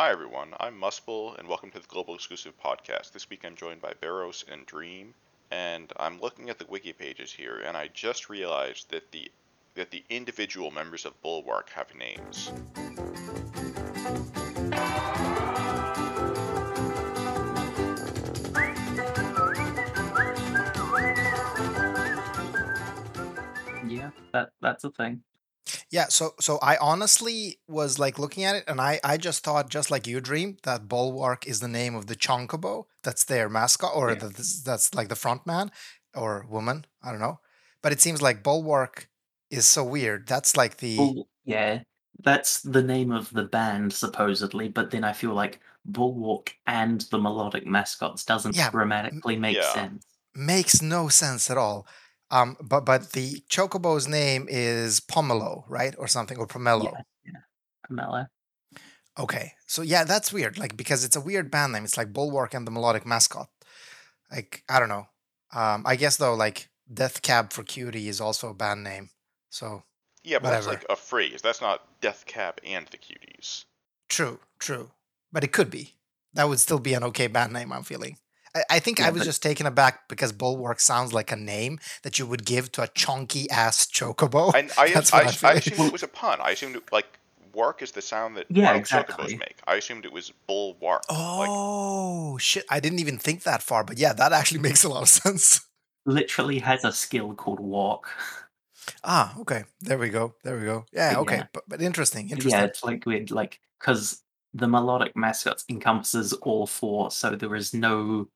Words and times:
Hi 0.00 0.10
everyone, 0.10 0.54
I'm 0.58 0.80
Muspel, 0.80 1.38
and 1.38 1.46
welcome 1.46 1.70
to 1.72 1.78
the 1.78 1.86
Global 1.86 2.14
Exclusive 2.14 2.54
Podcast. 2.58 3.12
This 3.12 3.28
week 3.28 3.44
I'm 3.44 3.54
joined 3.54 3.82
by 3.82 3.92
Barros 4.00 4.46
and 4.50 4.64
Dream, 4.64 5.12
and 5.50 5.92
I'm 5.98 6.18
looking 6.22 6.48
at 6.48 6.58
the 6.58 6.64
wiki 6.70 6.94
pages 6.94 7.30
here, 7.30 7.58
and 7.58 7.76
I 7.76 7.88
just 7.92 8.30
realized 8.30 8.88
that 8.92 9.12
the 9.12 9.30
that 9.74 9.90
the 9.90 10.02
individual 10.08 10.70
members 10.70 11.04
of 11.04 11.20
Bulwark 11.20 11.68
have 11.68 11.94
names. 11.94 12.50
Yeah, 23.86 24.12
that 24.32 24.48
that's 24.62 24.84
a 24.84 24.90
thing. 24.92 25.22
Yeah, 25.90 26.06
so 26.08 26.34
so 26.40 26.58
I 26.62 26.76
honestly 26.76 27.58
was 27.66 27.98
like 27.98 28.18
looking 28.18 28.44
at 28.44 28.54
it, 28.56 28.64
and 28.68 28.80
I 28.80 29.00
I 29.02 29.16
just 29.16 29.42
thought, 29.42 29.70
just 29.70 29.90
like 29.90 30.06
you, 30.06 30.20
Dream, 30.20 30.56
that 30.62 30.88
Bulwark 30.88 31.46
is 31.48 31.58
the 31.60 31.68
name 31.68 31.96
of 31.96 32.06
the 32.06 32.14
Chonkobo. 32.14 32.84
That's 33.02 33.24
their 33.24 33.48
mascot, 33.48 33.92
or 33.94 34.10
Yeah. 34.12 34.28
this, 34.36 34.62
that's 34.62 34.94
like 34.94 35.08
the 35.08 35.16
front 35.16 35.46
man 35.46 35.70
or 36.14 36.46
woman. 36.48 36.86
I 37.02 37.10
don't 37.10 37.20
know, 37.20 37.40
but 37.82 37.92
it 37.92 38.00
seems 38.00 38.22
like 38.22 38.42
Bulwark 38.44 39.08
is 39.50 39.66
so 39.66 39.82
weird. 39.84 40.28
That's 40.28 40.56
like 40.56 40.76
the 40.78 40.96
Bull, 40.96 41.28
yeah, 41.44 41.82
that's 42.22 42.62
the 42.62 42.82
name 42.82 43.10
of 43.10 43.30
the 43.30 43.44
band 43.44 43.92
supposedly, 43.92 44.68
but 44.68 44.90
then 44.92 45.02
I 45.02 45.12
feel 45.12 45.34
like 45.34 45.58
Bulwark 45.84 46.54
and 46.68 47.00
the 47.10 47.18
melodic 47.18 47.66
mascots 47.66 48.24
doesn't 48.24 48.54
Yeah, 48.54 48.70
grammatically 48.70 49.36
make 49.36 49.56
Yeah. 49.56 49.72
sense. 49.74 50.04
makes 50.34 50.80
no 50.80 51.08
sense 51.08 51.50
at 51.50 51.58
all. 51.58 51.86
Um, 52.30 52.56
but 52.62 52.84
but 52.84 53.12
the 53.12 53.42
Chocobo's 53.50 54.06
name 54.06 54.46
is 54.48 55.00
Pomelo, 55.00 55.64
right, 55.68 55.94
or 55.98 56.06
something, 56.06 56.38
or 56.38 56.46
Pomelo. 56.46 56.84
Yeah, 56.84 57.02
yeah, 57.24 57.40
Pomelo. 57.90 58.26
Okay, 59.18 59.52
so 59.66 59.82
yeah, 59.82 60.04
that's 60.04 60.32
weird. 60.32 60.58
Like 60.58 60.76
because 60.76 61.04
it's 61.04 61.16
a 61.16 61.20
weird 61.20 61.50
band 61.50 61.72
name. 61.72 61.84
It's 61.84 61.96
like 61.96 62.12
Bulwark 62.12 62.54
and 62.54 62.66
the 62.66 62.70
Melodic 62.70 63.04
Mascot. 63.04 63.48
Like 64.30 64.62
I 64.68 64.78
don't 64.78 64.88
know. 64.88 65.06
Um, 65.52 65.82
I 65.84 65.96
guess 65.96 66.16
though, 66.16 66.34
like 66.34 66.68
Death 66.92 67.22
Cab 67.22 67.52
for 67.52 67.64
Cutie 67.64 68.08
is 68.08 68.20
also 68.20 68.48
a 68.48 68.54
band 68.54 68.84
name. 68.84 69.10
So 69.50 69.82
Yeah, 70.22 70.38
but 70.38 70.50
that's 70.50 70.68
like 70.68 70.86
a 70.88 70.96
phrase. 70.96 71.42
That's 71.42 71.60
not 71.60 72.00
Death 72.00 72.24
Cab 72.26 72.60
and 72.64 72.86
the 72.86 72.98
Cuties. 72.98 73.64
true, 74.08 74.38
true. 74.58 74.92
But 75.32 75.44
it 75.44 75.52
could 75.52 75.70
be. 75.70 75.94
That 76.34 76.48
would 76.48 76.60
still 76.60 76.78
be 76.78 76.94
an 76.94 77.04
okay 77.04 77.26
band 77.26 77.52
name. 77.52 77.72
I'm 77.72 77.82
feeling. 77.82 78.16
I, 78.54 78.62
I 78.70 78.78
think 78.80 79.00
I 79.00 79.10
was 79.10 79.20
but- 79.20 79.24
just 79.26 79.42
taken 79.42 79.66
aback 79.66 80.08
because 80.08 80.32
Bulwark 80.32 80.80
sounds 80.80 81.12
like 81.12 81.30
a 81.32 81.36
name 81.36 81.78
that 82.02 82.18
you 82.18 82.26
would 82.26 82.44
give 82.44 82.72
to 82.72 82.82
a 82.82 82.88
chunky 82.88 83.48
ass 83.50 83.86
chocobo. 83.86 84.52
And 84.54 84.70
I, 84.78 84.90
That's 84.94 85.12
I, 85.12 85.24
what 85.24 85.44
I 85.44 85.48
I, 85.48 85.52
assumed 85.54 85.80
it 85.88 85.92
was 85.92 86.02
a 86.02 86.08
pun. 86.08 86.38
I 86.40 86.50
assumed 86.50 86.76
it, 86.76 86.90
like 86.92 87.18
work 87.54 87.82
is 87.82 87.90
the 87.92 88.02
sound 88.02 88.36
that 88.36 88.46
Yeah, 88.48 88.66
wild 88.66 88.76
exactly. 88.78 89.34
chocobos 89.34 89.38
make. 89.38 89.56
I 89.66 89.74
assumed 89.76 90.04
it 90.04 90.12
was 90.12 90.32
bulwark. 90.46 91.02
Like, 91.10 91.48
Oh 91.50 92.38
shit! 92.38 92.64
I 92.70 92.80
didn't 92.80 93.00
even 93.00 93.18
think 93.18 93.42
that 93.42 93.62
far, 93.62 93.82
but 93.84 93.98
yeah, 93.98 94.12
that 94.12 94.32
actually 94.32 94.60
makes 94.68 94.84
a 94.84 94.88
lot 94.88 95.02
of 95.02 95.08
sense. 95.08 95.60
Literally 96.06 96.58
has 96.60 96.84
a 96.84 96.92
skill 96.92 97.34
called 97.34 97.60
walk. 97.60 98.08
Ah, 99.04 99.34
okay. 99.40 99.64
There 99.80 99.98
we 99.98 100.08
go. 100.08 100.34
There 100.42 100.56
we 100.58 100.64
go. 100.64 100.84
Yeah, 100.92 101.14
But 101.14 101.20
okay. 101.20 101.36
yeah. 101.36 101.46
But, 101.52 101.64
but 101.68 101.82
interesting. 101.82 102.30
Interesting. 102.30 102.52
Yeah, 102.52 102.64
it's 102.64 102.82
like 102.82 103.04
weird, 103.06 103.30
like 103.30 103.60
because 103.78 104.22
the 104.54 104.66
melodic 104.66 105.14
mascots 105.14 105.64
encompasses 105.68 106.32
all 106.32 106.66
four, 106.66 107.10
so 107.10 107.36
there 107.36 107.54
is 107.54 107.72
no 107.74 108.28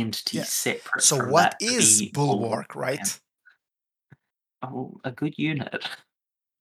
entity 0.00 0.38
Yeah. 0.38 0.44
separate. 0.44 1.02
So 1.02 1.18
from 1.18 1.30
what 1.30 1.54
that 1.60 1.66
to 1.66 1.74
is 1.74 2.00
be 2.00 2.10
bulwark, 2.10 2.72
yeah. 2.74 2.80
right? 2.80 3.20
Oh, 4.62 4.98
a 5.04 5.10
good 5.10 5.34
unit. 5.38 5.86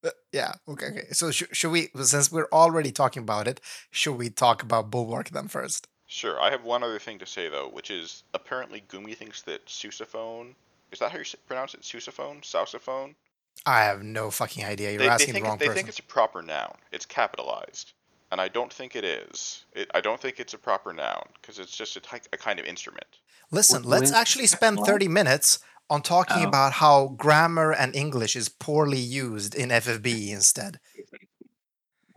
Uh, 0.03 0.09
yeah. 0.31 0.53
Okay. 0.67 0.87
Okay. 0.87 1.07
So 1.11 1.31
sh- 1.31 1.43
should 1.51 1.71
we, 1.71 1.89
since 2.03 2.31
we're 2.31 2.49
already 2.51 2.91
talking 2.91 3.23
about 3.23 3.47
it, 3.47 3.59
should 3.91 4.17
we 4.17 4.29
talk 4.29 4.61
about 4.61 4.91
bulwark 4.91 5.29
then 5.29 5.47
first? 5.47 5.87
Sure. 6.07 6.39
I 6.39 6.51
have 6.51 6.63
one 6.63 6.83
other 6.83 6.99
thing 6.99 7.17
to 7.19 7.25
say 7.25 7.49
though, 7.49 7.69
which 7.69 7.89
is 7.89 8.23
apparently 8.33 8.83
Gumi 8.87 9.15
thinks 9.17 9.41
that 9.43 9.65
sousaphone 9.65 10.53
is 10.91 10.99
that 10.99 11.11
how 11.11 11.17
you 11.17 11.25
pronounce 11.47 11.73
it? 11.73 11.81
Sousaphone, 11.81 12.41
sousaphone. 12.41 13.15
I 13.65 13.83
have 13.83 14.03
no 14.03 14.29
fucking 14.29 14.63
idea. 14.63 14.91
You're 14.91 14.99
They, 14.99 15.05
they 15.05 15.09
asking 15.09 15.33
think 15.33 15.43
the 15.45 15.49
wrong 15.49 15.57
they 15.57 15.65
person. 15.65 15.75
think 15.77 15.89
it's 15.89 15.99
a 15.99 16.03
proper 16.03 16.41
noun. 16.41 16.75
It's 16.91 17.05
capitalized, 17.05 17.93
and 18.35 18.41
I 18.41 18.49
don't 18.49 18.71
think 18.73 18.97
it 18.97 19.05
is. 19.05 19.63
It, 19.71 19.89
I 19.93 20.01
don't 20.01 20.19
think 20.19 20.41
it's 20.41 20.53
a 20.53 20.57
proper 20.57 20.91
noun 20.91 21.23
because 21.41 21.57
it's 21.57 21.71
just 21.75 21.95
a, 21.95 22.01
ty- 22.01 22.19
a 22.33 22.37
kind 22.37 22.59
of 22.59 22.65
instrument. 22.65 23.05
Listen, 23.49 23.83
Wh- 23.83 23.87
let's 23.87 24.11
actually 24.11 24.45
spend 24.47 24.77
what? 24.79 24.87
30 24.89 25.07
minutes 25.07 25.59
on 25.89 26.01
talking 26.01 26.43
Oh. 26.43 26.47
about 26.49 26.73
how 26.73 27.07
grammar 27.15 27.71
and 27.71 27.95
English 27.95 28.35
is 28.35 28.49
poorly 28.49 28.99
used 28.99 29.55
in 29.55 29.69
FFB 29.69 30.31
instead. 30.31 30.81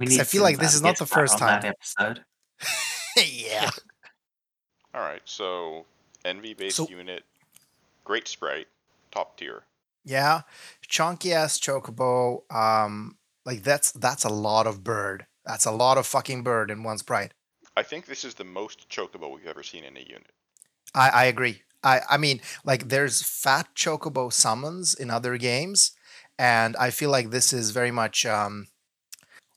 We 0.01 0.07
'Cause 0.07 0.19
I 0.19 0.25
feel 0.25 0.43
like 0.43 0.59
this 0.59 0.75
is 0.75 0.83
not 0.83 0.99
the 0.99 1.07
first 1.07 1.39
time. 1.39 1.65
episode. 1.65 2.25
yeah. 3.17 3.71
All 4.95 5.01
right, 5.03 5.23
so 5.25 5.87
NV 6.25 6.57
based 6.57 6.79
So- 6.79 6.89
unit, 6.89 7.23
great 8.05 8.27
sprite, 8.27 8.67
top 9.13 9.37
tier. 9.37 9.63
Yeah. 10.05 10.41
Chunky 10.89 11.33
ass 11.33 11.61
chocobo. 11.61 12.43
Um, 12.53 13.19
like 13.45 13.63
that's 13.63 13.93
that's 13.93 14.25
a 14.25 14.29
lot 14.31 14.67
of 14.67 14.83
bird. 14.83 15.27
That's 15.49 15.65
a 15.65 15.73
lot 15.73 15.97
of 15.97 16.07
fucking 16.07 16.43
bird 16.43 16.71
in 16.71 16.83
one 16.83 16.99
sprite. 16.99 17.33
I 17.75 17.83
think 17.83 18.05
this 18.05 18.23
is 18.23 18.35
the 18.35 18.45
most 18.45 18.89
chocobo 18.91 19.35
we've 19.35 19.47
ever 19.47 19.63
seen 19.63 19.83
in 19.83 19.97
a 19.97 20.01
unit. 20.01 20.31
I, 20.95 21.09
I 21.09 21.25
agree. 21.25 21.63
I, 21.83 22.01
I 22.11 22.19
mean, 22.19 22.43
like 22.65 22.89
there's 22.89 23.23
fat 23.23 23.69
chocobo 23.75 24.31
summons 24.31 24.93
in 24.93 25.11
other 25.11 25.39
games, 25.39 25.93
and 26.39 26.77
I 26.77 26.91
feel 26.91 27.09
like 27.09 27.31
this 27.31 27.53
is 27.53 27.71
very 27.71 27.91
much 27.91 28.27
um 28.27 28.67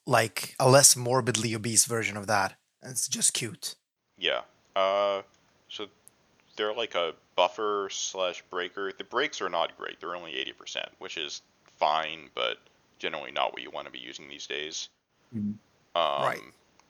like 0.05 0.55
a 0.59 0.69
less 0.69 0.95
morbidly 0.95 1.53
obese 1.53 1.85
version 1.85 2.15
of 2.15 2.27
that. 2.27 2.55
It's 2.81 3.07
just 3.07 3.33
cute. 3.33 3.75
Yeah. 4.17 4.41
Uh, 4.75 5.23
so 5.67 5.87
they're 6.55 6.73
like 6.73 6.95
a 6.95 7.13
buffer 7.35 7.89
slash 7.91 8.43
breaker. 8.49 8.93
The 8.97 9.03
breaks 9.03 9.41
are 9.41 9.49
not 9.49 9.77
great. 9.77 9.99
They're 9.99 10.15
only 10.15 10.37
eighty 10.37 10.53
percent, 10.53 10.89
which 10.99 11.17
is 11.17 11.41
fine, 11.77 12.29
but 12.33 12.59
generally 12.97 13.31
not 13.31 13.51
what 13.51 13.61
you 13.61 13.71
want 13.71 13.87
to 13.87 13.91
be 13.91 13.99
using 13.99 14.29
these 14.29 14.47
days. 14.47 14.87
Mm. 15.35 15.55
Um, 15.95 16.23
Right. 16.23 16.39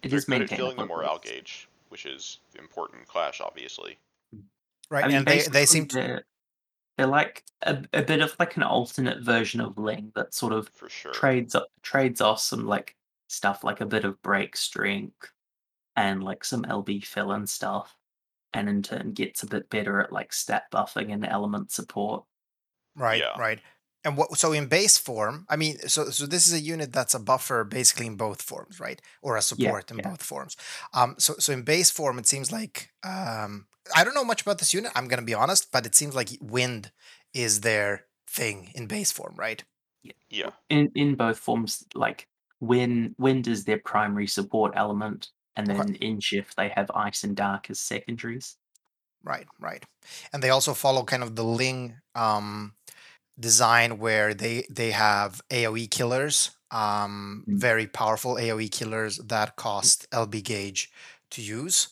It 0.03 0.09
they're 0.09 0.17
is 0.17 0.25
good 0.25 0.41
at 0.43 0.49
filling 0.49 0.75
the 0.77 0.83
maintainable. 0.85 0.95
morale 0.97 1.19
gauge, 1.19 1.67
which 1.89 2.05
is 2.05 2.39
important 2.57 3.07
Clash, 3.07 3.41
obviously. 3.41 3.97
Right. 4.89 5.05
I 5.05 5.07
mean, 5.07 5.17
and 5.17 5.27
they, 5.27 5.39
they 5.43 5.65
seem 5.65 5.87
to 5.89 5.95
they're, 5.95 6.25
they're 6.97 7.07
like 7.07 7.43
a, 7.61 7.83
a 7.93 8.01
bit 8.01 8.21
of 8.21 8.35
like 8.39 8.57
an 8.57 8.63
alternate 8.63 9.21
version 9.23 9.61
of 9.61 9.77
Ling 9.77 10.11
that 10.15 10.33
sort 10.33 10.53
of 10.53 10.69
For 10.73 10.89
sure. 10.89 11.13
trades 11.13 11.55
trades 11.81 12.19
off 12.21 12.39
some 12.41 12.65
like 12.65 12.95
stuff 13.27 13.63
like 13.63 13.79
a 13.81 13.85
bit 13.85 14.03
of 14.03 14.21
break 14.21 14.57
strength 14.57 15.31
and 15.95 16.23
like 16.23 16.43
some 16.43 16.63
LB 16.63 17.05
fill 17.05 17.31
and 17.31 17.49
stuff, 17.49 17.95
and 18.53 18.67
in 18.69 18.81
turn 18.83 19.13
gets 19.13 19.43
a 19.43 19.47
bit 19.47 19.69
better 19.69 19.99
at 20.01 20.11
like 20.11 20.33
stat 20.33 20.63
buffing 20.73 21.13
and 21.13 21.25
element 21.25 21.71
support. 21.71 22.23
Right, 22.95 23.19
Yeah. 23.19 23.37
right. 23.39 23.59
And 24.03 24.17
what 24.17 24.35
so 24.37 24.51
in 24.51 24.67
base 24.67 24.97
form, 24.97 25.45
I 25.49 25.55
mean, 25.57 25.77
so 25.87 26.09
so 26.09 26.25
this 26.25 26.47
is 26.47 26.53
a 26.53 26.59
unit 26.59 26.91
that's 26.91 27.13
a 27.13 27.19
buffer 27.19 27.63
basically 27.63 28.07
in 28.07 28.15
both 28.17 28.41
forms, 28.41 28.79
right? 28.79 29.01
Or 29.21 29.37
a 29.37 29.41
support 29.41 29.91
in 29.91 29.97
yeah. 29.97 30.09
both 30.09 30.23
forms. 30.23 30.57
Um 30.93 31.15
so 31.19 31.35
so 31.39 31.53
in 31.53 31.61
base 31.63 31.91
form 31.91 32.17
it 32.19 32.27
seems 32.27 32.51
like 32.51 32.89
um 33.03 33.67
I 33.95 34.03
don't 34.03 34.15
know 34.15 34.23
much 34.23 34.41
about 34.41 34.59
this 34.59 34.73
unit, 34.73 34.91
I'm 34.95 35.07
gonna 35.07 35.21
be 35.23 35.33
honest, 35.35 35.71
but 35.71 35.85
it 35.85 35.95
seems 35.95 36.15
like 36.15 36.29
wind 36.41 36.91
is 37.33 37.61
their 37.61 38.05
thing 38.27 38.71
in 38.75 38.87
base 38.87 39.11
form, 39.11 39.35
right? 39.37 39.63
Yeah. 40.29 40.51
In 40.69 40.91
in 40.95 41.15
both 41.15 41.37
forms, 41.37 41.83
like 41.93 42.27
when 42.59 43.15
wind 43.17 43.47
is 43.47 43.65
their 43.65 43.79
primary 43.79 44.27
support 44.27 44.73
element, 44.75 45.29
and 45.55 45.67
Okay. 45.69 45.77
then 45.77 45.95
in 45.95 46.19
shift 46.19 46.55
they 46.55 46.69
have 46.69 46.89
ice 46.95 47.23
and 47.23 47.35
dark 47.35 47.69
as 47.69 47.79
secondaries. 47.79 48.57
Right, 49.23 49.47
right. 49.59 49.83
And 50.33 50.41
they 50.41 50.49
also 50.49 50.73
follow 50.73 51.03
kind 51.03 51.21
of 51.23 51.35
the 51.35 51.43
Ling 51.43 51.97
um 52.15 52.73
design 53.39 53.97
where 53.99 54.33
they 54.33 54.65
they 54.69 54.91
have 54.91 55.41
AoE 55.51 55.87
killers, 55.87 56.51
um 56.71 57.47
Mm. 57.47 57.61
very 57.61 57.87
powerful 57.87 58.35
AoE 58.37 58.69
killers 58.71 59.17
that 59.17 59.55
cost 59.55 60.07
LB 60.11 60.41
gauge 60.43 60.91
to 61.31 61.41
use. 61.41 61.89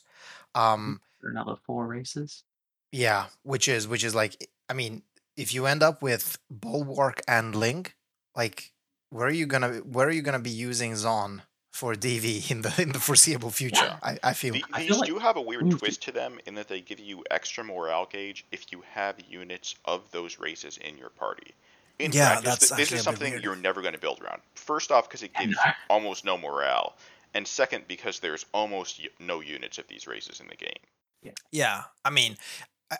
Um 0.55 1.01
For 1.19 1.29
another 1.29 1.55
four 1.55 1.87
races. 1.87 2.43
Yeah, 2.91 3.27
which 3.43 3.67
is 3.67 3.87
which 3.87 4.03
is 4.03 4.15
like 4.15 4.49
I 4.69 4.73
mean, 4.73 5.03
if 5.37 5.53
you 5.53 5.65
end 5.65 5.83
up 5.83 6.01
with 6.01 6.37
Bulwark 6.49 7.21
and 7.27 7.55
Ling, 7.55 7.87
like 8.35 8.73
where 9.09 9.27
are 9.27 9.31
you 9.31 9.45
gonna 9.45 9.77
where 9.79 10.07
are 10.07 10.11
you 10.11 10.21
gonna 10.21 10.39
be 10.39 10.49
using 10.49 10.95
Zon 10.95 11.43
for 11.71 11.93
DV 11.95 12.49
in 12.51 12.61
the 12.61 12.73
in 12.81 12.91
the 12.91 12.99
foreseeable 12.99 13.51
future? 13.51 13.97
I, 14.03 14.17
I 14.23 14.33
feel 14.33 14.53
The, 14.53 14.63
I 14.73 14.79
these 14.79 14.87
feel 14.89 14.99
like 14.99 15.07
do 15.09 15.19
have 15.19 15.37
a 15.37 15.41
weird 15.41 15.63
we 15.63 15.69
need 15.69 15.73
to- 15.75 15.79
twist 15.79 16.01
to 16.03 16.11
them 16.11 16.39
in 16.45 16.55
that 16.55 16.67
they 16.67 16.81
give 16.81 16.99
you 16.99 17.23
extra 17.31 17.63
morale 17.63 18.07
gauge 18.11 18.45
if 18.51 18.71
you 18.71 18.83
have 18.93 19.15
units 19.29 19.75
of 19.85 20.09
those 20.11 20.39
races 20.39 20.77
in 20.77 20.97
your 20.97 21.09
party. 21.09 21.53
In 21.99 22.11
Yeah, 22.13 22.27
practice, 22.39 22.45
that's 22.49 22.69
th- 22.69 22.77
this 22.77 22.81
actually 22.87 22.97
is 22.99 23.07
a 23.07 23.09
bit 23.11 23.19
something 23.19 23.43
you're 23.43 23.55
never 23.57 23.81
going 23.81 23.93
to 23.93 23.99
build 23.99 24.21
around. 24.21 24.41
First 24.55 24.89
off, 24.91 25.09
because 25.09 25.21
it 25.21 25.33
gives 25.33 25.55
know. 25.57 25.71
almost 25.89 26.23
no 26.23 26.37
morale, 26.37 26.95
and 27.33 27.45
second, 27.45 27.83
because 27.89 28.19
there's 28.21 28.45
almost 28.53 29.01
no 29.19 29.41
units 29.41 29.77
of 29.77 29.87
these 29.89 30.07
races 30.07 30.39
in 30.39 30.47
the 30.47 30.55
game. 30.55 30.79
Yeah. 31.21 31.31
yeah. 31.51 31.83
I 32.05 32.09
mean, 32.09 32.37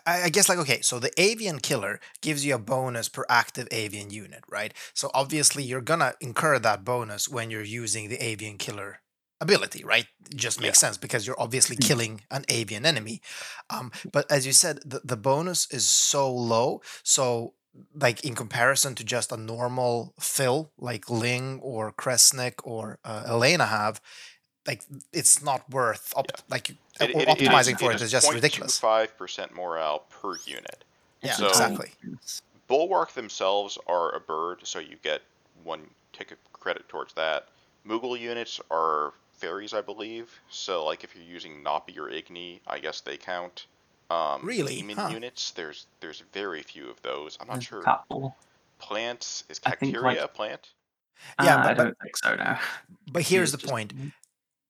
I, 0.06 0.22
I 0.24 0.28
guess 0.28 0.48
like 0.48 0.58
okay, 0.58 0.80
so 0.82 0.98
the 0.98 1.10
avian 1.20 1.58
killer 1.58 2.00
gives 2.20 2.44
you 2.44 2.54
a 2.54 2.58
bonus 2.58 3.08
per 3.08 3.24
active 3.28 3.68
avian 3.70 4.10
unit, 4.10 4.42
right? 4.48 4.72
So 4.94 5.10
obviously 5.14 5.62
you're 5.62 5.80
gonna 5.80 6.14
incur 6.20 6.58
that 6.60 6.84
bonus 6.84 7.28
when 7.28 7.50
you're 7.50 7.62
using 7.62 8.08
the 8.08 8.22
avian 8.24 8.58
killer 8.58 9.00
ability, 9.40 9.84
right? 9.84 10.06
It 10.30 10.36
just 10.36 10.60
makes 10.60 10.78
sense 10.78 10.98
because 10.98 11.26
you're 11.26 11.40
obviously 11.40 11.76
Mm. 11.76 11.86
killing 11.86 12.20
an 12.30 12.44
avian 12.48 12.84
enemy. 12.86 13.20
Um, 13.70 13.90
but 14.12 14.30
as 14.30 14.46
you 14.46 14.52
said, 14.52 14.80
the, 14.84 15.00
the 15.04 15.16
bonus 15.16 15.66
is 15.70 15.86
so 15.86 16.30
low. 16.32 16.82
So, 17.02 17.54
like 17.94 18.24
in 18.24 18.34
comparison 18.34 18.94
to 18.96 19.04
just 19.04 19.32
a 19.32 19.36
normal 19.36 20.14
fill 20.20 20.72
like 20.76 21.08
Ling 21.08 21.60
or 21.62 21.92
Kresnik 21.92 22.54
or 22.64 22.98
uh, 23.04 23.24
Elena 23.26 23.66
have, 23.66 24.00
like 24.70 24.82
it's 25.12 25.42
not 25.42 25.68
worth 25.70 26.12
op- 26.16 26.30
like 26.48 26.70
uh, 27.00 27.04
It- 27.04 27.14
or 27.14 27.20
it- 27.22 27.28
it 27.28 27.42
is- 27.42 27.48
optimizing 27.48 27.78
for 27.78 27.90
it 27.90 27.96
is 27.96 28.02
is 28.02 28.10
just 28.12 28.32
ridiculous. 28.32 28.78
Five 28.78 29.16
percent 29.18 29.54
morale 29.54 30.00
per 30.10 30.36
unit. 30.46 30.84
Yeah, 31.22 31.34
So- 31.34 31.48
exactly. 31.48 31.90
Bulwark 32.68 33.12
themselves 33.14 33.76
are 33.88 34.14
a 34.14 34.20
bird, 34.20 34.60
so 34.64 34.78
you 34.78 34.96
get 35.02 35.22
one 35.64 35.90
tick 36.12 36.30
of 36.30 36.38
credit 36.52 36.88
towards 36.88 37.12
that. 37.14 37.48
Moogle 37.84 38.18
units 38.18 38.60
are 38.70 39.12
fairies, 39.32 39.74
I 39.74 39.80
believe. 39.80 40.38
So, 40.50 40.84
like, 40.84 41.02
if 41.02 41.16
you're 41.16 41.24
using 41.24 41.64
Noppy 41.64 41.96
or 41.98 42.08
Igni, 42.08 42.60
I 42.68 42.78
guess 42.78 43.00
they 43.00 43.16
count. 43.16 43.66
Um, 44.08 44.44
Really? 44.44 44.76
Demon 44.76 44.96
Huh. 44.98 45.08
units, 45.12 45.50
there's 45.50 45.86
there's 46.00 46.20
very 46.32 46.62
few 46.62 46.88
of 46.88 47.00
those. 47.02 47.36
I'm 47.40 47.48
not 47.48 47.54
There's 47.54 47.64
sure. 47.64 47.82
couple. 47.82 48.36
Plants 48.78 49.44
is 49.48 49.60
I 49.66 49.70
think, 49.74 49.92
Cacteria 49.94 50.20
like- 50.20 50.24
a 50.24 50.28
plant? 50.28 50.68
Yeah, 51.42 51.56
Uh, 51.56 51.62
but- 51.62 51.70
I 51.70 51.74
don't 51.74 51.98
think 52.02 52.16
so. 52.16 52.34
No. 52.36 52.58
But 53.12 53.22
here's 53.24 53.50
the 53.52 53.58
just- 53.58 53.70
point: 53.70 53.92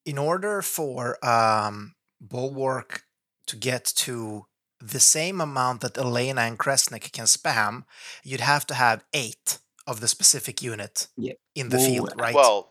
in 0.05 0.19
order 0.19 0.63
for 0.63 1.25
um, 1.27 1.95
Bulwark 2.21 3.05
to 3.47 3.57
get 3.57 3.85
to 3.85 4.47
the 4.81 5.01
same 5.01 5.41
amount 5.41 5.81
that 5.83 5.99
Elena 5.99 6.43
and 6.43 6.59
Kresnik 6.59 7.13
can 7.13 7.27
spam, 7.27 7.85
you'd 8.25 8.41
have 8.41 8.67
to 8.67 8.75
have 8.75 9.05
eight 9.13 9.59
of 9.87 10.01
the 10.01 10.09
specific 10.09 10.63
unit 10.63 11.09
Yeah. 11.17 11.35
in 11.55 11.69
the 11.69 11.77
Well, 11.77 11.87
field, 11.91 12.13
right? 12.17 12.35
Well, 12.35 12.69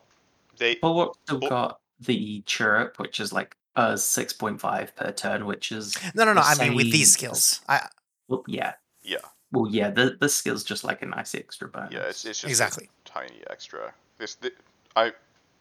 they 0.58 0.74
Bulwark 0.76 1.14
still 1.24 1.38
Bul- 1.38 1.48
got 1.48 1.80
the 2.00 2.42
chirrup, 2.46 2.98
which 2.98 3.20
is 3.20 3.32
like 3.32 3.56
uh 3.76 3.94
six 3.96 4.32
point 4.32 4.60
five 4.60 4.94
per 4.96 5.12
turn, 5.12 5.46
which 5.46 5.70
is 5.70 5.96
no, 6.14 6.24
no, 6.24 6.32
no. 6.32 6.40
the 6.40 6.46
I 6.46 6.54
mean, 6.58 6.74
with 6.74 6.90
these 6.90 7.12
skills, 7.12 7.60
I 7.68 7.86
well, 8.28 8.42
yeah. 8.48 8.72
yeah 9.02 9.18
Well, 9.52 9.68
yeah. 9.70 9.90
The 9.90 10.16
the 10.18 10.28
skill's 10.28 10.64
just 10.64 10.82
like 10.82 11.02
a 11.02 11.06
nice 11.06 11.34
extra 11.34 11.68
bonus. 11.68 11.92
yeah 11.92 12.00
it's, 12.08 12.24
it's 12.24 12.40
just 12.40 12.44
a 12.44 12.48
exactly 12.48 12.90
tiny 13.04 13.42
extra. 13.50 13.92
This 14.18 14.34
th- 14.34 14.54
I 14.96 15.12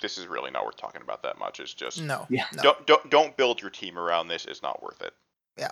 this 0.02 0.18
is 0.18 0.28
really 0.28 0.52
not 0.52 0.66
worth 0.66 0.78
talking 0.78 1.02
about 1.02 1.24
that 1.24 1.38
much. 1.40 1.60
It's 1.60 1.74
just 1.74 2.02
no, 2.02 2.26
Yeah. 2.30 2.46
no. 2.56 2.64
don't 2.64 2.88
don't 2.88 3.10
don't 3.10 3.38
build 3.38 3.62
your 3.62 3.70
team 3.72 3.98
around 3.98 4.28
this. 4.28 4.46
It's 4.46 4.62
not 4.62 4.82
worth 4.82 5.02
it. 5.02 5.14
Yeah, 5.58 5.72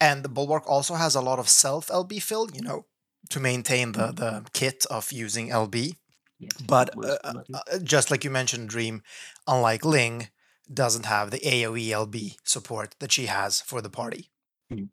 and 0.00 0.24
the 0.24 0.28
Bulwark 0.28 0.68
also 0.68 0.94
has 0.94 1.14
a 1.14 1.20
lot 1.20 1.38
of 1.38 1.48
self 1.48 1.88
LB 1.88 2.20
fill, 2.22 2.48
you 2.52 2.62
know, 2.62 2.86
to 3.30 3.40
maintain 3.40 3.92
the 3.92 4.12
the 4.12 4.44
kit 4.52 4.86
of 4.90 5.12
using 5.12 5.50
LB. 5.50 5.94
Yeah, 6.38 6.48
But 6.66 6.90
uh, 7.04 7.18
uh, 7.52 7.78
just 7.82 8.10
like 8.10 8.24
you 8.24 8.30
mentioned, 8.30 8.70
Dream, 8.70 9.02
unlike 9.46 9.84
Ling, 9.84 10.30
doesn't 10.72 11.04
have 11.06 11.30
the 11.30 11.38
AoE 11.40 11.88
LB 11.88 12.36
support 12.44 12.96
that 12.98 13.12
she 13.12 13.26
has 13.26 13.60
for 13.60 13.82
the 13.82 13.90
party. 13.90 14.30
Mm. 14.72 14.88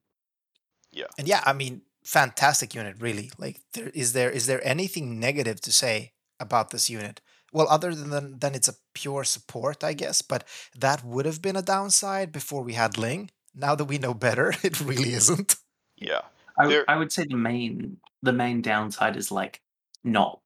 Yeah. 0.91 1.05
And 1.17 1.27
yeah, 1.27 1.41
I 1.45 1.53
mean, 1.53 1.83
fantastic 2.03 2.75
unit, 2.75 2.97
really. 2.99 3.31
Like, 3.37 3.61
there 3.73 3.89
is 3.93 4.11
there 4.13 4.29
is 4.29 4.45
there 4.45 4.61
anything 4.67 5.19
negative 5.19 5.61
to 5.61 5.71
say 5.71 6.13
about 6.39 6.69
this 6.71 6.89
unit? 6.89 7.21
Well, 7.57 7.67
other 7.69 7.95
than 7.95 8.39
than 8.39 8.53
it's 8.55 8.67
a 8.67 8.75
pure 8.93 9.23
support, 9.23 9.83
I 9.83 9.93
guess. 9.93 10.21
But 10.21 10.43
that 10.77 11.03
would 11.03 11.25
have 11.25 11.41
been 11.41 11.55
a 11.55 11.61
downside 11.61 12.31
before 12.31 12.61
we 12.63 12.73
had 12.73 12.97
Ling. 12.97 13.31
Now 13.55 13.73
that 13.75 13.85
we 13.85 13.97
know 13.97 14.13
better, 14.13 14.53
it 14.63 14.79
really 14.79 15.13
isn't. 15.13 15.55
Yeah. 15.97 16.21
I, 16.59 16.63
w- 16.63 16.77
there- 16.77 16.89
I 16.89 16.95
would 16.97 17.11
say 17.11 17.25
the 17.25 17.35
main 17.35 17.97
the 18.21 18.33
main 18.33 18.61
downside 18.61 19.17
is 19.17 19.31
like 19.31 19.61
not 20.03 20.39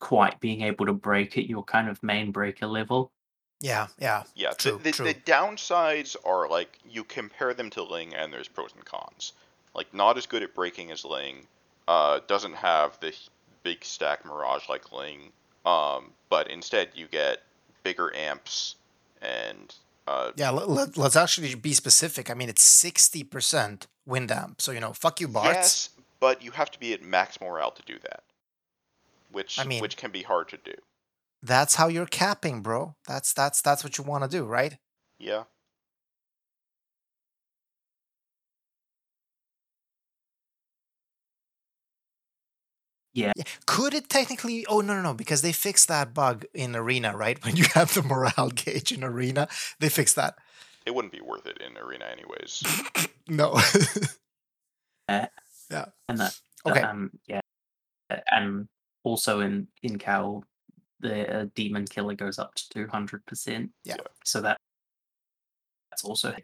quite 0.00 0.40
being 0.40 0.62
able 0.62 0.86
to 0.86 0.92
break 0.92 1.36
at 1.38 1.46
your 1.48 1.64
kind 1.64 1.88
of 1.88 2.02
main 2.02 2.30
breaker 2.32 2.66
level. 2.66 3.10
Yeah, 3.60 3.88
yeah, 3.98 4.22
Yeah, 4.36 4.50
True, 4.52 4.72
the, 4.78 4.78
the, 4.84 4.92
true. 4.92 5.06
the 5.06 5.14
downsides 5.14 6.14
are 6.24 6.48
like 6.48 6.78
you 6.88 7.02
compare 7.02 7.54
them 7.54 7.70
to 7.70 7.82
Ling, 7.82 8.14
and 8.14 8.32
there's 8.32 8.46
pros 8.46 8.70
and 8.76 8.84
cons. 8.84 9.32
Like 9.74 9.92
not 9.92 10.16
as 10.16 10.26
good 10.26 10.42
at 10.44 10.54
breaking 10.54 10.92
as 10.92 11.04
Ling, 11.04 11.46
uh, 11.88 12.20
doesn't 12.28 12.54
have 12.54 13.00
the 13.00 13.12
big 13.64 13.84
stack 13.84 14.24
Mirage 14.24 14.68
like 14.68 14.92
Ling, 14.92 15.32
um, 15.68 16.12
but 16.30 16.50
instead 16.50 16.88
you 16.94 17.06
get 17.06 17.42
bigger 17.82 18.14
amps 18.14 18.76
and 19.22 19.74
uh, 20.06 20.30
yeah. 20.36 20.50
Let, 20.50 20.70
let, 20.70 20.96
let's 20.96 21.16
actually 21.16 21.54
be 21.54 21.74
specific. 21.74 22.30
I 22.30 22.34
mean, 22.34 22.48
it's 22.48 22.62
sixty 22.62 23.22
percent 23.22 23.86
wind 24.06 24.30
amp. 24.32 24.60
So 24.62 24.72
you 24.72 24.80
know, 24.80 24.92
fuck 24.92 25.20
you, 25.20 25.28
Barts. 25.28 25.48
yes, 25.48 25.90
but 26.20 26.42
you 26.42 26.50
have 26.52 26.70
to 26.70 26.78
be 26.80 26.92
at 26.94 27.02
max 27.02 27.40
morale 27.40 27.72
to 27.72 27.82
do 27.82 27.98
that, 28.02 28.22
which 29.32 29.58
I 29.58 29.64
mean- 29.64 29.82
which 29.82 29.96
can 29.96 30.10
be 30.10 30.22
hard 30.22 30.48
to 30.48 30.56
do. 30.56 30.74
That's 31.42 31.76
how 31.76 31.86
you're 31.86 32.06
capping, 32.06 32.62
bro. 32.62 32.96
That's 33.06 33.32
that's 33.32 33.60
that's 33.62 33.84
what 33.84 33.96
you 33.98 34.02
want 34.04 34.24
to 34.24 34.30
do, 34.30 34.44
right? 34.44 34.76
Yeah, 35.20 35.44
Could 43.66 43.94
it 43.94 44.08
technically? 44.08 44.64
Oh 44.66 44.80
no, 44.80 44.94
no, 44.94 45.02
no, 45.02 45.14
because 45.14 45.42
they 45.42 45.52
fixed 45.52 45.88
that 45.88 46.14
bug 46.14 46.44
in 46.54 46.74
arena, 46.76 47.16
right? 47.16 47.38
When 47.44 47.56
you 47.56 47.64
have 47.74 47.92
the 47.94 48.02
morale 48.02 48.50
gauge 48.50 48.92
in 48.92 49.02
arena, 49.04 49.48
they 49.80 49.88
fixed 49.88 50.16
that. 50.16 50.34
it 50.86 50.94
wouldn't 50.94 51.12
be 51.12 51.20
worth 51.20 51.46
it 51.46 51.58
in 51.60 51.76
arena 51.78 52.06
anyways. 52.06 52.62
No. 53.30 53.60
Yeah. 55.70 55.86
And 56.08 56.18
that 56.18 56.34
okay. 56.66 56.80
um 56.80 57.10
yeah. 57.26 57.40
And 58.30 58.68
also 59.04 59.40
in 59.40 59.68
in 59.82 59.98
Cal 59.98 60.44
the 61.00 61.40
uh, 61.42 61.46
demon 61.54 61.86
killer 61.86 62.14
goes 62.14 62.38
up 62.38 62.54
to 62.54 62.68
two 62.70 62.86
hundred 62.86 63.24
percent. 63.26 63.70
Yeah. 63.84 63.96
So 64.24 64.40
that 64.40 64.56
that's 65.98 66.08
also. 66.08 66.34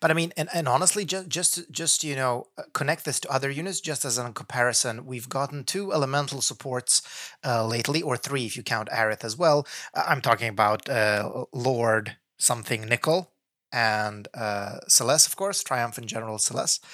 But 0.00 0.10
I 0.10 0.14
mean, 0.14 0.32
and, 0.36 0.48
and 0.52 0.68
honestly, 0.68 1.04
just 1.04 1.28
just 1.28 1.70
just 1.70 2.04
you 2.04 2.16
know, 2.16 2.48
uh, 2.56 2.62
connect 2.72 3.04
this 3.04 3.20
to 3.20 3.30
other 3.30 3.50
units. 3.50 3.80
Just 3.80 4.04
as 4.04 4.18
a 4.18 4.30
comparison, 4.32 5.06
we've 5.06 5.28
gotten 5.28 5.64
two 5.64 5.92
elemental 5.92 6.40
supports 6.40 7.02
uh, 7.44 7.66
lately, 7.66 8.02
or 8.02 8.16
three 8.16 8.44
if 8.46 8.56
you 8.56 8.62
count 8.62 8.88
Aerith 8.90 9.24
as 9.24 9.36
well. 9.36 9.66
Uh, 9.94 10.04
I'm 10.06 10.20
talking 10.20 10.48
about 10.48 10.88
uh, 10.88 11.44
Lord 11.52 12.16
something 12.38 12.82
Nickel 12.82 13.32
and 13.72 14.28
uh, 14.34 14.78
Celeste, 14.88 15.26
of 15.26 15.36
course, 15.36 15.62
Triumphant 15.62 16.06
General 16.06 16.38
Celeste, 16.38 16.84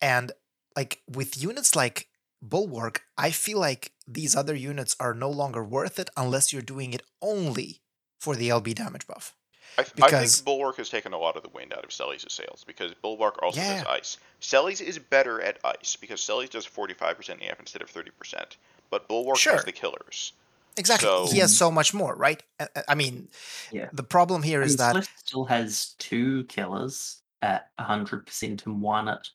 and 0.00 0.32
like 0.76 1.00
with 1.08 1.40
units 1.40 1.74
like 1.74 2.08
Bulwark, 2.42 3.02
I 3.16 3.30
feel 3.30 3.58
like 3.58 3.92
these 4.06 4.36
other 4.36 4.54
units 4.54 4.94
are 5.00 5.14
no 5.14 5.30
longer 5.30 5.64
worth 5.64 5.98
it 5.98 6.10
unless 6.16 6.52
you're 6.52 6.62
doing 6.62 6.92
it 6.92 7.02
only 7.20 7.80
for 8.20 8.36
the 8.36 8.50
LB 8.50 8.74
damage 8.74 9.06
buff. 9.06 9.34
I, 9.78 9.82
th- 9.82 10.12
I 10.12 10.24
think 10.26 10.44
Bulwark 10.44 10.76
has 10.78 10.88
taken 10.88 11.12
a 11.12 11.18
lot 11.18 11.36
of 11.36 11.42
the 11.42 11.48
wind 11.50 11.72
out 11.72 11.84
of 11.84 11.92
Selly's 11.92 12.24
sails 12.28 12.64
because 12.66 12.92
Bulwark 13.02 13.42
also 13.42 13.60
Yeah. 13.60 13.78
does 13.84 13.86
ice. 13.86 14.16
Selly's 14.40 14.80
is 14.80 14.98
better 14.98 15.40
at 15.42 15.58
ice 15.64 15.96
because 15.96 16.20
Selly's 16.20 16.50
does 16.50 16.66
45% 16.66 17.42
amp 17.42 17.60
instead 17.60 17.82
of 17.82 17.90
30%, 17.90 18.56
but 18.90 19.06
Bulwark 19.08 19.38
Sure. 19.38 19.54
has 19.54 19.64
the 19.64 19.72
killers. 19.72 20.32
Exactly. 20.78 21.08
he 21.32 21.38
has 21.38 21.56
so 21.56 21.70
much 21.70 21.94
more, 21.94 22.14
right? 22.14 22.42
I- 22.60 22.68
I- 22.76 22.82
I 22.88 22.94
mean, 22.94 23.28
Yeah. 23.72 23.88
the 23.94 24.02
problem 24.02 24.42
here 24.42 24.60
I 24.62 24.66
is 24.66 24.72
mean, 24.72 24.76
that 24.78 24.92
Swift 24.92 25.18
still 25.20 25.44
has 25.46 25.94
two 25.98 26.44
killers 26.44 27.22
at 27.42 27.70
hundred 27.78 28.26
percent 28.26 28.66
and 28.66 28.82
one 28.82 29.08
at 29.08 29.28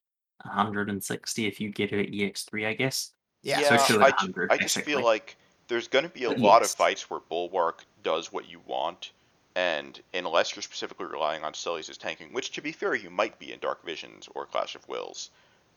160 0.45 1.47
if 1.47 1.59
you 1.59 1.69
get 1.69 1.91
her 1.91 1.97
EX3, 1.97 2.67
I 2.67 2.73
guess. 2.73 3.11
yeah, 3.43 3.57
So 3.61 3.73
Yeah, 3.73 3.85
two 3.87 4.01
I, 4.03 4.07
at 4.09 4.19
ju- 4.19 4.47
I 4.51 4.57
just 4.57 4.79
feel 4.81 5.03
like 5.03 5.35
there's 5.67 5.87
going 5.87 6.03
to 6.03 6.09
be 6.09 6.25
a 6.25 6.29
But 6.29 6.39
lot 6.39 6.61
of 6.61 6.69
fights 6.69 7.09
where 7.09 7.19
Bulwark 7.21 7.85
does 8.03 8.31
what 8.31 8.47
you 8.49 8.59
want, 8.67 9.11
and 9.55 9.99
unless 10.13 10.55
you're 10.55 10.63
specifically 10.63 11.05
relying 11.07 11.43
on 11.43 11.53
Selly's 11.53 11.89
as 11.89 11.97
tanking, 11.97 12.31
which 12.33 12.51
to 12.53 12.61
be 12.61 12.71
fair, 12.71 12.95
you 12.95 13.09
might 13.09 13.37
be 13.39 13.51
in 13.53 13.59
Dark 13.59 13.83
Visions 13.85 14.27
or 14.35 14.45
Clash 14.45 14.75
of 14.75 14.87
Wills, 14.87 15.29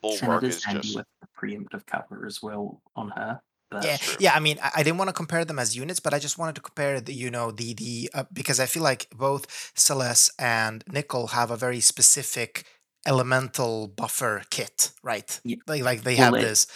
And 0.02 0.20
Bulwark 0.20 0.42
it 0.44 0.48
is 0.48 0.56
is 0.58 0.64
handy 0.64 0.80
just. 0.82 0.96
with 0.96 1.06
the 1.20 1.28
preemptive 1.38 1.84
cover 1.86 2.26
as 2.26 2.42
well 2.42 2.80
on 2.96 3.10
her. 3.10 3.40
But 3.70 3.84
yeah, 3.84 3.96
true. 3.96 4.16
yeah. 4.20 4.34
I 4.34 4.40
mean, 4.40 4.58
I, 4.62 4.70
I 4.76 4.82
didn't 4.84 4.98
want 4.98 5.08
to 5.08 5.14
compare 5.14 5.44
them 5.44 5.58
as 5.58 5.74
units, 5.76 5.98
but 5.98 6.14
I 6.14 6.18
just 6.20 6.38
wanted 6.38 6.54
to 6.56 6.60
compare 6.60 7.00
the, 7.00 7.12
you 7.12 7.30
know, 7.30 7.50
the 7.50 7.74
the 7.74 8.10
uh, 8.14 8.24
because 8.32 8.60
I 8.60 8.66
feel 8.66 8.82
like 8.84 9.08
both 9.16 9.72
Celeste 9.74 10.30
and 10.38 10.84
Nickel 10.92 11.28
have 11.28 11.50
a 11.50 11.56
very 11.56 11.80
specific 11.80 12.64
elemental 13.06 13.88
buffer 13.88 14.42
kit, 14.50 14.92
right? 15.02 15.40
Yeah. 15.44 15.56
Like 15.66 15.82
like 15.82 16.02
they 16.02 16.14
Well, 16.14 16.24
have 16.32 16.34
it- 16.34 16.42
this. 16.46 16.66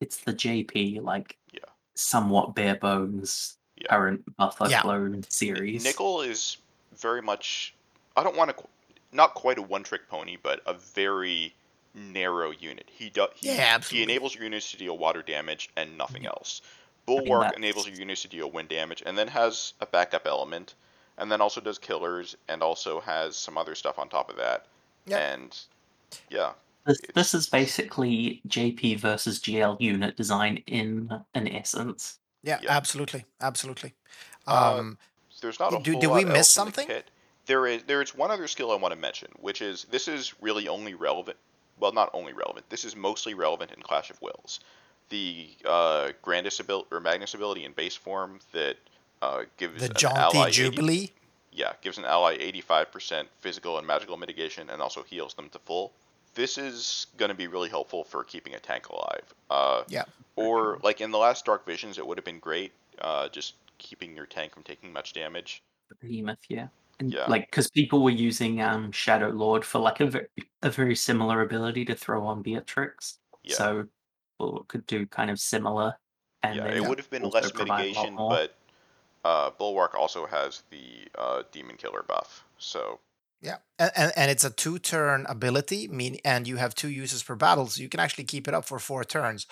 it's 0.00 0.18
the 0.18 0.34
JP, 0.34 1.00
like 1.02 1.38
Yeah. 1.52 1.60
somewhat 1.94 2.54
bare 2.54 2.76
bones 2.76 3.56
Yeah. 3.84 3.96
current 3.96 4.36
buffer 4.36 4.66
Yeah. 4.68 4.80
clone 4.82 5.22
series. 5.28 5.84
Nickel 5.84 6.22
is 6.22 6.56
very 6.96 7.22
much. 7.22 7.74
I 8.16 8.22
don't 8.22 8.36
want 8.36 8.56
to. 8.56 8.64
Not 9.12 9.34
quite 9.34 9.58
a 9.58 9.62
one-trick 9.62 10.08
pony, 10.08 10.36
but 10.42 10.60
a 10.66 10.74
very 10.74 11.54
narrow 11.94 12.50
unit. 12.50 12.90
He 12.92 13.10
does. 13.10 13.28
He, 13.36 13.48
Yeah, 13.54 13.78
He 13.80 14.02
enables 14.02 14.34
your 14.34 14.44
units 14.44 14.70
to 14.72 14.76
deal 14.76 14.98
water 14.98 15.22
damage 15.22 15.70
and 15.76 15.96
nothing 15.96 16.26
else. 16.26 16.60
mean, 17.06 17.18
Bulwark 17.24 17.42
that's- 17.42 17.56
enables 17.58 17.86
your 17.86 17.96
units 17.96 18.22
to 18.22 18.28
deal 18.28 18.50
wind 18.50 18.68
damage, 18.70 19.02
and 19.06 19.16
then 19.16 19.28
has 19.28 19.74
a 19.80 19.86
backup 19.86 20.26
element, 20.26 20.74
and 21.18 21.30
then 21.30 21.40
also 21.40 21.60
does 21.60 21.78
killers, 21.78 22.34
and 22.48 22.62
also 22.62 22.98
has 23.00 23.36
some 23.36 23.56
other 23.58 23.74
stuff 23.76 23.98
on 23.98 24.08
top 24.08 24.28
of 24.30 24.36
that. 24.36 24.66
Yeah. 25.06 25.18
And 25.18 25.56
yeah, 26.30 26.52
This, 26.86 26.98
this 27.14 27.34
is 27.34 27.46
basically 27.46 28.40
JP 28.48 28.98
versus 29.00 29.38
GL 29.38 29.76
unit 29.80 30.16
design 30.16 30.62
in 30.66 31.22
an 31.34 31.46
essence. 31.48 32.18
Yeah, 32.44 32.60
Yeah. 32.62 32.70
absolutely, 32.76 33.24
absolutely. 33.40 33.94
Uh, 34.46 34.76
Um, 34.78 34.98
there's 35.40 35.58
not 35.58 35.72
a 35.74 35.78
Do- 35.82 35.92
whole 35.94 36.02
lot 36.10 36.16
we 36.16 36.24
miss 36.24 36.48
the 36.48 36.52
something? 36.60 36.86
kit. 36.86 37.10
There 37.46 37.66
is 37.66 37.82
there 37.84 38.00
is 38.00 38.14
one 38.14 38.30
other 38.30 38.46
skill 38.48 38.70
I 38.70 38.76
want 38.76 38.92
to 38.92 39.00
mention, 39.00 39.28
which 39.40 39.60
is 39.60 39.84
this 39.90 40.08
is 40.08 40.34
really 40.40 40.68
only 40.68 40.94
relevant. 40.94 41.36
Well, 41.78 41.92
not 41.92 42.10
only 42.14 42.32
relevant. 42.32 42.68
This 42.70 42.84
is 42.84 42.94
mostly 42.94 43.34
relevant 43.34 43.72
in 43.72 43.82
Clash 43.82 44.10
of 44.10 44.20
Wills. 44.22 44.60
The 45.08 45.48
uh, 45.64 46.12
Grandis 46.22 46.60
ability 46.60 46.88
or 46.92 47.00
Magnus 47.00 47.34
ability 47.34 47.64
in 47.64 47.72
base 47.72 47.94
form 47.96 48.40
that 48.52 48.76
uh, 49.20 49.44
gives 49.58 49.80
The 49.86 49.92
jaunty 49.94 50.38
ally 50.38 50.48
80 50.48 50.52
jubilee. 50.52 51.12
yeah, 51.52 51.72
gives 51.82 51.98
an 51.98 52.04
ally 52.04 52.36
85% 52.38 53.26
physical 53.40 53.76
and 53.78 53.86
magical 53.86 54.16
mitigation 54.16 54.70
and 54.70 54.80
also 54.80 55.02
heals 55.02 55.34
them 55.34 55.48
to 55.50 55.58
full. 55.58 55.92
This 56.34 56.58
is 56.58 57.06
going 57.16 57.28
to 57.28 57.34
be 57.34 57.46
really 57.46 57.68
helpful 57.68 58.04
for 58.04 58.24
keeping 58.24 58.54
a 58.54 58.60
tank 58.60 58.88
alive. 58.88 59.34
Uh, 59.50 59.84
Yeah. 59.88 60.04
Or, 60.36 60.78
like 60.82 61.00
in 61.00 61.12
the 61.12 61.18
last 61.18 61.44
Dark 61.44 61.64
Visions, 61.64 61.96
it 61.96 62.06
would 62.06 62.18
have 62.18 62.24
been 62.24 62.40
great 62.40 62.72
uh, 63.00 63.28
just 63.28 63.54
keeping 63.78 64.16
your 64.16 64.26
tank 64.26 64.54
from 64.54 64.62
taking 64.62 64.92
much 64.92 65.12
damage. 65.12 65.62
The 65.88 65.96
Behemoth, 65.96 66.38
yeah. 66.48 66.68
And 67.00 67.12
Yeah. 67.12 67.26
like 67.26 67.50
because 67.50 67.70
people 67.70 68.02
were 68.02 68.10
using 68.10 68.62
um 68.62 68.92
Shadow 68.92 69.30
Lord 69.30 69.64
for 69.64 69.80
like 69.80 70.00
a 70.00 70.06
very 70.06 70.28
a 70.62 70.70
very 70.70 70.94
similar 70.94 71.42
ability 71.42 71.84
to 71.86 71.94
throw 71.94 72.24
on 72.24 72.42
Beatrix. 72.42 73.18
Yeah. 73.42 73.56
So 73.56 73.84
well, 74.38 74.58
it 74.58 74.68
could 74.68 74.86
do 74.86 75.06
kind 75.06 75.30
of 75.30 75.40
similar. 75.40 75.94
And 76.42 76.56
yeah, 76.56 76.66
it 76.66 76.84
would 76.84 76.98
have 76.98 77.10
been 77.10 77.22
less 77.22 77.50
provide 77.50 77.68
a 77.68 77.70
lot 77.70 77.78
mitigation, 77.78 78.16
but 78.16 78.56
uh, 79.24 79.50
Bulwark 79.50 79.94
also 79.94 80.26
has 80.26 80.62
the 80.70 81.08
uh, 81.16 81.42
Demon 81.50 81.76
Killer 81.76 82.04
buff. 82.06 82.44
So, 82.58 83.00
Yeah, 83.44 83.58
and, 83.78 83.90
and, 83.96 84.12
and 84.16 84.30
it's 84.30 84.44
a 84.44 84.50
two 84.50 84.78
turn 84.78 85.26
ability, 85.28 85.88
mean, 85.88 86.16
and 86.24 86.48
you 86.48 86.56
have 86.56 86.74
two 86.74 86.88
uses 86.88 87.22
per 87.22 87.36
battle, 87.36 87.66
so 87.68 87.82
you 87.82 87.88
can 87.90 88.00
actually 88.00 88.24
keep 88.24 88.48
it 88.48 88.54
up 88.54 88.64
for 88.64 88.78
four 88.78 89.04
turns, 89.04 89.46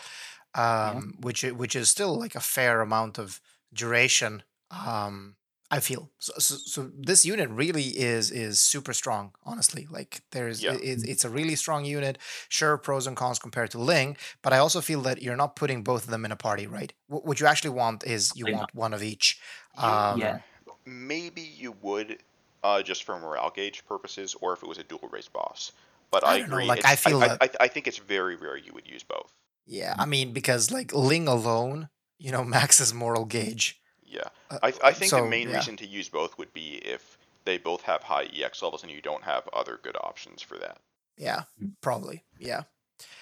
um, 0.55 1.15
which 1.21 1.43
which 1.45 1.77
is 1.77 1.89
still 1.91 2.19
like 2.19 2.35
a 2.35 2.41
fair 2.41 2.81
amount 2.81 3.19
of 3.19 3.41
duration. 3.73 4.43
Um, 4.71 5.37
I 5.71 5.81
feel 5.81 6.11
so, 6.19 6.33
so. 6.39 6.57
So 6.57 6.91
this 6.99 7.25
unit 7.25 7.49
really 7.51 7.85
is 7.99 8.31
is 8.31 8.61
super 8.61 8.93
strong. 8.93 9.33
Honestly, 9.45 9.87
like 9.91 10.23
there's 10.31 10.63
Yeah. 10.63 10.75
it, 10.75 10.83
it's- 10.83 11.05
it's 11.05 11.25
a 11.25 11.31
really 11.31 11.57
strong 11.57 11.85
unit. 11.87 12.19
Sure, 12.49 12.77
pros 12.79 13.07
and 13.07 13.17
cons 13.17 13.39
compared 13.39 13.71
to 13.71 13.79
Ling, 13.79 14.17
but 14.43 14.53
I 14.53 14.59
also 14.59 14.81
feel 14.81 15.01
that 15.03 15.23
you're 15.23 15.37
not 15.37 15.57
putting 15.57 15.83
both 15.85 16.05
of 16.05 16.11
them 16.11 16.25
in 16.25 16.33
a 16.33 16.37
party, 16.37 16.67
right? 16.67 16.93
What, 17.09 17.25
what 17.27 17.41
you 17.41 17.47
actually 17.47 17.71
want 17.75 18.05
is 18.05 18.33
you 18.37 18.45
Absolutely 18.47 18.55
want 18.59 18.75
one 18.75 18.95
of 18.95 19.03
each. 19.03 19.41
Um, 19.77 20.19
yeah. 20.21 20.39
maybe 20.85 21.41
you 21.43 21.73
would 21.83 22.19
uh, 22.63 22.83
just 22.83 23.05
for 23.05 23.19
morale 23.19 23.51
gauge 23.51 23.85
purposes, 23.87 24.35
or 24.41 24.53
if 24.53 24.63
it 24.63 24.69
was 24.69 24.79
a 24.79 24.85
dual 24.85 25.09
race 25.11 25.29
boss. 25.29 25.73
But 26.11 26.25
I 26.27 26.33
I, 26.35 26.39
don't 26.41 26.51
know, 26.51 26.57
agree. 26.57 26.67
like, 26.69 26.85
I 26.85 26.97
feel 26.97 27.23
I, 27.23 27.29
that- 27.29 27.43
I, 27.61 27.65
I 27.65 27.69
think 27.69 27.87
it's 27.87 27.99
very 27.99 28.37
rare 28.37 28.57
you 28.57 28.73
would 28.75 28.89
use 28.89 29.03
both. 29.03 29.35
Yeah, 29.67 29.95
I 29.99 30.07
mean 30.07 30.33
because 30.33 30.71
like 30.71 30.93
Ling 30.93 31.29
alone, 31.29 31.89
you 32.19 32.33
know, 32.33 32.45
maxes 32.59 32.93
moral 32.93 33.25
gauge. 33.25 33.81
Yeah, 34.05 34.29
Uh, 34.51 34.59
I, 34.63 34.75
I 34.85 34.93
think 34.93 35.11
the 35.11 35.25
main 35.25 35.49
yeah. 35.49 35.57
reason 35.57 35.77
to 35.79 35.87
use 35.87 36.09
both 36.11 36.37
would 36.37 36.53
be 36.53 36.75
if 36.85 37.17
they 37.45 37.57
both 37.59 37.81
have 37.83 38.03
high 38.03 38.25
EX 38.25 38.63
levels 38.63 38.83
and 38.83 38.93
you 38.93 39.01
don't 39.01 39.25
have 39.25 39.49
other 39.55 39.81
good 39.83 39.97
options 40.03 40.43
for 40.43 40.59
that. 40.59 40.79
Yeah, 41.17 41.45
probably. 41.81 42.23
Yeah. 42.39 42.65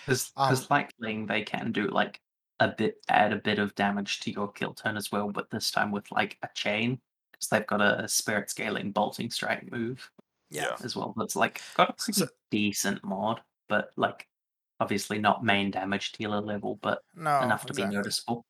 Because 0.04 0.32
Um, 0.36 0.56
like 0.68 0.92
Ling, 0.98 1.26
they 1.26 1.42
can 1.42 1.70
do 1.72 1.86
like 1.88 2.20
a 2.58 2.68
bit 2.68 2.96
add 3.08 3.32
a 3.32 3.36
bit 3.36 3.58
of 3.60 3.74
damage 3.76 4.20
to 4.20 4.32
your 4.32 4.50
kill 4.50 4.74
turn 4.74 4.96
as 4.96 5.12
well, 5.12 5.30
but 5.30 5.48
this 5.50 5.70
time 5.70 5.92
with 5.92 6.10
like 6.10 6.36
a 6.42 6.48
chain 6.54 7.00
because 7.40 7.48
they've 7.48 7.66
got 7.66 7.80
a 7.80 8.06
spirit 8.08 8.50
scaling 8.50 8.92
bolting 8.92 9.30
strike 9.30 9.70
move 9.72 10.10
Yeah. 10.50 10.76
as 10.84 10.94
well. 10.94 11.14
That's 11.16 11.36
like 11.36 11.62
got 11.76 11.90
a 11.90 11.92
pretty 11.94 12.20
So- 12.20 12.28
decent 12.50 13.02
mod, 13.02 13.40
but 13.68 13.90
like 13.96 14.28
obviously 14.78 15.18
not 15.18 15.42
main 15.44 15.70
damage 15.70 16.12
dealer 16.12 16.40
level, 16.40 16.78
but 16.82 17.02
No. 17.14 17.40
enough 17.42 17.62
to 17.66 17.70
exactly. 17.72 17.90
be 17.90 17.96
noticeable. 17.96 18.44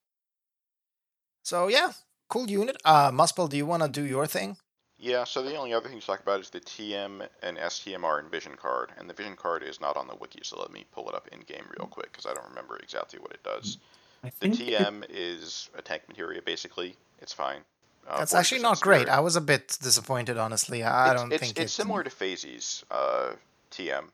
So 1.45 1.69
yeah, 1.69 1.93
cool 2.29 2.51
unit. 2.51 2.77
Uh 2.85 3.11
Muspel, 3.11 3.49
do 3.49 3.57
you 3.57 3.67
want 3.67 3.83
to 3.83 3.89
do 3.89 4.03
your 4.05 4.27
thing? 4.27 4.57
Yeah, 4.99 5.25
so 5.25 5.41
the 5.43 5.57
only 5.57 5.73
other 5.73 5.89
thing 5.89 5.99
to 5.99 6.07
talk 6.07 6.21
about 6.21 6.41
is 6.41 6.51
the 6.51 6.61
TM 6.61 7.27
and 7.43 7.57
STMR 7.57 8.19
and 8.19 8.31
Vision 8.31 8.55
card, 8.55 8.93
and 8.99 9.09
the 9.09 9.15
Vision 9.15 9.35
card 9.35 9.63
is 9.63 9.81
not 9.81 9.97
on 9.97 10.07
the 10.07 10.15
wiki, 10.17 10.41
so 10.43 10.59
let 10.61 10.71
me 10.71 10.85
pull 10.93 11.09
it 11.09 11.15
up 11.15 11.27
in 11.29 11.41
game 11.41 11.65
real 11.79 11.87
quick 11.89 12.13
because 12.13 12.27
I 12.27 12.35
don't 12.35 12.47
remember 12.51 12.77
exactly 12.77 13.19
what 13.19 13.33
it 13.33 13.43
does. 13.43 13.79
I 14.23 14.31
The 14.41 14.49
TM 14.51 15.07
is 15.09 15.71
a 15.75 15.81
tank 15.81 16.03
materia, 16.07 16.43
basically. 16.43 16.99
It's 17.21 17.33
fine. 17.33 17.63
Uh, 18.11 18.19
That's 18.19 18.35
actually 18.35 18.61
not 18.63 18.81
great. 18.81 19.03
spirit. 19.03 19.17
I 19.17 19.21
was 19.21 19.37
a 19.37 19.41
bit 19.41 19.79
disappointed, 19.81 20.37
honestly. 20.37 20.83
I 20.83 21.13
it's, 21.13 21.21
don't 21.23 21.33
it's, 21.33 21.43
think 21.45 21.59
it's 21.59 21.73
similar 21.73 22.03
to 22.03 22.11
Phases 22.11 22.85
uh, 22.91 23.33
TM 23.71 24.05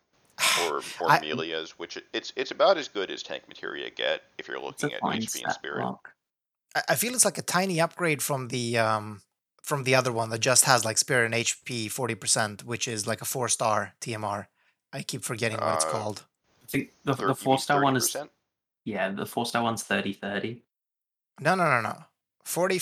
or 0.68 0.82
or 1.00 1.10
I- 1.10 1.20
Melia's, 1.20 1.78
which 1.78 1.96
it, 1.96 2.04
it's 2.12 2.32
it's 2.36 2.50
about 2.50 2.76
as 2.76 2.88
good 2.88 3.10
as 3.10 3.22
tank 3.22 3.44
materia 3.48 3.90
get 3.90 4.22
if 4.38 4.48
you're 4.48 4.60
looking 4.60 4.92
at 4.92 5.00
HP 5.00 5.44
and 5.44 5.52
spirit. 5.52 5.80
block. 5.82 6.12
I- 6.74 6.82
I 6.90 6.94
feel 6.94 7.14
it's 7.14 7.24
like 7.24 7.38
a 7.38 7.42
tiny 7.42 7.80
upgrade 7.80 8.22
from 8.22 8.48
the 8.48 8.78
um 8.78 9.22
from 9.62 9.84
the 9.84 9.94
other 9.94 10.12
one 10.12 10.30
that 10.30 10.40
just 10.40 10.64
has 10.66 10.84
like 10.84 10.98
spirit 10.98 11.24
and 11.26 11.34
HP 11.34 11.90
forty 11.90 12.14
percent, 12.14 12.64
which 12.64 12.86
is 12.86 13.06
like 13.06 13.22
a 13.22 13.24
four 13.24 13.48
star 13.48 13.94
TMR. 14.00 14.46
I 14.92 15.02
keep 15.02 15.24
forgetting 15.24 15.58
what 15.58 15.74
it's 15.74 15.84
Uh, 15.84 15.90
called. 15.90 16.24
I 16.62 16.66
think 16.68 16.90
the, 17.04 17.14
Thir- 17.14 17.22
you 17.22 17.28
the 17.28 17.34
four 17.34 17.58
star 17.58 17.82
one 17.82 17.96
is 17.96 18.16
yeah, 18.84 19.10
the 19.10 19.26
four 19.26 19.44
star 19.46 19.62
one's 19.62 19.82
30 19.82 20.12
30. 20.12 20.62
No, 21.40 21.54
no, 21.54 21.64
no, 21.64 21.80
no. 21.80 22.04
40, 22.44 22.78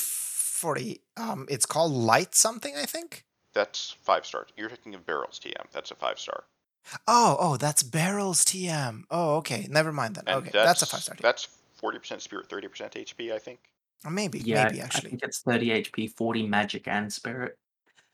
40. 0.64 1.00
Um, 1.18 1.47
it's 1.50 1.66
called 1.66 1.92
light 1.92 2.35
something, 2.35 2.75
I 2.75 2.87
think. 2.87 3.25
That's 3.52 3.97
five 4.02 4.25
stars. 4.25 4.49
You're 4.56 4.71
thinking 4.71 4.94
of 4.94 5.04
Barrels 5.04 5.38
TM. 5.38 5.66
That's 5.73 5.90
a 5.90 5.94
five 5.94 6.18
star. 6.18 6.44
Oh, 7.06 7.37
oh, 7.38 7.56
that's 7.59 7.83
barrels 7.83 8.44
TM. 8.47 9.02
Oh, 9.11 9.37
okay. 9.37 9.66
Never 9.71 9.92
mind 9.92 10.16
then. 10.16 10.25
And 10.26 10.37
okay, 10.38 10.50
that's, 10.52 10.80
a 10.80 10.87
five 10.87 11.02
star. 11.02 11.16
That's 11.21 11.49
forty 11.75 11.99
percent 11.99 12.23
spirit, 12.23 12.49
thirty 12.49 12.66
percent 12.68 12.92
HP. 12.94 13.30
I 13.33 13.38
think. 13.38 13.59
Maybe, 14.11 14.38
Yeah, 14.38 14.64
maybe 14.64 14.80
I 14.80 14.85
actually. 14.85 15.11
think 15.11 15.23
it's 15.23 15.40
30 15.40 15.83
HP, 15.83 16.12
40 16.12 16.47
magic 16.47 16.87
and 16.88 17.11
spirit. 17.11 17.56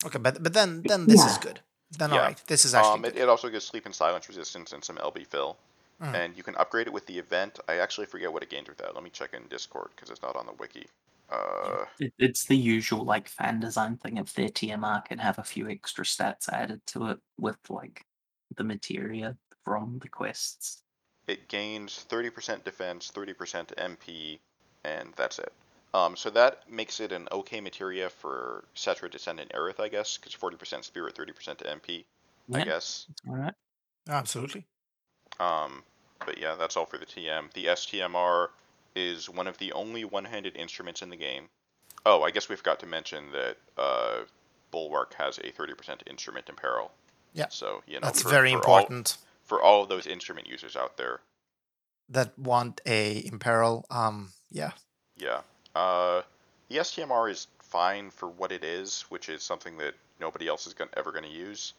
Okay, 0.07 0.19
but 0.19 0.41
but 0.43 0.53
then 0.53 0.83
then 0.83 1.07
this 1.07 1.25
is 1.25 1.37
good. 1.39 1.61
Then 1.99 2.11
Yeah. 2.11 2.17
all 2.17 2.23
right, 2.23 2.41
this 2.49 2.65
is 2.65 2.75
actually 2.75 2.93
Um, 2.95 3.05
it, 3.05 3.15
good. 3.15 3.23
it 3.23 3.29
also 3.29 3.49
gives 3.49 3.65
sleep 3.65 3.87
and 3.87 3.95
silence 3.95 4.29
resistance 4.29 4.73
and 4.73 4.85
some 4.85 4.99
LB 4.99 5.25
fill, 5.27 5.57
Mhm. 6.01 6.15
and 6.15 6.37
you 6.37 6.43
can 6.45 6.55
upgrade 6.57 6.87
it 6.87 6.93
with 6.93 7.07
the 7.07 7.19
event. 7.19 7.59
I 7.69 7.79
actually 7.79 8.07
forget 8.07 8.33
what 8.33 8.43
it 8.45 8.51
gains 8.51 8.69
with 8.69 8.79
that. 8.79 8.95
Let 8.95 9.03
me 9.03 9.11
check 9.11 9.35
in 9.35 9.49
Discord 9.49 9.91
because 9.97 10.11
it's 10.11 10.23
not 10.23 10.37
on 10.37 10.47
the 10.47 10.53
wiki. 10.53 10.87
Uh, 11.31 11.85
It, 11.99 12.15
it's 12.19 12.47
the 12.47 12.57
usual 12.57 13.05
like 13.05 13.29
fan 13.29 13.61
design 13.61 13.97
thing 13.99 14.19
of 14.19 14.33
their 14.35 14.49
TMR 14.49 15.03
can 15.03 15.19
have 15.19 15.39
a 15.39 15.45
few 15.45 15.69
extra 15.69 16.05
stats 16.05 16.49
added 16.49 16.85
to 16.89 17.09
it 17.09 17.21
with 17.39 17.59
like 17.69 18.05
the 18.57 18.65
materia 18.65 19.37
from 19.65 19.99
the 20.01 20.09
quests. 20.09 20.83
it 21.27 21.49
gains 21.49 22.03
30% 22.11 22.63
defense, 22.63 23.11
30% 23.11 23.73
MP, 23.79 24.39
and 24.85 25.15
that's 25.15 25.39
it. 25.39 25.55
Um, 25.95 26.15
so 26.15 26.29
that 26.29 26.71
makes 26.71 27.01
it 27.01 27.11
an 27.11 27.27
okay 27.33 27.59
materia 27.63 28.11
for 28.11 28.65
Cetra 28.77 29.11
Descendant 29.11 29.51
Aerith, 29.53 29.81
I 29.81 29.89
guess, 29.89 30.19
because 30.19 30.35
40% 30.35 30.85
spirit, 30.85 31.17
30% 31.17 31.63
MP, 31.65 32.05
I 32.53 32.61
Yeah, 32.61 32.65
guess. 32.65 33.07
all 33.29 33.37
right. 33.37 33.55
Absolutely. 34.09 34.67
Um, 35.41 35.83
but 36.25 36.39
yeah, 36.39 36.55
that's 36.55 36.77
all 36.77 36.87
for 36.87 36.99
the 36.99 37.07
TM. 37.07 37.51
The 37.55 37.69
STMR 37.69 38.51
is 38.97 39.29
one 39.31 39.47
of 39.47 39.59
the 39.59 39.73
only 39.73 40.05
one-handed 40.05 40.57
instruments 40.57 41.03
in 41.03 41.11
the 41.11 41.17
game. 41.17 41.49
Oh, 42.07 42.23
I 42.23 42.31
guess 42.31 42.49
we 42.49 42.57
forgot 42.57 42.81
to 42.81 42.87
mention 42.87 43.25
that 43.33 43.57
uh, 43.77 44.21
Bulwark 44.71 45.15
has 45.15 45.39
a 45.39 45.53
30% 45.53 46.01
instrument 46.09 46.49
imperil. 46.49 46.91
Yeah, 47.35 47.47
So 47.51 47.83
you 47.87 47.95
know 47.95 48.01
That's 48.07 48.23
for- 48.23 48.29
very 48.31 48.51
for 48.53 48.57
all- 48.67 48.79
important. 48.79 49.19
for 49.45 49.63
all 49.63 49.83
of 49.83 49.89
those 49.89 50.07
instrument 50.07 50.49
users 50.49 50.77
out 50.77 50.97
there. 50.97 51.21
That 52.09 52.37
want 52.39 52.81
a 52.87 53.25
imperil. 53.27 53.85
Um, 53.91 54.33
yeah. 54.51 54.73
Yeah. 55.17 55.43
Uh, 55.75 56.23
the 56.69 56.79
STMR 56.79 57.31
is 57.31 57.47
fine 57.63 58.11
for 58.11 58.29
what 58.29 58.51
it 58.51 58.65
is, 58.65 59.03
which 59.11 59.29
is 59.29 59.45
something 59.45 59.77
that 59.79 59.95
nobody 60.21 60.49
else 60.49 60.67
is 60.67 60.75
gonna, 60.75 60.91
ever 60.97 61.13
going 61.13 61.23
to 61.25 61.31
use. 61.31 61.75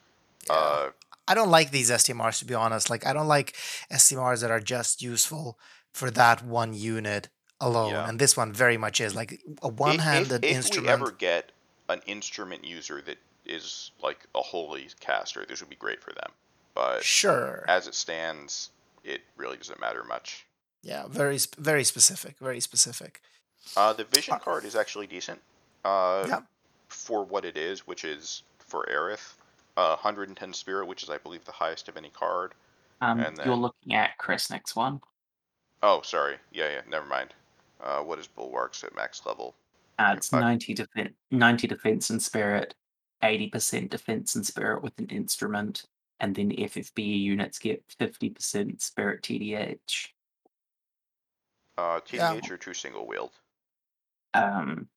Yeah. 0.47 0.53
Uh, 0.53 0.89
I 1.27 1.33
don't 1.33 1.49
like 1.51 1.71
these 1.71 1.91
STMRs 1.91 2.39
to 2.39 2.45
be 2.45 2.53
honest. 2.53 2.89
Like 2.89 3.05
I 3.05 3.11
don't 3.13 3.27
like 3.27 3.55
STMRs 3.91 4.39
that 4.41 4.51
are 4.51 4.59
just 4.61 5.01
useful 5.01 5.57
for 5.93 6.09
that 6.11 6.43
one 6.45 6.73
unit 6.73 7.29
alone. 7.59 7.91
Yeah. 7.91 8.07
And 8.07 8.19
this 8.19 8.35
one 8.37 8.53
very 8.53 8.77
much 8.77 8.99
is 9.01 9.15
like 9.15 9.33
a 9.61 9.67
if- 9.67 9.73
one-handed 9.73 10.43
if, 10.45 10.51
instrument. 10.55 10.87
we 10.87 10.93
ever 10.93 11.11
get 11.11 11.51
an 11.89 12.01
instrument 12.05 12.63
user 12.65 13.01
that 13.01 13.17
is 13.45 13.91
like 14.01 14.19
a 14.35 14.41
holy 14.41 14.87
caster, 14.99 15.45
this 15.47 15.59
would 15.59 15.69
be 15.69 15.75
great 15.75 16.01
for 16.01 16.11
them. 16.13 16.31
But 16.73 17.03
Sure. 17.03 17.65
as 17.67 17.87
it 17.87 17.95
stands, 17.95 18.69
it 19.03 19.21
really 19.35 19.57
doesn't 19.57 19.79
matter 19.79 20.03
much. 20.03 20.45
Yeah, 20.83 21.05
very 21.07 21.37
very 21.57 21.83
specific, 21.83 22.37
very 22.39 22.59
specific. 22.59 23.21
Uh, 23.77 23.93
the 23.93 24.05
vision 24.05 24.39
card 24.39 24.63
is 24.65 24.75
actually 24.75 25.07
decent. 25.07 25.41
Uh, 25.83 26.25
Yeah. 26.27 26.39
For 26.87 27.23
what 27.23 27.45
it 27.45 27.55
is, 27.57 27.85
which 27.87 28.03
is 28.03 28.43
for 28.59 28.85
Aerith, 28.91 29.33
uh, 29.77 29.95
110 29.97 30.53
spirit, 30.53 30.85
which 30.87 31.03
is 31.03 31.09
I 31.09 31.17
believe 31.17 31.45
the 31.45 31.51
highest 31.51 31.87
of 31.87 31.97
any 31.97 32.09
card. 32.09 32.53
Um, 33.01 33.19
And 33.19 33.37
you're 33.45 33.55
looking 33.55 33.93
at 33.95 34.17
Kresnik's 34.17 34.75
one. 34.75 35.01
Oh, 35.83 36.01
sorry. 36.03 36.35
Yeah, 36.51 36.69
yeah. 36.69 36.81
Never 36.89 37.05
mind. 37.05 37.33
Uh, 37.81 37.99
what 37.99 38.19
is 38.19 38.27
Bulwark's 38.27 38.83
at 38.83 38.95
max 38.95 39.25
level? 39.25 39.55
Uh, 39.97 40.13
it's 40.17 40.29
Five. 40.29 40.41
90 40.41 40.73
defense, 40.75 41.13
90 41.31 41.67
defense 41.67 42.09
and 42.09 42.21
spirit, 42.21 42.75
80% 43.23 43.89
defense 43.89 44.35
and 44.35 44.45
spirit 44.45 44.83
with 44.83 44.97
an 44.99 45.07
instrument, 45.07 45.85
and 46.19 46.35
then 46.35 46.51
FFB 46.51 47.21
units 47.21 47.59
get 47.59 47.83
50% 47.99 48.81
spirit 48.81 49.23
TDH. 49.23 50.09
Uh, 51.77 51.99
Yeah. 52.11 52.33
TDH 52.33 52.51
or 52.51 52.57
true 52.57 52.73
single 52.73 53.07
wield? 53.07 53.31
Um, 54.33 54.87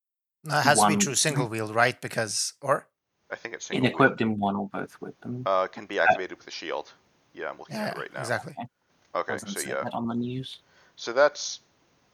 No, 0.44 0.58
it 0.58 0.62
has 0.62 0.80
to 0.80 0.88
be 0.88 0.96
true 0.96 1.14
single 1.14 1.48
wield, 1.48 1.74
right? 1.74 1.98
Because 2.00 2.52
or 2.60 2.86
I 3.30 3.36
think 3.36 3.54
it's 3.54 3.66
single 3.66 3.90
Inequipped 3.90 4.20
in 4.20 4.38
one 4.38 4.54
or 4.56 4.68
both 4.68 5.00
weapons. 5.00 5.42
uh, 5.46 5.66
can 5.68 5.86
be 5.86 5.98
activated 5.98 6.36
with 6.38 6.46
a 6.46 6.50
shield. 6.50 6.92
Yeah, 7.32 7.48
I'm 7.50 7.58
looking 7.58 7.76
yeah, 7.76 7.86
at 7.86 7.96
it 7.96 8.00
right 8.00 8.12
now. 8.12 8.20
exactly. 8.20 8.54
Okay, 9.14 9.32
Doesn't 9.32 9.48
so 9.48 9.60
yeah, 9.60 9.84
that 9.84 9.94
on 9.94 10.06
the 10.08 10.14
news. 10.14 10.60
So 10.96 11.12
that's 11.12 11.60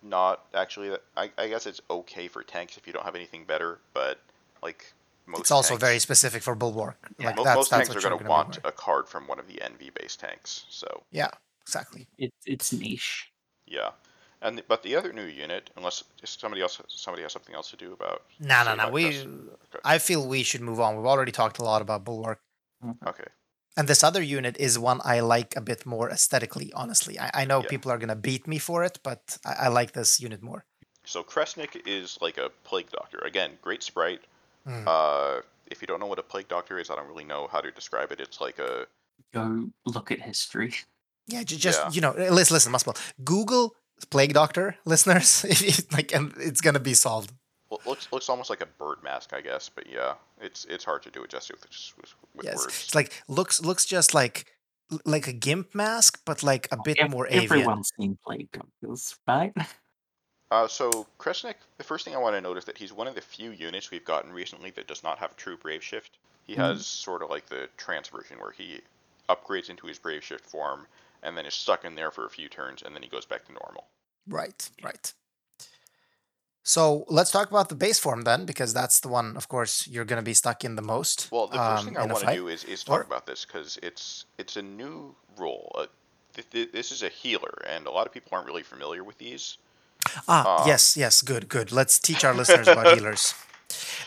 not 0.03 0.47
actually. 0.55 0.97
I, 1.17 1.31
I 1.39 1.49
guess 1.49 1.67
it's 1.67 1.81
okay 1.91 2.29
for 2.29 2.43
tanks 2.43 2.77
if 2.77 2.87
you 2.87 2.93
don't 2.93 3.05
have 3.05 3.15
anything 3.17 3.45
better, 3.45 3.81
but 3.95 4.19
like 4.63 4.93
most. 5.27 5.41
It's 5.41 5.51
also 5.51 5.71
tanks, 5.75 5.81
very 5.85 5.99
specific 5.99 6.43
for 6.43 6.55
bulwark. 6.55 7.11
Yeah. 7.19 7.27
Like 7.29 7.37
mo- 7.37 7.45
that's 7.45 7.57
most 7.57 7.71
that's 7.71 7.89
tanks 7.89 8.05
are 8.05 8.09
going 8.09 8.21
to 8.23 8.29
want 8.29 8.59
a 8.65 8.73
card 8.73 9.09
from 9.09 9.27
one 9.27 9.39
of 9.39 9.47
the 9.47 9.55
NV 9.55 9.95
based 10.01 10.21
tanks. 10.21 10.65
So 10.71 11.03
Yeah, 11.11 11.29
exactly. 11.63 12.07
It, 12.19 12.33
it's 12.47 12.73
niche. 12.73 13.31
yeah, 13.67 13.91
and 14.43 14.59
the- 14.59 14.65
but 14.67 14.83
the 14.83 14.97
other 14.97 15.13
new 15.13 15.25
unit, 15.27 15.71
unless 15.77 16.03
somebody 16.25 16.63
else 16.63 16.81
somebody 16.89 17.23
has 17.23 17.33
something 17.33 17.55
else 17.55 17.71
to 17.71 17.77
do 17.77 17.93
about. 17.93 18.23
No, 18.41 18.65
no, 18.65 18.71
say 18.71 18.77
no. 18.77 18.91
We, 18.91 19.07
Okay. 19.09 19.81
I 19.85 19.99
feel 19.99 20.27
we 20.27 20.43
should 20.43 20.63
move 20.63 20.81
on. 20.81 20.97
We've 20.97 21.07
already 21.07 21.33
talked 21.33 21.59
a 21.59 21.65
lot 21.65 21.83
about 21.83 22.05
bulwark, 22.05 22.41
mm-hmm. 22.85 23.07
Okay. 23.09 23.25
And 23.77 23.89
this 23.89 24.03
other 24.05 24.23
unit 24.23 24.57
is 24.59 24.79
one 24.79 25.01
I 25.05 25.21
like 25.21 25.55
a 25.57 25.61
bit 25.61 25.87
more 25.87 26.11
aesthetically. 26.11 26.73
Honestly, 26.75 27.19
I, 27.19 27.31
I 27.43 27.45
know 27.45 27.61
Yeah. 27.63 27.69
people 27.69 27.91
are 27.93 27.99
gonna 27.99 28.17
beat 28.17 28.47
me 28.47 28.59
for 28.59 28.85
it, 28.85 28.99
but 29.03 29.39
I, 29.45 29.67
I 29.67 29.69
like 29.69 29.93
this 29.93 30.21
unit 30.21 30.43
more. 30.43 30.65
So 31.05 31.23
Kresnik 31.23 31.81
is 31.87 32.19
like 32.21 32.37
a 32.39 32.51
plague 32.65 32.91
doctor. 32.91 33.19
Again, 33.19 33.53
great 33.63 33.83
sprite. 33.83 34.21
Mm. 34.67 34.85
Uh, 34.87 35.43
if 35.67 35.81
you 35.81 35.87
don't 35.87 36.01
know 36.01 36.07
what 36.07 36.19
a 36.19 36.23
plague 36.23 36.49
doctor 36.49 36.79
is, 36.79 36.91
I 36.91 36.97
don't 36.97 37.09
really 37.09 37.25
know 37.25 37.49
how 37.51 37.61
to 37.61 37.71
describe 37.71 38.13
it. 38.13 38.21
It's 38.21 38.41
like 38.41 38.59
a 38.59 38.87
Go 39.33 39.69
look 39.87 40.11
at 40.11 40.21
history. 40.21 40.75
Yeah, 41.27 41.43
ju- 41.45 41.57
just 41.57 41.79
Yeah. 41.81 41.91
you 41.93 42.01
know, 42.01 42.13
listen, 42.17 42.55
listen, 42.55 42.73
Muspel. 42.73 42.97
Google 43.25 43.75
plague 44.11 44.33
doctor, 44.35 44.77
listeners. 44.85 45.45
like, 45.93 46.13
and 46.15 46.35
it's 46.39 46.61
gonna 46.61 46.81
be 46.81 46.95
solved. 46.95 47.33
Well, 47.71 47.81
looks 47.87 48.09
looks 48.13 48.29
almost 48.29 48.51
like 48.51 48.61
a 48.63 48.67
bird 48.67 49.03
mask, 49.03 49.33
I 49.33 49.41
guess. 49.41 49.69
But 49.69 49.87
yeah, 49.91 50.15
it's 50.41 50.65
it's 50.67 50.85
hard 50.85 51.03
to 51.05 51.11
do 51.11 51.23
it 51.23 51.31
justice 51.31 51.61
with, 51.61 51.71
just 51.71 51.97
with, 51.97 52.15
with 52.35 52.45
yes, 52.45 52.57
words. 52.59 52.83
it's 52.85 52.95
like 52.95 53.13
looks 53.29 53.63
looks 53.63 53.85
just 53.87 54.13
like 54.15 54.47
like 55.05 55.29
a 55.29 55.33
gimp 55.33 55.75
mask, 55.75 56.21
but 56.27 56.43
like 56.43 56.69
a 56.73 56.77
bit 56.85 56.99
Ev- 56.99 57.11
more 57.11 57.27
avian. 57.29 57.45
Everyone's 57.45 57.91
seen 57.99 58.19
Plague 58.25 58.49
Doctors, 58.53 59.17
right? 59.27 59.53
Uh, 60.53 60.67
so 60.67 61.07
Kresnik, 61.17 61.55
the 61.79 61.85
first 61.85 62.05
thing 62.05 62.13
I 62.13 62.19
want 62.19 62.35
to 62.35 62.41
note 62.41 62.59
is 62.59 62.65
that 62.65 62.77
he's 62.77 62.93
one 62.93 63.07
of 63.07 63.15
the 63.15 63.21
few 63.21 63.53
units 63.53 63.93
we've 63.93 64.05
gotten 64.05 64.33
recently 64.33 64.71
that 64.73 64.89
does 64.89 65.05
not 65.05 65.17
have 65.21 65.37
true 65.37 65.57
Brave 65.57 65.81
Shift. 65.85 66.19
He 66.43 66.55
Mhm. 66.55 66.57
has 66.57 66.85
sort 66.89 67.23
of 67.23 67.31
like 67.31 67.47
the 67.47 67.69
trance 67.77 68.09
version 68.09 68.41
where 68.41 68.51
he 68.51 68.81
upgrades 69.29 69.71
into 69.71 69.87
his 69.87 70.01
Brave 70.01 70.25
Shift 70.25 70.45
form 70.45 70.89
and 71.23 71.39
then 71.39 71.47
is 71.47 71.55
stuck 71.55 71.85
in 71.85 71.95
there 71.95 72.11
for 72.11 72.27
a 72.27 72.31
few 72.31 72.49
turns 72.49 72.83
and 72.83 72.93
then 72.97 73.03
he 73.05 73.09
goes 73.09 73.25
back 73.25 73.45
to 73.45 73.53
normal. 73.53 73.87
Right, 74.27 74.69
right. 74.83 75.15
So 76.63 77.05
let's 77.09 77.31
talk 77.31 77.51
about 77.51 77.69
the 77.69 77.75
base 77.75 77.99
form 77.99 78.23
then, 78.23 78.45
because 78.45 78.73
that's 78.75 79.01
the 79.01 79.09
one, 79.09 79.37
of 79.37 79.49
course, 79.49 79.87
you're 79.89 80.05
gonna 80.05 80.23
be 80.23 80.35
stuck 80.35 80.65
in 80.65 80.77
the 80.77 80.83
most. 80.83 81.29
Well, 81.33 81.47
the 81.47 81.57
first 81.57 81.81
um, 81.81 81.87
thing 81.87 81.97
I 81.97 82.05
want 82.07 82.25
to 82.27 82.35
do 82.35 82.49
is, 82.49 82.65
is 82.65 82.85
talk 82.85 83.01
Or- 83.01 83.03
about 83.03 83.27
this 83.27 83.45
because 83.45 83.79
it's 83.83 84.27
it's 84.39 84.57
a 84.57 84.63
new 84.63 85.15
role. 85.39 85.73
Uh, 85.75 85.87
th- 86.35 86.51
th- 86.51 86.73
this 86.73 86.93
is 86.93 87.03
a 87.03 87.09
healer, 87.09 87.63
and 87.67 87.87
a 87.87 87.91
lot 87.91 88.07
of 88.07 88.13
people 88.13 88.31
aren't 88.33 88.47
really 88.47 88.63
familiar 88.63 89.03
with 89.03 89.19
these. 89.19 89.57
Ah, 90.29 90.63
Um, 90.63 90.69
yes, 90.69 90.97
yes, 90.97 91.23
good, 91.23 91.49
good. 91.49 91.73
Let's 91.73 91.99
teach 91.99 92.25
our 92.25 92.35
listeners 92.35 92.69
about 92.69 92.95
healers. 92.99 93.35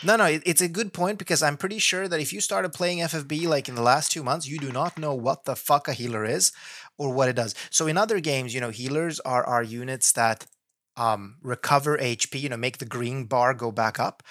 No, 0.02 0.16
no, 0.16 0.26
it, 0.26 0.42
it's 0.44 0.60
a 0.60 0.68
good 0.68 0.92
point 0.92 1.18
because 1.18 1.42
I'm 1.42 1.56
pretty 1.56 1.78
sure 1.78 2.06
that 2.08 2.20
if 2.20 2.32
you 2.32 2.40
started 2.40 2.72
playing 2.72 2.98
FFB 2.98 3.46
like 3.46 3.68
in 3.68 3.74
the 3.74 3.82
last 3.82 4.12
two 4.12 4.22
months, 4.22 4.46
you 4.46 4.58
do 4.58 4.70
not 4.70 4.98
know 4.98 5.14
what 5.14 5.44
the 5.44 5.56
fuck 5.56 5.88
a 5.88 5.92
healer 5.94 6.24
is 6.24 6.52
or 6.98 7.12
what 7.12 7.28
it 7.28 7.36
does. 7.36 7.54
So 7.70 7.86
in 7.86 7.96
other 7.96 8.20
games, 8.20 8.54
you 8.54 8.60
know, 8.60 8.70
healers 8.70 9.18
are 9.20 9.44
are 9.44 9.62
units 9.62 10.12
that 10.12 10.46
um, 10.96 11.36
recover 11.42 11.98
HP, 11.98 12.40
you 12.40 12.48
know, 12.48 12.56
make 12.56 12.78
the 12.78 12.84
green 12.84 13.24
bar 13.24 13.54
go 13.54 13.70
back 13.70 13.98
up. 13.98 14.22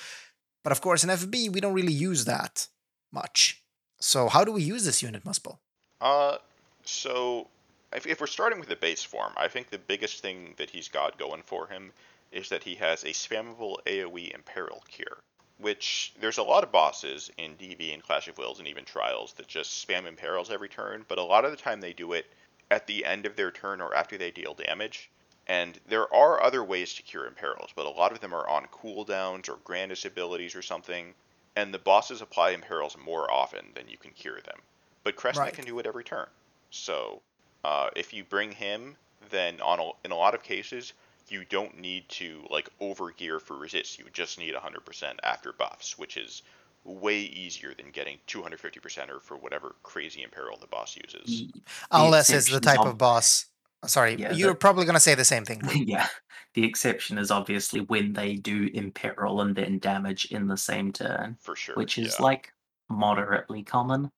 But 0.63 0.71
of 0.71 0.81
course, 0.81 1.03
in 1.03 1.09
FB, 1.09 1.51
we 1.51 1.59
don't 1.59 1.73
really 1.73 1.93
use 1.93 2.25
that 2.25 2.67
much. 3.11 3.61
So 3.99 4.29
how 4.29 4.43
do 4.43 4.51
we 4.51 4.63
use 4.63 4.85
this 4.85 5.01
unit, 5.01 5.23
Muspel? 5.23 5.57
Uh, 6.01 6.37
so 6.83 7.47
if, 7.93 8.07
if 8.07 8.19
we're 8.19 8.27
starting 8.27 8.59
with 8.59 8.69
the 8.69 8.75
base 8.75 9.03
form, 9.03 9.33
I 9.37 9.47
think 9.47 9.69
the 9.69 9.77
biggest 9.77 10.21
thing 10.21 10.53
that 10.57 10.69
he's 10.69 10.87
got 10.87 11.17
going 11.17 11.43
for 11.45 11.67
him 11.67 11.91
is 12.31 12.49
that 12.49 12.63
he 12.63 12.75
has 12.75 13.03
a 13.03 13.09
spammable 13.09 13.77
AoE 13.85 14.33
Imperil 14.33 14.83
Cure. 14.89 15.17
Which 15.59 16.13
there's 16.19 16.39
a 16.39 16.43
lot 16.43 16.63
of 16.63 16.71
bosses 16.71 17.29
in 17.37 17.51
DV 17.55 17.93
and 17.93 18.03
Clash 18.03 18.27
of 18.27 18.37
Wills 18.37 18.59
and 18.59 18.67
even 18.67 18.83
Trials 18.83 19.33
that 19.33 19.47
just 19.47 19.87
spam 19.87 20.07
imperils 20.07 20.49
every 20.49 20.67
turn, 20.67 21.05
but 21.07 21.19
a 21.19 21.23
lot 21.23 21.45
of 21.45 21.51
the 21.51 21.57
time 21.57 21.79
they 21.79 21.93
do 21.93 22.13
it 22.13 22.25
at 22.71 22.87
the 22.87 23.05
end 23.05 23.25
of 23.25 23.35
their 23.35 23.51
turn 23.51 23.79
or 23.79 23.93
after 23.93 24.17
they 24.17 24.31
deal 24.31 24.55
damage. 24.55 25.11
And 25.47 25.79
there 25.85 26.13
are 26.13 26.41
other 26.41 26.63
ways 26.63 26.93
to 26.95 27.03
cure 27.03 27.25
imperils, 27.27 27.71
but 27.75 27.85
a 27.85 27.89
lot 27.89 28.11
of 28.11 28.19
them 28.21 28.33
are 28.33 28.47
on 28.47 28.67
cooldowns 28.67 29.49
or 29.49 29.57
grandest 29.57 30.05
abilities 30.05 30.55
or 30.55 30.61
something, 30.61 31.15
and 31.55 31.73
the 31.73 31.79
bosses 31.79 32.21
apply 32.21 32.51
imperils 32.51 32.97
more 32.97 33.29
often 33.31 33.71
than 33.73 33.87
you 33.89 33.97
can 33.97 34.11
cure 34.11 34.41
them. 34.41 34.61
But 35.03 35.15
Kresnik 35.15 35.37
Right. 35.37 35.53
can 35.53 35.65
do 35.65 35.79
it 35.79 35.85
every 35.85 36.03
turn. 36.03 36.27
So 36.71 37.21
uh, 37.63 37.89
if 37.95 38.13
you 38.13 38.23
bring 38.23 38.51
him, 38.51 38.97
then 39.29 39.59
on 39.61 39.79
a, 39.79 39.91
in 40.05 40.11
a 40.11 40.15
lot 40.15 40.35
of 40.35 40.43
cases 40.43 40.93
you 41.29 41.45
don't 41.45 41.77
need 41.79 42.07
to 42.09 42.45
like 42.49 42.69
overgear 42.79 43.39
for 43.41 43.57
resist. 43.57 43.97
You 43.99 44.05
just 44.13 44.37
need 44.37 44.53
100% 44.53 45.19
after 45.23 45.53
buffs, 45.53 45.97
which 45.97 46.17
is 46.17 46.41
way 46.83 47.19
easier 47.19 47.73
than 47.73 47.91
getting 47.91 48.19
250% 48.27 49.09
or 49.09 49.19
for 49.19 49.37
whatever 49.37 49.75
crazy 49.83 50.21
imperil 50.23 50.57
the 50.57 50.67
boss 50.67 50.95
uses. 50.97 51.45
The- 51.45 51.63
the 51.95 52.03
Unless 52.03 52.33
it's 52.33 52.49
the 52.49 52.59
type 52.59 52.85
of 52.85 52.97
boss. 52.97 53.45
Sorry, 53.87 54.15
Yeah, 54.15 54.33
you're 54.33 54.49
the- 54.49 54.55
probably 54.55 54.85
gonna 54.85 54.99
say 54.99 55.15
the 55.15 55.25
same 55.25 55.45
thing. 55.45 55.61
yeah. 55.87 56.07
The 56.53 56.63
exception 56.65 57.17
is 57.17 57.31
obviously 57.31 57.81
when 57.81 58.13
they 58.13 58.35
do 58.35 58.69
imperil 58.73 59.41
and 59.41 59.55
then 59.55 59.79
damage 59.79 60.25
in 60.25 60.47
the 60.47 60.57
same 60.57 60.91
turn, 60.93 61.37
For 61.41 61.55
sure. 61.55 61.75
which 61.75 61.97
is 61.97 62.15
yeah. 62.19 62.23
like 62.25 62.53
moderately 62.89 63.63
common. 63.63 64.11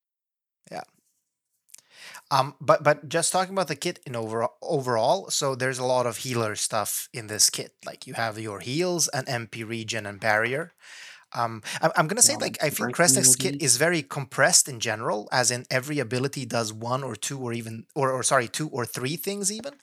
Yeah. 0.69 0.81
Um, 2.31 2.55
but 2.59 2.83
but 2.83 3.07
just 3.07 3.31
talking 3.31 3.53
about 3.53 3.67
the 3.67 3.75
kit 3.75 3.99
in 4.05 4.15
overall, 4.15 4.55
overall, 4.61 5.29
so 5.29 5.55
there's 5.55 5.79
a 5.79 5.85
lot 5.85 6.05
of 6.07 6.17
healer 6.17 6.55
stuff 6.55 7.07
in 7.13 7.27
this 7.27 7.49
kit. 7.49 7.73
Like 7.85 8.07
you 8.07 8.15
have 8.15 8.39
your 8.39 8.59
heals 8.59 9.07
and 9.09 9.27
MP 9.27 9.67
regen 9.67 10.05
and 10.05 10.19
barrier. 10.19 10.73
Um, 11.35 11.61
I'm, 11.81 11.91
I'm 11.97 12.07
gonna 12.07 12.21
say 12.21 12.33
Yeah, 12.33 12.39
like 12.39 12.57
I 12.63 12.69
feel 12.69 12.87
the 12.87 13.35
kit 13.37 13.61
is 13.61 13.77
very 13.77 14.01
compressed 14.01 14.69
in 14.69 14.79
general, 14.79 15.27
as 15.31 15.51
in 15.51 15.65
every 15.69 15.99
ability 15.99 16.45
does 16.45 16.71
one 16.73 17.03
or 17.03 17.15
two 17.15 17.39
or 17.39 17.53
even 17.53 17.85
or, 17.93 18.11
or 18.11 18.23
sorry 18.23 18.47
two 18.47 18.69
or 18.69 18.85
three 18.85 19.17
things 19.17 19.51
even. 19.51 19.73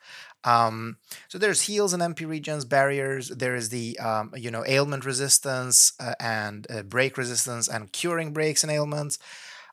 Um, 0.45 0.97
so 1.29 1.39
there's 1.39 1.63
heals 1.63 1.93
and 1.93 2.03
MP 2.03 2.27
regens, 2.27 2.69
barriers. 2.69 3.29
There 3.29 3.55
is 3.55 3.69
the 3.69 3.99
um, 3.99 4.33
you 4.37 4.51
know 4.51 4.65
ailment 4.67 5.05
resistance 5.05 5.93
uh, 6.01 6.15
and 6.19 6.67
uh, 6.71 6.83
break 6.83 7.17
resistance 7.19 7.69
and 7.69 7.93
curing 7.93 8.33
breaks 8.33 8.63
and 8.63 8.73
ailments. 8.73 9.19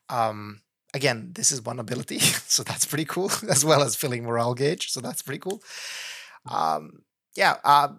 Um, 0.10 0.62
again, 0.94 1.32
this 1.34 1.52
is 1.52 1.62
one 1.62 1.80
ability, 1.80 2.20
so 2.48 2.64
that's 2.64 2.86
pretty 2.86 3.06
cool, 3.06 3.32
as 3.50 3.64
well 3.66 3.82
as 3.82 3.96
filling 3.96 4.24
morale 4.24 4.54
gauge. 4.54 4.90
So 4.92 5.02
that's 5.02 5.22
pretty 5.22 5.40
cool. 5.40 5.62
Um, 6.50 7.04
yeah, 7.36 7.58
uh, 7.64 7.90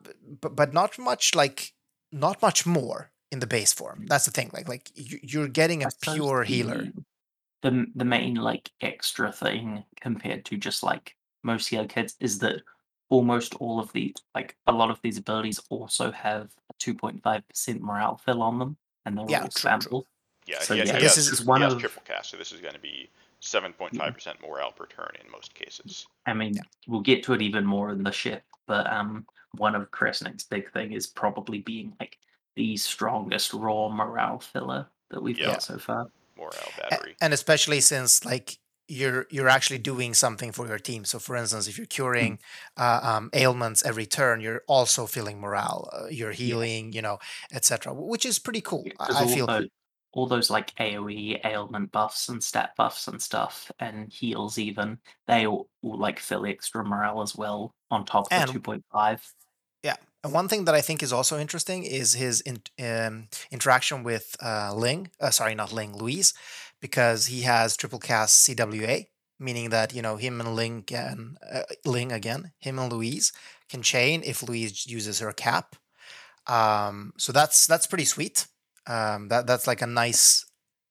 but 0.40 0.55
but 0.57 0.73
not 0.73 0.99
much 0.99 1.35
like 1.35 1.73
not 2.12 2.43
much 2.43 2.66
more 2.66 3.11
in 3.31 3.38
the 3.40 3.47
base 3.47 3.73
form. 3.73 4.07
That's 4.07 4.25
the 4.25 4.31
thing. 4.31 4.51
Like 4.53 4.69
like 4.69 4.90
you- 4.95 5.21
you're 5.23 5.49
getting 5.49 5.85
a 5.85 5.90
suppose 5.90 6.14
pure 6.16 6.45
healer. 6.45 6.85
the- 6.85 7.05
The 7.62 7.87
the 7.95 8.05
main 8.05 8.35
like 8.37 8.71
extra 8.81 9.31
thing 9.33 9.85
compared 10.01 10.45
to 10.47 10.57
just 10.57 10.83
like 10.83 11.16
most 11.43 11.69
healer 11.69 11.87
kits 11.87 12.16
is 12.21 12.38
that 12.40 12.62
almost 13.11 13.55
all 13.57 13.79
of 13.81 13.93
these 13.93 14.14
like 14.35 14.57
a 14.66 14.73
lot 14.73 14.90
of 14.90 14.99
these 15.03 15.19
abilities 15.19 15.61
also 15.69 16.11
have 16.11 16.45
a 16.71 16.75
two 16.79 16.95
point 16.95 17.23
five 17.23 17.47
percent 17.49 17.83
morale 17.83 18.16
fill 18.16 18.43
on 18.43 18.59
them, 18.59 18.77
and 19.05 19.16
they're 19.16 19.27
Yeah, 19.29 19.43
all 19.43 19.49
true, 19.49 19.61
true. 19.61 19.71
spammable. 19.71 20.05
Yeah, 20.47 20.61
So, 20.61 20.75
he, 20.75 20.81
yeah, 20.85 20.95
he 20.97 21.03
this 21.03 21.19
is- 21.19 21.29
is 21.29 21.45
one 21.45 21.62
of- 21.62 21.79
triple 21.79 22.03
cast, 22.03 22.31
so 22.31 22.37
this 22.37 22.51
is 22.51 22.61
going 22.61 22.75
to 22.75 22.81
be 22.81 23.09
7.5% 23.40 24.40
morale 24.43 24.73
per 24.73 24.87
turn 24.87 25.11
in 25.23 25.31
most 25.31 25.55
cases. 25.55 26.07
I 26.27 26.33
mean, 26.35 26.55
we'll 26.88 27.01
get 27.03 27.23
to 27.25 27.35
it 27.35 27.43
even 27.43 27.64
more 27.64 27.90
in 27.93 28.03
the 28.03 28.11
ship, 28.12 28.43
but 28.66 28.87
um, 28.90 29.27
one 29.53 29.75
of 29.75 29.90
Kresnik's 29.90 30.45
big 30.45 30.71
thing 30.73 30.93
is 30.93 31.07
probably 31.07 31.59
being 31.61 31.95
like 32.01 32.19
the 32.57 32.77
strongest 32.77 33.53
raw 33.53 33.89
morale 33.89 34.41
filler 34.41 34.87
that 35.11 35.23
we've 35.23 35.39
Yeah. 35.39 35.47
got 35.47 35.63
so 35.63 35.79
far. 35.79 36.07
Morale 36.37 36.73
battery. 36.79 37.17
and 37.21 37.33
especially 37.35 37.81
since 37.81 38.25
like 38.25 38.59
you're 38.89 39.27
you're 39.31 39.49
actually 39.49 39.79
doing 39.79 40.15
something 40.15 40.51
for 40.53 40.67
your 40.67 40.79
team 40.79 41.05
so 41.05 41.19
for 41.19 41.37
instance 41.37 41.69
if 41.69 41.77
you're 41.77 41.87
curing 41.87 42.39
uh, 42.79 42.99
um, 43.03 43.31
ailments 43.35 43.85
every 43.85 44.07
turn 44.07 44.41
you're 44.41 44.63
also 44.67 45.07
feeling 45.07 45.39
morale 45.39 45.89
uh, 45.93 46.07
you're 46.07 46.33
healing 46.33 46.93
you 46.93 47.01
know 47.03 47.19
etc 47.53 47.93
which 47.95 48.25
is 48.27 48.39
pretty 48.39 48.61
cool 48.63 48.83
Yeah, 48.87 48.93
i, 48.99 49.07
'cause 49.07 49.17
I 49.17 49.21
all 49.23 49.29
feel 49.29 49.47
tho- 49.47 49.69
all 50.13 50.27
those 50.27 50.51
like 50.51 50.75
AOE 50.77 51.41
ailment 51.45 51.93
buffs 51.93 52.29
and 52.31 52.43
stat 52.43 52.73
buffs 52.77 53.07
and 53.07 53.21
stuff 53.23 53.71
and 53.79 54.11
heals 54.13 54.59
even 54.59 54.99
they 55.29 55.47
all, 55.47 55.69
all 55.83 55.99
like 55.99 56.19
fill 56.19 56.47
extra 56.47 56.83
morale 56.85 57.21
as 57.23 57.37
well 57.37 57.75
on 57.93 58.05
top 58.07 58.25
of 58.27 58.33
And- 58.33 58.49
the 58.49 58.53
two 58.55 58.61
point 58.61 58.85
five. 58.91 59.23
And 60.24 60.33
one 60.33 60.48
thing 60.48 60.64
that 60.64 60.74
i 60.74 60.80
think 60.80 61.02
is 61.02 61.12
also 61.12 61.38
interesting 61.38 61.83
is 61.85 62.14
his 62.14 62.40
in, 62.42 62.62
um, 62.83 63.28
interaction 63.50 64.02
with 64.02 64.37
uh, 64.42 64.72
ling 64.74 65.11
uh, 65.20 65.30
sorry 65.30 65.54
not 65.54 65.72
ling 65.72 65.96
louise 65.96 66.35
because 66.80 67.26
he 67.26 67.42
has 67.42 67.76
triple 67.76 67.98
cast 67.98 68.46
cwa 68.46 69.06
meaning 69.38 69.70
that 69.70 69.94
you 69.94 70.02
know 70.02 70.16
him 70.16 70.40
and 70.40 70.54
ling 70.56 70.83
can 70.83 71.37
uh, 71.52 71.62
ling 71.85 72.12
again 72.12 72.52
him 72.59 72.78
and 72.78 72.92
louise 72.92 73.33
can 73.68 73.83
chain 73.83 74.22
if 74.24 74.42
louise 74.42 74.87
uses 74.87 75.20
her 75.20 75.33
cap 75.33 75.76
Um, 76.46 77.12
so 77.18 77.33
that's 77.33 77.66
that's 77.66 77.87
pretty 77.87 78.04
sweet. 78.04 78.46
Um, 78.87 79.28
that 79.28 79.46
that's 79.46 79.66
like 79.66 79.83
a 79.83 79.87
nice 79.87 80.46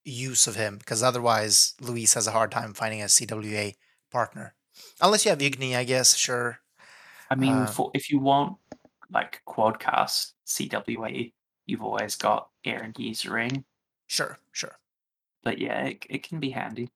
use 0.05 0.47
of 0.47 0.55
him 0.55 0.77
because 0.77 1.03
otherwise 1.03 1.73
Luis 1.81 2.13
has 2.13 2.27
a 2.27 2.31
hard 2.31 2.51
time 2.51 2.73
finding 2.73 3.01
a 3.01 3.09
CWA 3.09 3.75
partner. 4.11 4.55
Unless 5.01 5.25
you 5.25 5.29
have 5.31 5.39
Igni, 5.39 5.75
I 5.75 5.83
guess. 5.83 6.15
Sure. 6.15 6.59
I 7.29 7.35
mean, 7.35 7.67
Uh, 7.67 7.67
for 7.67 7.91
if 7.93 8.09
you 8.09 8.19
want 8.19 8.57
like 9.11 9.41
quadcast 9.47 10.33
CWA, 10.45 11.31
you've 11.65 11.83
always 11.83 12.15
got 12.15 12.49
Aaron 12.65 12.93
Ring. 13.27 13.63
Sure. 14.07 14.37
Sure. 14.51 14.77
But 15.43 15.59
yeah, 15.59 15.85
it, 15.85 16.05
it 16.09 16.23
can 16.23 16.39
be 16.39 16.49
handy. 16.49 16.89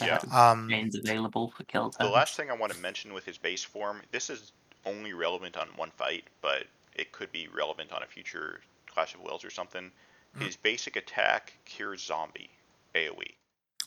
Yeah. 0.00 0.20
have 0.20 0.32
Um, 0.32 0.68
Chains 0.70 0.96
available 0.96 1.50
for 1.50 1.64
kill 1.64 1.90
time. 1.90 2.06
The 2.06 2.12
last 2.12 2.36
thing 2.36 2.50
I 2.50 2.54
want 2.54 2.72
to 2.72 2.78
mention 2.80 3.12
with 3.12 3.24
his 3.24 3.36
base 3.36 3.62
form, 3.62 4.00
this 4.10 4.30
is 4.30 4.52
only 4.86 5.12
relevant 5.12 5.56
on 5.56 5.68
one 5.76 5.90
fight, 5.90 6.24
but 6.40 6.64
it 6.94 7.12
could 7.12 7.30
be 7.32 7.48
relevant 7.54 7.92
on 7.92 8.02
a 8.02 8.06
future 8.06 8.60
Clash 8.86 9.14
of 9.14 9.22
Wills 9.22 9.44
or 9.44 9.50
something. 9.50 9.90
Mm. 10.38 10.46
His 10.46 10.56
basic 10.56 10.96
attack 10.96 11.54
cures 11.64 12.02
zombie 12.02 12.50
AoE, 12.94 13.34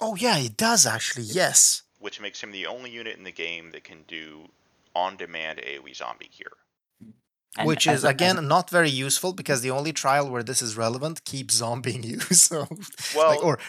oh 0.01 0.15
yeah, 0.15 0.37
it 0.37 0.57
does 0.57 0.85
actually. 0.85 1.25
Yes. 1.25 1.83
which 1.99 2.21
makes 2.21 2.41
him 2.41 2.51
the 2.51 2.67
only 2.67 2.91
unit 2.91 3.17
in 3.17 3.23
the 3.23 3.31
game 3.31 3.71
that 3.71 3.83
can 3.83 4.03
do 4.07 4.47
on-demand 4.95 5.59
AoE 5.59 5.95
zombie 5.95 6.27
cure. 6.27 6.57
And 7.57 7.67
Which 7.67 7.87
is 7.87 8.03
a- 8.03 8.09
again 8.09 8.37
a- 8.37 8.41
not 8.41 8.69
very 8.69 8.89
useful 8.89 9.31
because 9.33 9.61
the 9.61 9.71
only 9.71 9.93
trial 9.93 10.29
where 10.29 10.43
this 10.43 10.61
is 10.61 10.75
relevant 10.77 11.23
keeps 11.23 11.61
zombieing 11.61 12.03
you. 12.11 12.19
So, 12.19 12.67
Well, 13.15 13.29
like, 13.29 13.43
or 13.43 13.59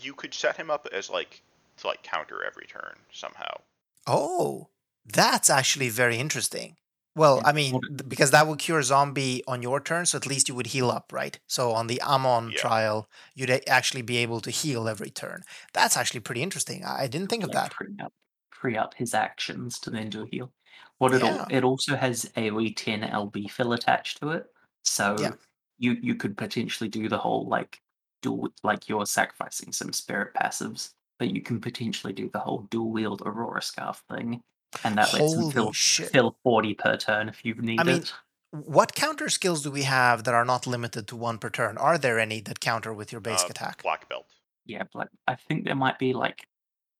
you 0.00 0.14
could 0.14 0.32
set 0.34 0.56
him 0.56 0.70
up 0.70 0.86
as 0.92 1.10
like 1.10 1.42
to 1.78 1.86
like 1.88 2.02
counter 2.02 2.42
every 2.44 2.66
turn 2.66 2.96
somehow. 3.12 3.60
oh, 4.06 4.68
that's 5.04 5.48
actually 5.50 5.88
very 5.88 6.16
interesting. 6.18 6.76
Well, 7.14 7.40
I 7.44 7.52
mean, 7.52 7.80
because 8.08 8.30
that 8.32 8.46
would 8.46 8.58
cure 8.58 8.82
zombie 8.82 9.42
on 9.48 9.62
your 9.62 9.80
turn, 9.80 10.04
so 10.04 10.16
at 10.18 10.26
least 10.26 10.48
you 10.50 10.54
would 10.54 10.66
heal 10.68 10.90
up, 10.90 11.12
right? 11.12 11.38
So 11.46 11.72
on 11.72 11.86
the 11.86 12.02
Amon 12.02 12.50
Yeah. 12.50 12.58
trial, 12.58 13.08
you'd 13.34 13.50
actually 13.68 14.02
be 14.02 14.18
able 14.18 14.40
to 14.42 14.50
heal 14.50 14.86
every 14.88 15.08
turn. 15.10 15.42
That's 15.72 15.96
actually 15.96 16.20
pretty 16.20 16.42
interesting. 16.42 16.84
I 16.84 17.04
I 17.04 17.06
didn't 17.06 17.28
think 17.28 17.42
of 17.44 17.50
like, 17.50 17.56
that. 17.70 17.74
Free 17.74 17.96
up, 18.04 18.12
free 18.50 18.76
up 18.76 18.92
his 18.94 19.14
actions 19.14 19.78
to 19.80 19.90
then 19.90 20.10
do 20.10 20.24
a 20.24 20.26
heal. 20.30 20.52
What 20.98 21.14
it 21.14 21.22
Yeah. 21.22 21.36
al- 21.36 21.46
it 21.50 21.64
also 21.64 21.96
has 21.96 22.24
AoE 22.36 22.74
10 22.74 23.02
LB 23.02 23.48
fill 23.50 23.72
attached 23.74 24.20
to 24.20 24.30
it, 24.30 24.46
so 24.84 25.16
Yeah. 25.20 25.32
you 25.78 25.92
you 26.02 26.14
could 26.14 26.36
potentially 26.36 26.88
do 26.88 27.08
the 27.08 27.18
whole 27.18 27.46
like 27.48 27.80
dual 28.22 28.48
like 28.62 28.88
you're 28.88 29.06
sacrificing 29.06 29.72
some 29.72 29.92
spirit 29.92 30.32
passives, 30.34 30.94
but 31.18 31.30
you 31.34 31.42
can 31.42 31.60
potentially 31.60 32.12
do 32.12 32.30
the 32.32 32.38
whole 32.40 32.62
dual 32.70 32.90
wield 32.90 33.22
Aurora 33.26 33.60
Scarf 33.62 34.02
thing, 34.10 34.42
and 34.84 34.96
that 34.96 35.12
lets 35.12 35.32
him 35.34 35.40
Holy 35.40 35.52
fill 35.52 35.72
shit. 35.72 36.10
fill 36.12 36.36
40 36.42 36.74
per 36.74 36.96
turn 36.96 37.28
if 37.28 37.44
you 37.44 37.54
need 37.56 37.80
I 37.80 37.84
mean, 37.84 37.96
it. 38.02 38.12
What 38.52 38.94
counter 38.94 39.28
skills 39.28 39.62
do 39.62 39.70
we 39.70 39.82
have 39.82 40.24
that 40.24 40.32
are 40.32 40.44
not 40.44 40.66
limited 40.66 41.06
to 41.08 41.16
one 41.16 41.38
per 41.38 41.50
turn? 41.50 41.76
Are 41.76 41.98
there 41.98 42.18
any 42.18 42.40
that 42.42 42.60
counter 42.60 42.94
with 42.94 43.12
your 43.12 43.20
basic 43.20 43.48
Uh, 43.48 43.50
attack? 43.50 43.82
Black 43.82 44.08
belt. 44.08 44.26
Yeah, 44.64 44.84
black. 44.84 45.08
I 45.28 45.34
think 45.34 45.64
there 45.64 45.74
might 45.74 45.98
be 45.98 46.14
like 46.14 46.46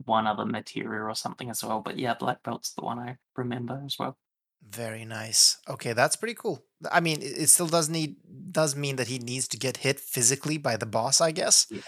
one 0.04 0.26
other 0.26 0.44
material 0.44 1.09
or 1.09 1.14
something 1.14 1.50
as 1.50 1.64
well, 1.64 1.80
but 1.80 1.98
yeah, 1.98 2.14
black 2.14 2.42
belt's 2.42 2.72
the 2.74 2.82
one 2.85 2.98
I 2.98 3.16
remember 3.37 3.82
as 3.85 3.96
well. 3.98 4.16
Very 4.68 5.04
nice. 5.04 5.59
Okay, 5.68 5.92
that's 5.92 6.16
pretty 6.16 6.35
cool. 6.35 6.64
I 6.90 7.00
mean, 7.00 7.22
it 7.22 7.38
it 7.38 7.48
still 7.48 7.68
does 7.68 7.88
need 7.88 8.16
does 8.50 8.74
mean 8.74 8.96
that 8.96 9.06
he 9.09 9.18
needs 9.18 9.46
to 9.48 9.56
get 9.56 9.78
hit 9.78 10.00
physically 10.00 10.59
by 10.59 10.76
the 10.76 10.87
boss, 10.87 11.20
I 11.20 11.30
guess. 11.30 11.66
Yeah. 11.70 11.80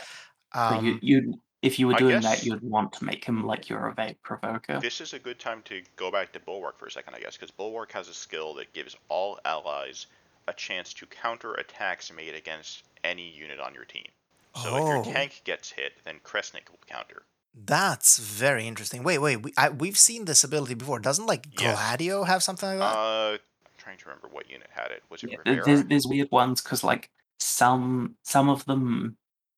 Um, 0.53 0.75
But 0.75 0.85
you, 0.85 0.99
you, 1.03 1.35
if 1.61 1.79
you 1.79 1.89
were 1.89 1.95
doing 1.95 2.21
that, 2.23 2.45
you'd 2.45 2.63
want 2.63 2.93
to 2.95 3.05
make 3.05 3.25
him 3.25 3.45
like 3.45 3.69
your 3.69 3.89
evade 3.89 4.17
provoker. 4.23 4.79
This 4.81 5.01
is 5.01 5.13
a 5.13 5.19
good 5.19 5.39
time 5.41 5.63
to 5.63 5.83
go 5.97 6.11
back 6.11 6.33
to 6.33 6.41
Bulwark 6.41 6.79
for 6.79 6.87
a 6.87 6.91
second, 6.91 7.15
I 7.15 7.21
guess, 7.21 7.37
because 7.37 7.51
Bulwark 7.51 7.93
has 7.93 8.09
a 8.09 8.15
skill 8.15 8.55
that 8.55 8.73
gives 8.73 8.97
all 9.09 9.39
allies 9.45 10.07
a 10.47 10.53
chance 10.53 10.95
to 10.95 11.07
counter 11.07 11.55
attacks 11.55 12.13
made 12.13 12.35
against 12.35 12.85
any 13.05 13.29
unit 13.29 13.61
on 13.61 13.75
your 13.75 13.85
team. 13.85 14.07
So 14.55 14.77
if 14.77 14.83
Oh. 14.83 14.95
your 14.95 15.05
tank 15.05 15.43
gets 15.45 15.71
hit, 15.71 15.93
then 16.05 16.21
Kresnik 16.25 16.71
will 16.71 16.79
counter. 16.87 17.23
That's 17.65 18.19
very 18.19 18.67
interesting. 18.67 19.03
Wait, 19.03 19.19
wait, 19.19 19.37
we, 19.43 19.53
I, 19.57 19.69
we've 19.71 19.99
seen 19.99 20.25
this 20.25 20.45
ability 20.45 20.75
before. 20.75 20.99
Doesn't 21.01 21.27
like 21.27 21.47
Yes. 21.61 21.77
Gladio 21.77 22.25
have 22.25 22.43
something 22.43 22.69
like 22.69 22.79
that? 22.79 22.97
Uh, 22.97 23.33
I'm 23.33 23.39
trying 23.79 23.99
to 23.99 24.05
remember 24.07 24.29
what 24.31 24.49
unit 24.51 24.69
had 24.71 24.91
it. 24.91 25.03
Was 25.11 25.23
it 25.23 25.31
Yeah, 25.33 25.39
Rivera? 25.45 25.65
there's, 25.65 25.85
there's 25.85 26.07
weird 26.07 26.29
ones 26.31 26.61
because 26.63 26.83
like 26.85 27.11
some 27.41 28.17
some 28.23 28.49
of 28.49 28.65
them 28.67 29.17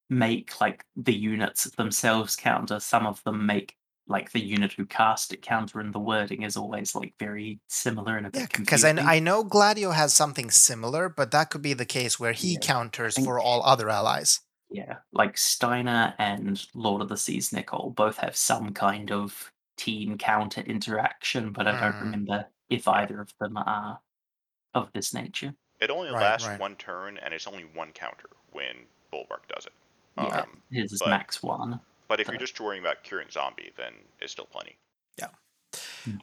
make 0.09 0.61
like 0.61 0.85
the 0.97 1.15
units 1.15 1.65
themselves 1.71 2.37
counter. 2.37 2.81
Some 2.81 3.07
of 3.07 3.23
them 3.25 3.47
make 3.47 3.77
like 4.09 4.33
the 4.33 4.41
unit 4.41 4.73
who 4.73 4.85
cast 4.87 5.33
it 5.33 5.41
counter, 5.41 5.79
and 5.79 5.93
the 5.95 6.01
wording 6.01 6.43
is 6.43 6.57
always 6.57 6.95
like 6.97 7.15
very 7.21 7.61
similar 7.69 8.17
and 8.17 8.27
a 8.27 8.31
yeah, 8.35 8.47
bit 8.47 8.59
because 8.59 8.85
I. 8.85 8.91
I 8.91 9.21
know 9.21 9.45
Gladio 9.45 9.91
has 9.93 10.13
something 10.13 10.51
similar, 10.51 11.09
but 11.09 11.31
that 11.31 11.51
could 11.51 11.63
be 11.63 11.75
the 11.75 11.85
case 11.87 12.19
where 12.19 12.33
he 12.33 12.55
Yeah, 12.55 12.59
counters 12.61 13.15
think- 13.15 13.27
for 13.27 13.39
all 13.39 13.63
other 13.65 13.89
allies. 13.89 14.41
Yeah, 14.71 14.99
like 15.13 15.37
Steiner 15.37 16.15
and 16.19 16.65
Lord 16.75 17.03
of 17.03 17.09
the 17.09 17.17
Seas 17.17 17.53
Nicole 17.53 17.91
both 17.91 18.17
have 18.19 18.37
some 18.37 18.73
kind 18.73 19.11
of 19.11 19.51
team 19.77 20.17
counter 20.17 20.61
interaction, 20.61 21.53
but 21.53 21.67
I 21.67 21.73
don't 21.81 21.93
Mm. 21.95 22.01
remember 22.03 22.47
if 22.69 22.87
either 22.87 23.21
of 23.21 23.33
them 23.41 23.57
are 23.57 24.01
of 24.75 24.93
this 24.93 25.13
nature. 25.13 25.55
It 25.81 25.91
only 25.91 26.11
Right, 26.11 26.21
lasts 26.23 26.47
right. 26.47 26.61
one 26.61 26.77
turn, 26.77 27.19
and 27.19 27.35
it's 27.35 27.47
only 27.49 27.65
one 27.65 27.93
counter 27.93 28.29
when 28.53 28.87
Bulwark 29.11 29.49
does 29.49 29.67
it. 29.67 29.73
Yeah, 30.19 30.43
Um, 30.43 30.63
his 30.71 30.93
is 30.93 31.01
but- 31.01 31.09
max 31.09 31.43
one. 31.43 31.81
but 32.07 32.21
if 32.21 32.29
you're 32.29 32.35
But- 32.37 32.41
just 32.41 32.61
worrying 32.61 32.83
about 32.83 33.03
curing 33.03 33.31
zombie, 33.31 33.73
then 33.77 33.95
it's 34.21 34.33
still 34.33 34.47
plenty. 34.47 34.77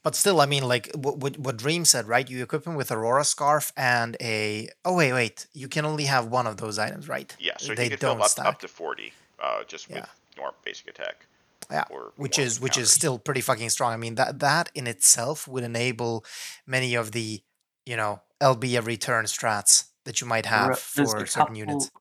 But 0.04 0.16
still, 0.16 0.42
I 0.42 0.46
mean, 0.46 0.68
like 0.68 0.92
what, 0.96 1.18
what, 1.18 1.38
what 1.38 1.58
Dream 1.58 1.86
said, 1.86 2.08
right? 2.08 2.30
You 2.30 2.44
equip 2.44 2.66
him 2.66 2.76
with 2.76 2.92
Aurora 2.92 3.24
Scarf 3.24 3.72
and 3.76 4.18
a. 4.22 4.70
Oh 4.86 4.96
wait, 4.96 5.14
wait. 5.14 5.48
You 5.54 5.68
can 5.68 5.86
only 5.86 6.06
have 6.06 6.28
one 6.28 6.48
of 6.48 6.58
those 6.58 6.80
items, 6.80 7.08
right? 7.08 7.36
Yeah, 7.40 7.54
so 7.58 7.74
they 7.76 7.84
he 7.84 7.90
don't 7.90 8.00
fill 8.18 8.24
up, 8.24 8.30
stack. 8.30 8.46
up 8.46 8.60
to 8.60 8.68
40 8.68 9.14
uh, 9.40 9.64
just 9.66 9.90
Yeah. 9.90 10.02
with 10.02 10.10
your 10.38 10.54
basic 10.64 10.88
attack. 10.88 11.26
Yeah, 11.70 11.84
which 12.16 12.38
more 12.38 12.46
is 12.48 12.62
which 12.62 12.78
is 12.78 12.92
still 12.92 13.20
pretty 13.20 13.42
fucking 13.42 13.70
strong. 13.70 13.92
I 13.92 13.98
mean 13.98 14.16
that 14.16 14.40
that 14.40 14.70
in 14.74 14.88
itself 14.88 15.48
would 15.50 15.64
enable 15.66 16.24
many 16.66 16.96
of 16.96 17.12
the 17.12 17.42
you 17.86 17.98
know 17.98 18.22
LB 18.42 18.76
every 18.76 18.96
turn 18.96 19.26
strats 19.26 19.90
that 20.06 20.22
you 20.22 20.28
might 20.28 20.46
have 20.46 20.92
there's 20.96 21.12
for 21.12 21.24
a 21.24 21.28
certain 21.28 21.56
units. 21.56 21.92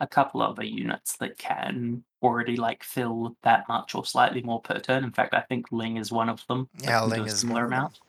A 0.00 0.06
couple 0.06 0.40
other 0.40 0.64
units 0.64 1.16
that 1.18 1.36
can 1.36 2.04
already 2.22 2.56
like 2.56 2.82
fill 2.84 3.36
that 3.42 3.68
much 3.68 3.94
or 3.94 4.04
slightly 4.04 4.42
more 4.42 4.60
per 4.60 4.78
turn. 4.78 5.04
In 5.04 5.12
fact, 5.12 5.34
I 5.34 5.40
think 5.40 5.66
Ling 5.70 5.96
is 5.96 6.12
one 6.12 6.28
of 6.28 6.46
them. 6.48 6.68
that 6.78 6.84
Yeah, 6.84 7.04
Ling 7.04 7.20
a 7.20 7.24
is 7.24 7.32
one 7.32 7.38
similar 7.38 7.64
amount. 7.66 8.00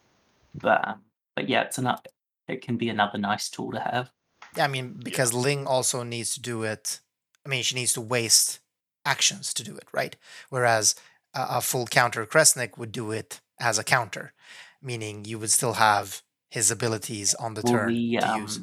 But 0.55 0.87
um, 0.87 1.01
but 1.35 1.47
yeah, 1.49 1.61
it's 1.63 1.77
enough. 1.77 2.01
It 2.47 2.61
can 2.61 2.77
be 2.77 2.89
another 2.89 3.17
nice 3.17 3.49
tool 3.49 3.71
to 3.71 3.79
have. 3.79 4.11
Yeah, 4.57 4.65
I 4.65 4.67
mean 4.67 4.99
because 5.03 5.33
Ling 5.33 5.65
also 5.65 6.03
needs 6.03 6.33
to 6.33 6.41
do 6.41 6.63
it. 6.63 6.99
I 7.45 7.49
mean 7.49 7.63
she 7.63 7.75
needs 7.75 7.93
to 7.93 8.01
waste 8.01 8.59
actions 9.05 9.53
to 9.53 9.63
do 9.63 9.75
it, 9.75 9.87
right? 9.93 10.15
Whereas 10.49 10.95
a, 11.33 11.45
a 11.57 11.61
full 11.61 11.87
counter 11.87 12.25
Kresnik 12.25 12.77
would 12.77 12.91
do 12.91 13.11
it 13.11 13.39
as 13.59 13.79
a 13.79 13.83
counter, 13.83 14.33
meaning 14.81 15.25
you 15.25 15.39
would 15.39 15.51
still 15.51 15.73
have 15.73 16.21
his 16.49 16.69
abilities 16.69 17.33
on 17.35 17.53
the 17.53 17.61
Well, 17.63 17.73
turn 17.73 17.87
the, 17.87 18.17
to 18.17 18.29
um, 18.29 18.41
use. 18.41 18.59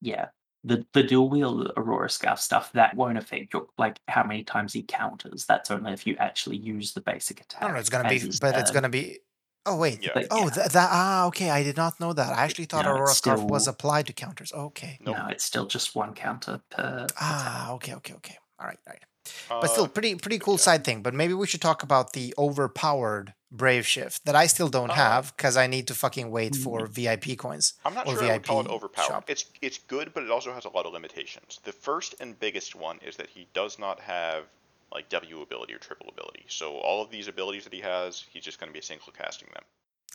yeah, 0.00 0.28
the 0.66 0.84
the 0.92 1.02
dual 1.02 1.28
wield 1.30 1.72
Aurora 1.76 2.10
Scarf 2.10 2.40
stuff 2.40 2.72
that 2.72 2.94
won't 2.96 3.16
affect 3.16 3.54
your 3.54 3.68
like 3.78 3.98
how 4.08 4.24
many 4.24 4.42
times 4.42 4.72
he 4.72 4.82
counters. 4.82 5.46
That's 5.46 5.70
only 5.70 5.92
if 5.92 6.06
you 6.06 6.16
actually 6.18 6.56
use 6.56 6.92
the 6.92 7.00
basic 7.00 7.40
attack. 7.40 7.62
I 7.62 7.66
don't 7.66 7.74
know. 7.74 7.80
It's 7.80 7.88
gonna 7.88 8.08
be, 8.08 8.18
his 8.18 8.40
but 8.40 8.56
it's 8.56 8.70
gonna 8.70 8.88
be. 8.88 9.18
Oh 9.64 9.76
wait. 9.76 10.02
Yeah. 10.02 10.10
But 10.14 10.26
Oh, 10.30 10.44
yeah, 10.44 10.50
that, 10.50 10.72
that 10.72 10.88
ah 10.92 11.26
okay. 11.28 11.50
I 11.50 11.62
did 11.62 11.76
not 11.76 11.98
know 12.00 12.12
that. 12.12 12.36
I 12.36 12.44
actually 12.44 12.66
thought 12.66 12.84
No, 12.84 12.90
it's 12.90 12.98
Aurora 12.98 13.14
Scarf 13.14 13.40
was 13.42 13.68
applied 13.68 14.06
to 14.08 14.12
counters. 14.12 14.52
Okay. 14.52 14.98
Nope. 15.00 15.16
no, 15.16 15.26
it's 15.28 15.44
still 15.44 15.66
just 15.66 15.94
one 15.94 16.14
counter 16.14 16.60
per. 16.70 17.06
Ah, 17.20 17.72
okay, 17.72 17.94
okay, 17.94 18.14
okay. 18.14 18.38
All 18.58 18.66
right, 18.66 18.78
all 18.86 18.92
right. 18.92 19.02
Uh, 19.50 19.60
But 19.60 19.68
still, 19.70 19.88
pretty 19.88 20.14
pretty 20.16 20.38
cool 20.38 20.54
yeah. 20.54 20.60
side 20.68 20.84
thing. 20.84 21.02
But 21.02 21.14
maybe 21.14 21.34
we 21.34 21.46
should 21.46 21.62
talk 21.62 21.82
about 21.82 22.12
the 22.12 22.34
overpowered 22.38 23.34
Brave 23.50 23.86
Shift 23.86 24.24
that 24.26 24.34
I 24.36 24.46
still 24.48 24.68
don't 24.68 24.90
Uh, 24.90 24.94
have 24.94 25.34
because 25.36 25.56
I 25.56 25.66
need 25.66 25.86
to 25.88 25.94
fucking 25.94 26.30
wait 26.30 26.52
Mm. 26.54 26.62
for 26.64 26.86
VIP 26.86 27.36
coins. 27.36 27.74
I'm 27.84 27.94
not 27.94 28.06
or 28.06 28.14
sure 28.16 28.24
I 28.24 28.32
would 28.32 28.46
call 28.46 28.60
it 28.60 28.66
overpowered. 28.68 29.06
shop. 29.06 29.30
It's 29.30 29.44
it's 29.62 29.78
good, 29.78 30.12
but 30.12 30.22
it 30.24 30.30
also 30.30 30.52
has 30.52 30.64
a 30.64 30.68
lot 30.70 30.84
of 30.86 30.92
limitations. 30.92 31.60
The 31.64 31.72
first 31.72 32.14
and 32.20 32.38
biggest 32.38 32.74
one 32.74 32.98
is 33.08 33.16
that 33.16 33.28
he 33.30 33.46
does 33.54 33.78
not 33.78 34.00
have 34.00 34.44
like 34.92 35.08
W 35.08 35.42
ability 35.42 35.74
or 35.74 35.78
triple 35.78 36.08
ability. 36.08 36.44
So 36.48 36.76
all 36.78 37.02
of 37.02 37.10
these 37.10 37.26
abilities 37.28 37.64
that 37.64 37.72
he 37.72 37.80
has, 37.80 38.24
he's 38.32 38.44
just 38.44 38.58
going 38.60 38.68
to 38.68 38.74
be 38.74 38.80
single 38.80 39.12
casting 39.12 39.48
them. 39.54 39.64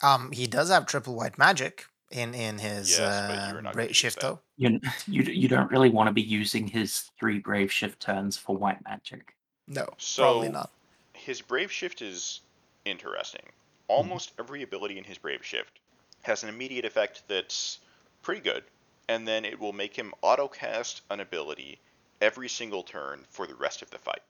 Um, 0.01 0.31
he 0.31 0.47
does 0.47 0.69
have 0.69 0.85
triple 0.85 1.13
white 1.15 1.37
magic 1.37 1.85
in 2.11 2.33
in 2.33 2.57
his 2.59 2.89
Yes, 2.91 2.99
uh, 2.99 3.49
you're 3.53 3.61
not 3.61 3.73
gonna 3.73 3.85
Brave 3.85 3.95
Shift 3.95 4.19
that. 4.21 4.27
though. 4.27 4.39
You 4.57 4.79
you 5.07 5.23
you 5.23 5.47
don't 5.47 5.69
really 5.71 5.89
want 5.89 6.07
to 6.07 6.13
be 6.13 6.21
using 6.21 6.67
his 6.67 7.09
three 7.19 7.39
brave 7.39 7.71
shift 7.71 7.99
turns 7.99 8.37
for 8.37 8.55
white 8.55 8.83
magic. 8.83 9.35
No, 9.67 9.87
So 9.97 10.23
probably 10.23 10.49
not. 10.49 10.69
his 11.13 11.41
Brave 11.41 11.71
Shift 11.71 12.01
is 12.01 12.41
interesting. 12.85 13.41
Mm-hmm. 13.41 13.87
Almost 13.87 14.33
every 14.39 14.63
ability 14.63 14.97
in 14.97 15.03
his 15.03 15.17
Brave 15.17 15.45
Shift 15.45 15.79
has 16.23 16.43
an 16.43 16.49
immediate 16.49 16.85
effect 16.85 17.23
that's 17.27 17.79
pretty 18.21 18.41
good, 18.41 18.63
and 19.07 19.27
then 19.27 19.45
it 19.45 19.59
will 19.59 19.73
make 19.73 19.95
him 19.95 20.13
autocast 20.23 21.01
an 21.09 21.19
ability 21.19 21.79
every 22.21 22.49
single 22.49 22.83
turn 22.83 23.21
for 23.29 23.47
the 23.47 23.55
rest 23.55 23.81
of 23.81 23.89
the 23.91 23.97
fight. 23.97 24.21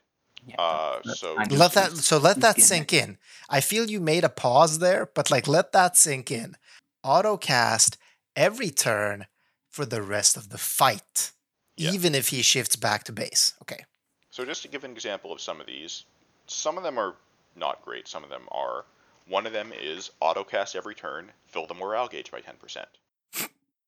Yeah, 0.47 0.55
Uh, 0.59 1.01
so- 1.13 1.35
kind 1.35 1.51
of 1.51 1.57
Let 1.57 1.73
that 1.73 1.97
so 1.97 2.17
let 2.17 2.39
that 2.41 2.59
sink 2.61 2.93
in. 2.93 3.17
I 3.49 3.61
feel 3.61 3.89
you 3.89 3.99
made 3.99 4.23
a 4.23 4.29
pause 4.29 4.79
there, 4.79 5.07
but 5.13 5.29
like 5.31 5.47
let 5.47 5.71
that 5.73 5.97
sink 5.97 6.31
in. 6.31 6.55
Autocast 7.03 7.97
every 8.35 8.69
turn 8.69 9.25
for 9.69 9.85
the 9.85 10.01
rest 10.01 10.37
of 10.37 10.49
the 10.49 10.57
fight, 10.57 11.31
Yeah. 11.77 11.91
even 11.91 12.13
if 12.13 12.29
he 12.29 12.41
shifts 12.41 12.75
back 12.75 13.03
to 13.05 13.11
base. 13.11 13.53
Okay. 13.61 13.85
So 14.29 14.45
just 14.45 14.61
to 14.63 14.67
give 14.67 14.83
an 14.83 14.91
example 14.91 15.31
of 15.31 15.41
some 15.41 15.59
of 15.59 15.67
these, 15.67 16.05
some 16.47 16.77
of 16.77 16.83
them 16.83 16.97
are 16.97 17.15
not 17.55 17.81
great. 17.83 18.07
Some 18.07 18.23
of 18.23 18.29
them 18.29 18.43
are. 18.51 18.85
One 19.27 19.45
of 19.45 19.53
them 19.53 19.71
is 19.73 20.11
autocast 20.21 20.75
every 20.75 20.95
turn, 20.95 21.31
fill 21.45 21.67
the 21.67 21.73
morale 21.73 22.07
gauge 22.07 22.31
by 22.31 22.41
10%. 22.41 22.85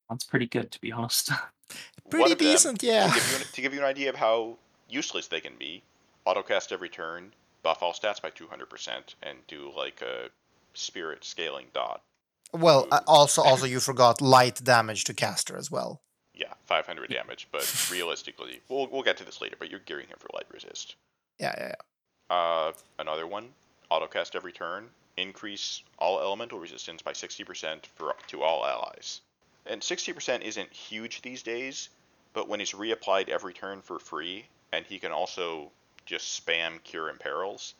That's 0.08 0.24
pretty 0.24 0.46
good, 0.46 0.70
to 0.70 0.80
be 0.80 0.92
honest. 0.92 1.30
Pretty 2.10 2.32
of 2.32 2.38
them, 2.38 2.46
decent, 2.46 2.82
yeah. 2.82 3.08
To 3.08 3.14
give, 3.14 3.30
you 3.30 3.36
an, 3.36 3.42
to 3.52 3.60
give 3.62 3.74
you 3.74 3.80
an 3.80 3.86
idea 3.86 4.10
of 4.10 4.16
how 4.16 4.58
useless 4.88 5.26
they 5.28 5.40
can 5.40 5.54
be, 5.58 5.82
autocast 6.26 6.72
every 6.72 6.90
turn, 6.90 7.32
buff 7.62 7.82
all 7.82 7.94
stats 7.94 8.20
by 8.20 8.30
200%, 8.30 9.14
and 9.22 9.38
do 9.48 9.72
like 9.74 10.02
a 10.02 10.28
spirit 10.74 11.24
scaling 11.24 11.66
dot. 11.72 12.02
Well, 12.54 12.86
uh, 12.92 13.00
also, 13.08 13.42
also 13.42 13.66
you 13.66 13.80
forgot 13.80 14.20
light 14.20 14.62
damage 14.62 15.04
to 15.04 15.14
caster 15.14 15.56
as 15.56 15.70
well. 15.70 16.00
Yeah, 16.34 16.52
500 16.66 17.10
damage, 17.10 17.48
but 17.50 17.88
realistically, 17.90 18.60
we'll, 18.68 18.86
we'll 18.86 19.02
get 19.02 19.16
to 19.18 19.24
this 19.24 19.40
later, 19.40 19.56
but 19.58 19.70
you're 19.70 19.80
gearing 19.80 20.06
him 20.06 20.16
for 20.18 20.28
light 20.34 20.46
resist. 20.52 20.94
Yeah, 21.38 21.52
yeah, 21.58 21.72
yeah. 22.30 22.36
Uh, 22.36 22.72
another 22.98 23.26
one, 23.26 23.48
autocast 23.90 24.36
every 24.36 24.52
turn, 24.52 24.88
increase 25.16 25.82
all 25.98 26.20
elemental 26.20 26.60
resistance 26.60 27.02
by 27.02 27.12
60% 27.12 27.86
for 27.94 28.14
to 28.28 28.42
all 28.42 28.64
allies. 28.64 29.20
And 29.66 29.80
60% 29.80 30.42
isn't 30.42 30.72
huge 30.72 31.22
these 31.22 31.42
days, 31.42 31.88
but 32.34 32.48
when 32.48 32.60
it's 32.60 32.72
reapplied 32.72 33.28
every 33.28 33.52
turn 33.52 33.82
for 33.82 33.98
free, 33.98 34.46
and 34.72 34.84
he 34.84 34.98
can 34.98 35.12
also 35.12 35.70
just 36.06 36.44
spam 36.44 36.82
cure 36.84 37.08
imperils, 37.08 37.74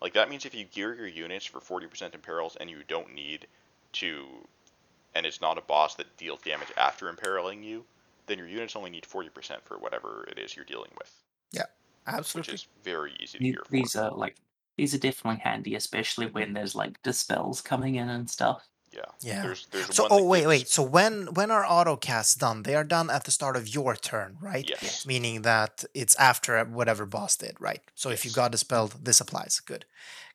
like 0.00 0.12
that 0.14 0.28
means 0.28 0.44
if 0.44 0.54
you 0.54 0.64
gear 0.64 0.94
your 0.94 1.08
units 1.08 1.46
for 1.46 1.60
40% 1.60 2.14
imperils 2.14 2.56
and 2.56 2.70
you 2.70 2.82
don't 2.88 3.14
need 3.14 3.46
to, 3.94 4.26
and 5.14 5.24
it's 5.26 5.40
not 5.40 5.58
a 5.58 5.62
boss 5.62 5.94
that 5.96 6.16
deals 6.16 6.40
damage 6.42 6.68
after 6.76 7.08
imperiling 7.08 7.62
you, 7.62 7.84
then 8.26 8.38
your 8.38 8.48
units 8.48 8.76
only 8.76 8.90
need 8.90 9.04
40% 9.04 9.62
for 9.64 9.78
whatever 9.78 10.26
it 10.30 10.38
is 10.38 10.54
you're 10.56 10.64
dealing 10.64 10.90
with, 10.98 11.12
which 11.52 11.64
Absolutely. 12.06 12.54
is 12.54 12.66
very 12.84 13.12
easy 13.20 13.38
to 13.38 13.44
The- 13.44 13.50
gear 13.52 13.62
for. 13.64 13.70
these 13.72 13.96
are 13.96 14.10
like 14.10 14.36
these 14.76 14.94
are 14.94 14.98
definitely 14.98 15.40
handy, 15.42 15.74
especially 15.74 16.26
when 16.26 16.52
there's 16.52 16.74
like 16.74 17.02
dispels 17.02 17.60
coming 17.60 17.96
in 17.96 18.08
and 18.08 18.30
stuff. 18.30 18.62
Yeah. 18.92 19.00
Yeah. 19.20 19.42
There's 19.42 19.66
there's 19.66 19.94
So, 19.94 20.04
one 20.04 20.12
oh 20.12 20.16
that 20.18 20.24
wait, 20.24 20.38
gives- 20.40 20.48
wait. 20.48 20.68
So 20.68 20.82
when 20.82 21.34
when 21.34 21.50
are 21.50 21.64
autocasts 21.64 22.38
done? 22.38 22.62
They 22.62 22.74
are 22.76 22.84
done 22.84 23.10
at 23.10 23.24
the 23.24 23.30
start 23.30 23.56
of 23.56 23.68
your 23.68 23.94
turn, 23.96 24.38
right? 24.40 24.66
Yes. 24.68 25.04
Meaning 25.04 25.42
that 25.42 25.84
it's 25.94 26.14
after 26.16 26.64
whatever 26.64 27.04
boss 27.06 27.36
did, 27.36 27.56
right? 27.60 27.82
So 27.94 28.08
if 28.10 28.24
you 28.24 28.30
Yes. 28.30 28.36
got 28.36 28.52
dispelled, 28.52 29.04
this 29.04 29.20
applies. 29.20 29.60
Good. 29.60 29.84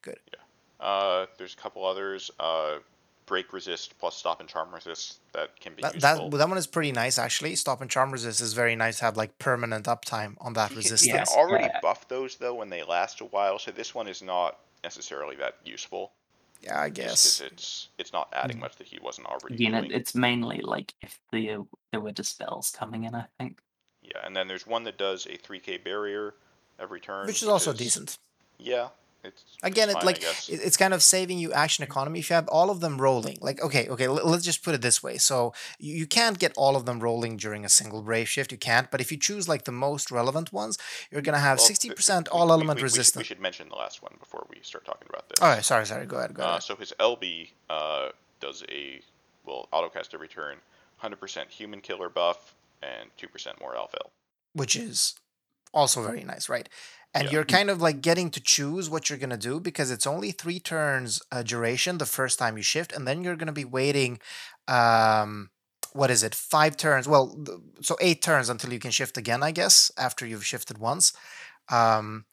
Good. 0.02 0.20
Yeah. 0.32 0.86
Uh, 0.86 1.26
there's 1.38 1.54
a 1.54 1.58
couple 1.58 1.86
others. 1.86 2.30
Uh, 2.40 2.80
break 3.26 3.54
resist 3.54 3.98
plus 4.00 4.16
stop 4.18 4.40
and 4.40 4.50
charm 4.50 4.74
resist 4.74 5.20
that 5.34 5.60
can 5.60 5.74
be 5.76 5.82
That, 5.82 5.96
useful. 5.96 6.30
that 6.30 6.38
that 6.38 6.50
one 6.50 6.58
is 6.58 6.68
pretty 6.68 6.92
nice 6.92 7.18
actually. 7.18 7.56
Stop 7.56 7.82
and 7.82 7.90
charm 7.90 8.12
resist 8.12 8.42
is 8.42 8.54
very 8.54 8.76
nice 8.76 9.00
to 9.00 9.06
have 9.06 9.18
like 9.18 9.38
permanent 9.40 9.86
uptime 9.86 10.36
on 10.42 10.54
that 10.54 10.70
You 10.72 10.76
can- 10.76 10.78
resistance. 10.78 11.06
You 11.08 11.12
can 11.14 11.20
Yes, 11.22 11.34
already 11.36 11.66
yeah. 11.66 11.80
buff 11.82 12.08
those 12.08 12.36
though 12.38 12.56
when 12.56 12.70
they 12.70 12.84
last 12.84 13.22
a 13.22 13.26
while, 13.26 13.60
so 13.60 13.72
this 13.72 13.94
one 13.96 14.08
is 14.08 14.22
not 14.22 14.60
necessarily 14.84 15.36
that 15.38 15.56
useful. 15.64 16.12
Yeah, 16.62 16.80
I 16.80 16.90
guess. 16.90 17.42
it's 17.42 17.90
it's 17.98 18.14
not 18.14 18.30
adding 18.34 18.58
Mm. 18.58 18.62
much 18.62 18.76
that 18.78 18.88
he 18.88 18.98
wasn't 19.02 19.28
already 19.28 19.56
Again, 19.56 19.72
doing. 19.72 19.86
it, 19.86 19.92
it's 19.92 20.16
mainly 20.16 20.62
like 20.62 20.94
if 21.02 21.20
the 21.32 21.66
there 21.92 22.00
were 22.00 22.12
dispels 22.14 22.72
coming 22.72 23.04
in. 23.04 23.14
I 23.16 23.26
think. 23.38 23.60
Yeah, 24.02 24.20
and 24.26 24.36
then 24.36 24.48
there's 24.48 24.66
one 24.68 24.84
that 24.84 24.98
does 24.98 25.26
a 25.26 25.38
3k 25.38 25.84
barrier 25.84 26.36
every 26.80 27.00
turn, 27.00 27.26
Which 27.28 27.42
is 27.42 27.48
also 27.50 27.72
decent. 27.74 28.18
Yeah, 28.58 28.90
it's 29.24 29.44
Again, 29.64 29.90
it's 29.90 29.98
it 29.98 30.00
fine, 30.00 30.06
like 30.06 30.18
I 30.18 30.20
guess. 30.20 30.50
it- 30.50 30.62
it's 30.64 30.78
kind 30.78 30.94
of 30.94 31.02
saving 31.02 31.40
you 31.40 31.54
action 31.54 31.84
economy 31.84 32.20
if 32.20 32.30
you 32.30 32.36
have 32.36 32.48
all 32.50 32.70
of 32.70 32.80
them 32.82 33.00
rolling. 33.00 33.38
Like, 33.42 33.62
okay, 33.62 33.88
okay, 33.88 34.06
l- 34.06 34.16
let's 34.26 34.44
just 34.44 34.64
put 34.64 34.76
it 34.76 34.82
this 34.82 35.02
way. 35.02 35.18
So 35.18 35.54
you, 35.80 35.96
you 35.96 36.06
can't 36.08 36.38
get 36.40 36.54
all 36.58 36.76
of 36.76 36.86
them 36.86 37.00
rolling 37.00 37.38
during 37.38 37.64
a 37.66 37.70
single 37.70 38.02
brave 38.02 38.28
shift. 38.28 38.52
You 38.52 38.58
can't, 38.58 38.92
but 38.92 39.00
if 39.02 39.12
you 39.12 39.18
choose 39.18 39.48
like 39.48 39.64
the 39.64 39.72
most 39.72 40.12
relevant 40.12 40.52
ones, 40.52 40.78
you're 41.12 41.22
gonna 41.22 41.40
have 41.40 41.58
Well, 41.60 41.68
60% 41.68 42.28
we- 42.28 42.32
all 42.38 42.48
we- 42.48 42.52
element 42.52 42.78
we- 42.78 42.82
we 42.82 42.84
resistance. 42.84 43.22
We 43.24 43.24
should 43.24 43.40
mention 43.40 43.70
the 43.70 43.76
last 43.76 44.02
one 44.02 44.16
before 44.20 44.46
we 44.50 44.58
start 44.64 44.86
talking 44.86 45.08
about 45.10 45.30
this. 45.30 45.40
all 45.42 45.50
right 45.50 45.64
sorry, 45.64 45.86
sorry. 45.86 46.06
Go 46.06 46.18
ahead, 46.18 46.34
go 46.34 46.44
Uh, 46.44 46.48
ahead. 46.48 46.64
so 46.64 46.76
his 46.76 46.92
LB 47.00 47.52
uh, 47.70 48.10
does 48.40 48.64
a 48.70 49.02
well 49.46 49.68
autocast 49.72 50.14
every 50.14 50.28
turn, 50.28 50.58
100% 51.02 51.50
human 51.50 51.82
killer 51.82 52.10
buff 52.10 52.56
and 52.82 53.10
2% 53.18 53.60
more 53.62 53.76
alpha. 53.78 54.00
Which 54.54 54.76
is 54.76 55.16
also 55.74 56.04
very 56.04 56.24
nice, 56.24 56.48
right? 56.50 56.68
And 57.14 57.26
Yeah. 57.26 57.32
you're 57.32 57.46
kind 57.46 57.70
of 57.70 57.82
like 57.82 58.02
getting 58.02 58.30
to 58.32 58.40
choose 58.42 58.90
what 58.90 59.10
you're 59.10 59.20
gonna 59.20 59.38
do 59.38 59.60
because 59.60 59.92
it's 59.92 60.08
only 60.08 60.32
three 60.32 60.60
turns 60.60 61.22
uh, 61.32 61.44
duration 61.44 61.98
the 61.98 62.06
first 62.06 62.40
time 62.40 62.58
you 62.58 62.64
shift, 62.64 62.92
and 62.92 63.08
then 63.08 63.24
you're 63.24 63.36
gonna 63.36 63.52
be 63.52 63.66
waiting. 63.66 64.20
Um, 64.68 65.50
what 65.94 66.10
is 66.10 66.24
it? 66.24 66.34
Five 66.34 66.76
turns. 66.78 67.08
Well, 67.08 67.36
th- 67.46 67.60
so 67.82 67.96
eight 68.02 68.22
turns 68.22 68.50
until 68.50 68.74
you 68.74 68.80
can 68.80 68.92
shift 68.92 69.18
again, 69.18 69.44
I 69.44 69.52
guess, 69.52 69.92
after 69.98 70.26
you've 70.26 70.46
shifted 70.46 70.78
once. 70.80 71.14
Um, 71.70 72.26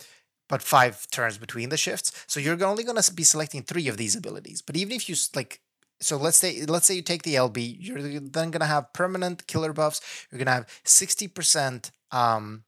but 0.48 0.62
five 0.62 1.08
turns 1.10 1.38
between 1.38 1.68
the 1.68 1.76
shifts. 1.76 2.12
So 2.26 2.40
you're 2.40 2.62
only 2.64 2.84
gonna 2.84 3.02
be 3.14 3.24
selecting 3.24 3.62
three 3.62 3.88
of 3.88 3.96
these 3.96 4.16
abilities. 4.16 4.62
But 4.62 4.76
even 4.76 4.94
if 4.96 5.08
you 5.08 5.16
like. 5.34 5.60
So 6.02 6.16
let's 6.16 6.38
say 6.38 6.64
let's 6.66 6.86
say 6.86 6.94
you 6.94 7.02
take 7.02 7.22
the 7.22 7.36
LB, 7.36 7.76
you're 7.78 8.00
then 8.20 8.50
gonna 8.50 8.66
have 8.66 8.92
permanent 8.94 9.46
killer 9.46 9.72
buffs. 9.72 10.00
You're 10.30 10.38
gonna 10.38 10.52
have 10.54 10.68
sixty 10.84 11.28
percent 11.28 11.90
um, 12.10 12.64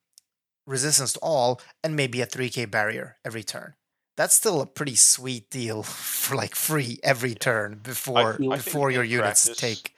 resistance 0.67 1.13
to 1.15 1.19
all, 1.21 1.61
and 1.83 1.97
maybe 1.97 2.21
a 2.21 2.27
3k 2.27 2.71
barrier 2.71 3.17
every 3.25 3.43
turn. 3.45 3.75
That's 4.17 4.35
still 4.35 4.61
a 4.61 4.67
pretty 4.67 4.95
sweet 4.97 5.51
deal 5.51 5.83
for 5.85 6.37
like 6.37 6.55
free 6.55 6.99
every 7.03 7.35
turn 7.35 7.81
before 7.83 8.35
think 8.35 8.53
before 8.55 8.91
your 8.91 9.05
in 9.05 9.11
units 9.11 9.45
practice- 9.47 9.59
take. 9.59 9.95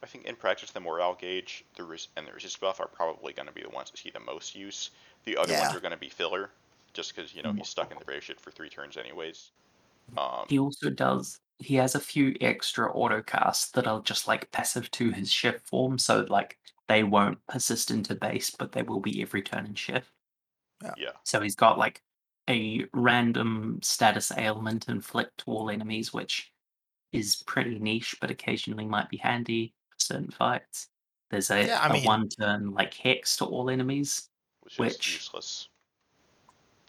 I 0.00 0.06
think 0.06 0.26
in 0.26 0.36
practice 0.36 0.70
the 0.70 0.78
morale 0.80 1.16
gauge 1.20 1.64
the 1.76 1.82
res- 1.82 2.06
and 2.16 2.24
the 2.26 2.32
resist 2.32 2.60
buff 2.60 2.78
are 2.80 2.86
probably 2.86 3.32
going 3.32 3.46
to 3.48 3.52
be 3.52 3.62
the 3.62 3.68
ones 3.70 3.90
that 3.90 3.98
see 3.98 4.10
the 4.10 4.20
most 4.20 4.54
use. 4.54 4.90
The 5.24 5.36
other 5.36 5.52
Yeah. 5.52 5.62
ones 5.64 5.76
are 5.76 5.80
going 5.80 5.90
to 5.92 5.96
be 5.98 6.08
filler, 6.08 6.50
just 6.92 7.14
because 7.14 7.34
you 7.34 7.42
know 7.42 7.52
he's 7.52 7.68
stuck 7.68 7.90
in 7.90 7.98
the 7.98 8.04
brave 8.04 8.22
shit 8.22 8.40
for 8.40 8.52
three 8.52 8.68
turns 8.68 8.96
anyways. 8.96 9.50
Um, 10.16 10.46
He 10.48 10.58
also 10.58 10.88
does. 10.88 11.40
He 11.58 11.74
has 11.74 11.96
a 11.96 12.00
few 12.00 12.36
extra 12.40 12.92
autocasts 12.94 13.72
that 13.72 13.88
are 13.88 14.00
just 14.00 14.28
like 14.28 14.50
passive 14.52 14.88
to 14.92 15.10
his 15.10 15.32
shift 15.32 15.66
form, 15.66 15.98
so 15.98 16.24
like 16.28 16.56
they 16.88 17.04
won't 17.04 17.38
persist 17.48 17.90
into 17.90 18.14
base, 18.14 18.50
but 18.50 18.72
they 18.72 18.82
will 18.82 19.00
be 19.00 19.20
every 19.22 19.42
turn 19.42 19.66
and 19.66 19.78
shift. 19.78 20.10
yeah, 20.96 21.10
So 21.24 21.40
he's 21.40 21.54
got 21.56 21.78
like 21.78 22.02
a 22.48 22.86
random 22.94 23.78
status 23.82 24.32
ailment 24.36 24.88
inflict 24.88 25.38
to 25.38 25.44
all 25.50 25.70
enemies, 25.70 26.12
which 26.14 26.50
is 27.12 27.42
pretty 27.46 27.78
niche, 27.78 28.16
but 28.20 28.30
occasionally 28.30 28.86
might 28.86 29.08
be 29.10 29.18
handy 29.18 29.74
for 29.90 29.96
certain 29.98 30.30
fights. 30.30 30.88
There's 31.30 31.50
a, 31.50 31.66
Yeah, 31.66 31.80
I 31.80 31.88
a 31.88 31.92
mean- 31.92 32.04
one 32.04 32.28
turn 32.28 32.72
like 32.72 32.94
hex 32.94 33.36
to 33.38 33.44
all 33.44 33.68
enemies. 33.70 34.28
which 34.62 34.72
is 34.74 34.78
Which- 34.78 35.14
useless. 35.14 35.68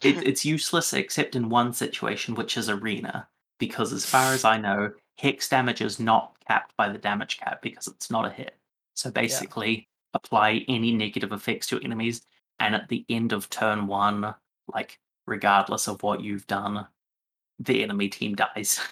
It, 0.02 0.26
it's 0.26 0.46
useless 0.46 0.94
except 0.94 1.36
in 1.36 1.50
one 1.50 1.74
situation, 1.74 2.34
which 2.36 2.56
is 2.56 2.70
arena, 2.70 3.28
because 3.58 3.92
as 3.92 4.06
far 4.06 4.32
as 4.32 4.46
I 4.46 4.58
know, 4.58 4.94
hex 5.18 5.50
damage 5.50 5.82
is 5.82 6.00
not 6.00 6.38
capped 6.48 6.74
by 6.78 6.88
the 6.88 6.98
damage 6.98 7.38
cap 7.38 7.62
because 7.62 7.88
it's 7.88 8.10
not 8.10 8.26
a 8.26 8.30
hit. 8.30 8.56
So 8.96 9.12
basically, 9.12 9.89
apply 10.14 10.66
any 10.68 10.92
negative 10.92 11.32
effects 11.32 11.68
to 11.68 11.76
your 11.76 11.86
enemies, 11.86 12.22
and 12.60 12.76
at 12.76 12.88
the 12.90 13.06
end 13.10 13.32
of 13.34 13.50
turn 13.50 13.88
one, 13.88 14.34
like 14.68 15.00
regardless 15.28 15.88
of 15.88 16.02
what 16.04 16.22
you've 16.22 16.48
done, 16.48 16.88
the 17.60 17.84
enemy 17.84 18.10
team 18.10 18.36
dies. 18.36 18.80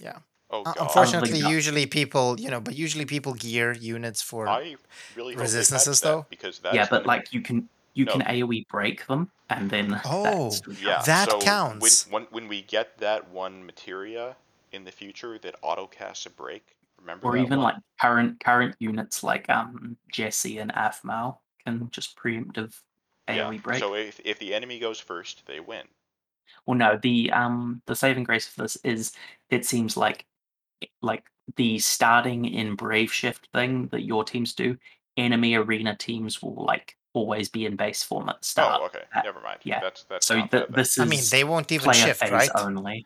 Yeah. 0.00 0.18
Oh 0.50 0.60
Uh, 0.62 0.72
god, 0.74 0.76
unfortunately, 0.82 1.40
not. 1.42 1.50
usually 1.50 1.84
people, 1.86 2.38
you 2.38 2.50
know, 2.50 2.60
but 2.60 2.76
usually 2.76 3.04
people 3.04 3.34
gear 3.34 3.72
units 3.72 4.22
for. 4.22 4.46
I 4.48 4.76
really 5.16 5.34
hope 5.34 5.34
they 5.34 5.34
patch 5.34 5.40
Resistances, 5.40 6.00
that, 6.00 6.08
though? 6.08 6.26
because 6.30 6.60
that's 6.60 6.76
yeah, 6.76 6.86
but 6.88 6.98
gonna- 6.98 7.08
like 7.08 7.32
you 7.32 7.40
can 7.42 7.68
you 7.94 8.04
No. 8.04 8.12
can 8.12 8.22
AOE 8.22 8.64
break 8.68 9.04
them, 9.08 9.28
and 9.50 9.68
then 9.68 10.00
Oh, 10.04 10.50
that's 10.50 10.80
yeah, 10.80 11.02
that 11.02 11.30
so 11.30 11.40
counts. 11.40 12.06
When, 12.06 12.22
when 12.22 12.28
when 12.30 12.48
we 12.48 12.62
get 12.62 12.96
that 12.98 13.28
one 13.30 13.66
materia 13.66 14.36
in 14.70 14.84
the 14.84 14.92
future 14.92 15.36
that 15.40 15.56
auto 15.62 15.88
casts 15.88 16.26
a 16.26 16.30
break, 16.30 16.76
remember 17.00 17.26
or 17.26 17.36
even 17.36 17.58
one? 17.58 17.74
like 17.74 17.76
current 18.00 18.40
current 18.40 18.74
units 18.78 19.22
like 19.22 19.48
um 19.48 19.96
Jesse 20.12 20.58
and 20.58 20.72
Afmal 20.72 21.38
can 21.64 21.88
just 21.90 22.16
preemptive 22.16 22.78
AOE 23.28 23.54
yeah. 23.54 23.60
break. 23.62 23.78
So 23.80 23.94
if 23.94 24.20
if 24.24 24.38
the 24.38 24.54
enemy 24.54 24.78
goes 24.78 24.98
first, 24.98 25.44
they 25.46 25.60
win. 25.60 25.86
Well, 26.66 26.76
no, 26.76 26.98
the 27.00 27.30
um 27.32 27.82
the 27.86 27.96
saving 27.96 28.24
grace 28.24 28.48
of 28.48 28.56
this 28.56 28.76
is 28.84 29.12
it 29.50 29.64
seems 29.66 29.96
like 29.96 30.24
like 31.02 31.24
the 31.56 31.78
starting 31.78 32.44
in 32.44 32.74
Brave 32.74 33.12
Shift 33.12 33.48
thing 33.52 33.88
that 33.88 34.02
your 34.04 34.24
teams 34.24 34.54
do. 34.54 34.76
Enemy 35.16 35.54
arena 35.56 35.96
teams 35.96 36.42
will 36.42 36.64
like 36.64 36.96
always 37.12 37.48
be 37.48 37.66
in 37.66 37.74
base 37.74 38.02
form 38.02 38.28
at 38.28 38.40
the 38.40 38.46
start. 38.46 38.80
oh, 38.80 38.86
okay, 38.86 39.02
that- 39.14 39.24
never 39.24 39.40
mind. 39.40 39.58
yeah. 39.64 39.80
that's 39.80 40.04
that's 40.04 40.26
so 40.26 40.38
not 40.38 40.50
th- 40.50 40.66
bad 40.68 40.76
this 40.76 40.92
is 40.92 40.98
I 40.98 41.04
mean, 41.06 41.20
they 41.30 41.44
won't 41.44 41.72
even 41.72 41.92
shift, 41.92 42.22
right? 42.30 42.50
only. 42.54 43.04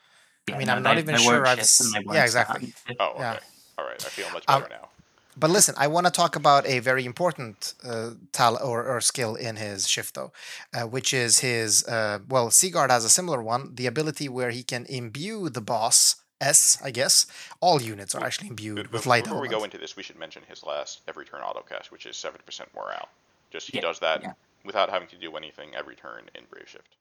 I 0.53 0.59
mean, 0.59 0.67
no, 0.67 0.75
I'm 0.75 0.83
not 0.83 0.95
they- 0.97 1.01
even 1.03 1.15
they 1.15 1.23
sure 1.23 1.47
I've 1.47 1.59
shift 1.61 1.81
and 1.81 1.97
s- 1.97 2.05
they 2.09 2.15
yeah, 2.15 2.25
exactly. 2.25 2.75
Oh, 3.01 3.11
okay. 3.13 3.19
yeah. 3.21 3.39
All 3.83 3.89
right, 3.89 4.05
I 4.05 4.09
feel 4.09 4.31
much 4.31 4.47
better 4.47 4.57
Um, 4.57 4.63
better 4.63 4.75
now. 4.83 4.89
But 5.37 5.51
listen, 5.51 5.75
I 5.79 5.87
want 5.87 6.07
to 6.07 6.13
talk 6.13 6.37
about 6.37 6.67
a 6.67 6.79
very 6.81 7.05
important 7.07 7.75
uh, 7.83 8.11
tal 8.33 8.59
or, 8.63 8.85
or 8.85 9.01
skill 9.01 9.35
in 9.35 9.57
his 9.57 9.89
shift, 9.89 10.15
though, 10.15 10.31
uh, 10.75 10.83
which 10.83 11.15
is 11.15 11.39
his. 11.39 11.85
Uh, 11.87 12.19
well, 12.29 12.49
Sieghard 12.51 12.91
has 12.91 13.05
a 13.05 13.09
similar 13.11 13.43
one 13.43 13.75
the 13.75 13.87
ability 13.87 14.29
where 14.29 14.51
he 14.51 14.63
can 14.63 14.85
imbue 14.87 15.49
the 15.49 15.63
boss 15.63 16.17
S, 16.41 16.77
I 16.85 16.91
guess. 16.91 17.27
All 17.61 17.81
units 17.81 18.15
are 18.15 18.23
actually 18.23 18.49
imbued 18.49 18.77
But- 18.77 18.93
with 18.93 19.03
but 19.05 19.09
light 19.09 19.25
before 19.25 19.41
we 19.41 19.49
go 19.49 19.65
into 19.65 19.79
this, 19.79 19.97
we 19.97 20.03
should 20.03 20.19
mention 20.19 20.43
his 20.49 20.63
last 20.63 21.01
every 21.09 21.25
turn 21.25 21.41
autocast, 21.41 21.91
which 21.91 22.05
is 22.05 22.17
seven 22.17 22.41
percent 22.45 22.69
morale. 22.77 23.09
Just 23.51 23.71
he 23.71 23.79
Yeah, 23.79 23.83
does 23.89 23.99
that 24.01 24.23
yeah. 24.23 24.33
without 24.65 24.91
having 24.91 25.09
to 25.09 25.17
do 25.17 25.35
anything 25.37 25.75
every 25.75 25.97
turn 25.97 26.29
in 26.35 26.45
Brave 26.51 26.69
Shift. 26.69 26.97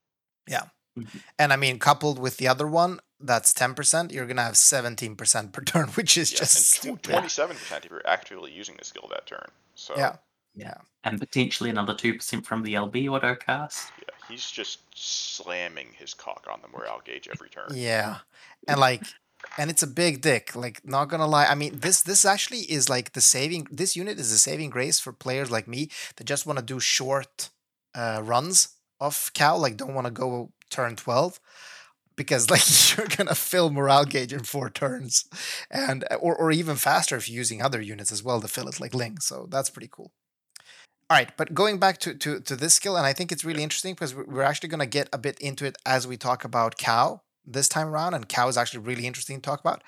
Yeah. 0.48 0.66
And 1.40 1.52
I 1.54 1.56
mean, 1.58 1.80
coupled 1.80 2.18
with 2.20 2.38
the 2.38 2.48
other 2.48 2.68
one, 2.68 3.00
that's 3.24 3.54
10%, 3.54 4.12
you're 4.12 4.26
going 4.26 4.38
to 4.38 4.44
have 4.44 4.54
17% 4.56 5.52
per 5.52 5.62
turn, 5.64 5.88
which 5.96 6.18
is 6.18 6.32
Yeah, 6.32 6.40
just 6.40 6.72
stupid. 6.72 7.04
twenty-seven 7.04 7.56
percent 7.58 7.86
if 7.86 7.92
you're 7.92 8.08
actively 8.08 8.52
using 8.52 8.76
the 8.78 8.86
skill 8.86 9.08
that 9.12 9.26
turn. 9.28 9.48
So 9.76 9.94
Yeah. 9.98 10.16
Yeah. 10.56 10.76
And 11.04 11.20
potentially 11.20 11.70
another 11.70 11.94
2% 11.94 12.46
from 12.46 12.64
the 12.64 12.74
LB 12.74 13.06
autocast. 13.06 13.90
yeah, 14.00 14.14
he's 14.30 14.52
just 14.52 14.80
slamming 14.94 15.88
his 15.98 16.14
cock 16.14 16.46
on 16.52 16.60
the 16.62 16.68
morale 16.68 17.02
gauge 17.06 17.28
every 17.32 17.50
turn. 17.50 17.70
Yeah. 17.74 18.18
And 18.68 18.80
like 18.80 19.04
and 19.58 19.72
it's 19.72 19.82
a 19.82 19.88
big 19.88 20.22
dick. 20.22 20.56
Like 20.56 20.86
not 20.86 21.06
gonna 21.06 21.26
lie. 21.26 21.46
I 21.46 21.56
mean 21.56 21.80
this 21.80 22.02
this 22.04 22.26
actually 22.26 22.60
is 22.72 22.90
like 22.90 23.14
the 23.14 23.22
saving 23.22 23.68
this 23.72 23.96
unit 23.96 24.20
is 24.20 24.32
a 24.32 24.38
saving 24.38 24.70
grace 24.70 25.00
for 25.00 25.12
players 25.14 25.50
like 25.50 25.68
me 25.68 25.90
that 26.18 26.26
just 26.26 26.46
want 26.46 26.60
to 26.60 26.66
do 26.66 26.80
short 26.80 27.50
uh 27.96 28.20
runs 28.24 28.70
of 29.00 29.32
cow, 29.34 29.58
like 29.58 29.78
don't 29.78 29.96
want 29.96 30.06
to 30.06 30.12
go 30.12 30.52
turn 30.70 30.96
12. 30.96 31.40
Because 32.16 32.50
like 32.52 32.64
you're 32.98 33.08
gonna 33.08 33.36
fill 33.36 33.70
morale 33.70 34.06
gauge 34.06 34.34
in 34.34 34.44
four 34.44 34.70
turns. 34.70 35.26
And 35.70 36.06
or 36.20 36.36
or 36.36 36.52
even 36.52 36.76
faster 36.76 37.16
if 37.16 37.30
you're 37.30 37.38
using 37.38 37.62
other 37.62 37.82
units 37.82 38.12
as 38.12 38.24
well 38.24 38.42
to 38.42 38.48
fill 38.48 38.68
it, 38.68 38.80
like 38.80 38.94
Ling. 38.94 39.20
So 39.20 39.48
that's 39.50 39.70
pretty 39.70 39.90
cool. 39.92 40.12
All 41.12 41.18
right, 41.18 41.36
but 41.36 41.54
going 41.54 41.78
back 41.78 41.98
to, 42.00 42.14
to, 42.14 42.40
to 42.40 42.56
this 42.56 42.76
skill, 42.76 42.96
and 42.96 43.06
I 43.06 43.12
think 43.12 43.34
it's 43.34 43.44
really 43.44 43.64
interesting 43.64 43.94
because 43.94 44.16
we're 44.16 44.44
actually 44.44 44.70
going 44.70 44.80
to 44.80 44.86
get 44.86 45.10
a 45.12 45.18
bit 45.18 45.38
into 45.42 45.66
it 45.66 45.76
as 45.86 46.08
we 46.08 46.16
talk 46.16 46.46
about 46.46 46.78
cow 46.78 47.20
this 47.46 47.68
time 47.68 47.90
around, 47.90 48.14
and 48.14 48.30
cow 48.30 48.48
is 48.48 48.56
actually 48.56 48.80
really 48.80 49.06
interesting 49.06 49.36
to 49.36 49.42
talk 49.42 49.60
about. 49.60 49.84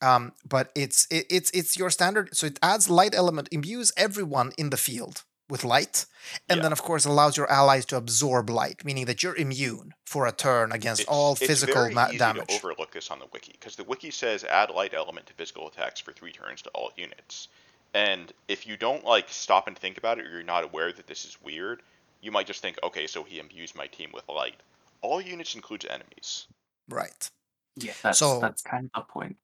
Um, 0.00 0.32
but 0.48 0.70
it's 0.74 1.06
it, 1.10 1.26
it's 1.28 1.50
it's 1.50 1.76
your 1.76 1.90
standard, 1.90 2.34
so 2.34 2.46
it 2.46 2.58
adds 2.62 2.88
light 2.88 3.14
element, 3.14 3.50
imbues 3.52 3.92
everyone 3.94 4.52
in 4.56 4.70
the 4.70 4.78
field 4.78 5.24
with 5.48 5.64
light, 5.64 6.06
and 6.48 6.58
Yeah. 6.58 6.62
then 6.64 6.72
of 6.72 6.82
course 6.82 7.04
allows 7.04 7.36
your 7.36 7.50
allies 7.50 7.84
to 7.86 7.96
absorb 7.96 8.50
light, 8.50 8.84
meaning 8.84 9.06
that 9.06 9.22
you're 9.22 9.34
immune 9.36 9.94
for 10.04 10.26
a 10.26 10.32
turn 10.32 10.72
against 10.72 11.02
It's, 11.02 11.08
all 11.08 11.32
it's 11.32 11.40
physical 11.46 11.74
very 11.82 11.94
ma- 11.94 12.08
easy 12.08 12.18
damage. 12.18 12.48
to 12.48 12.54
overlook 12.56 12.92
this 12.92 13.10
on 13.10 13.18
the 13.18 13.26
wiki 13.32 13.52
because 13.52 13.76
the 13.76 13.84
wiki 13.84 14.10
says 14.10 14.44
add 14.44 14.70
light 14.70 14.94
element 14.94 15.26
to 15.28 15.32
physical 15.34 15.66
attacks 15.68 16.00
for 16.00 16.12
three 16.12 16.32
turns 16.32 16.60
to 16.62 16.70
all 16.70 16.92
units. 16.96 17.48
And 17.94 18.32
if 18.48 18.66
you 18.66 18.76
don't 18.76 19.04
like 19.04 19.28
stop 19.30 19.66
and 19.66 19.78
think 19.78 19.96
about 19.96 20.18
it, 20.18 20.26
or 20.26 20.30
you're 20.30 20.42
not 20.42 20.64
aware 20.64 20.92
that 20.92 21.06
this 21.06 21.24
is 21.24 21.40
weird, 21.42 21.82
you 22.20 22.30
might 22.30 22.46
just 22.46 22.60
think, 22.60 22.78
okay, 22.82 23.06
so 23.06 23.22
he 23.22 23.38
imbues 23.38 23.74
my 23.74 23.86
team 23.86 24.10
with 24.12 24.28
light. 24.28 24.56
All 25.00 25.20
units 25.22 25.54
includes 25.54 25.86
enemies. 25.86 26.46
Right. 26.88 27.30
Yeah. 27.76 27.92
That's, 28.02 28.18
So- 28.18 28.40
that's 28.40 28.60
kind 28.62 28.90
of 28.94 29.06
the 29.06 29.12
point. 29.12 29.36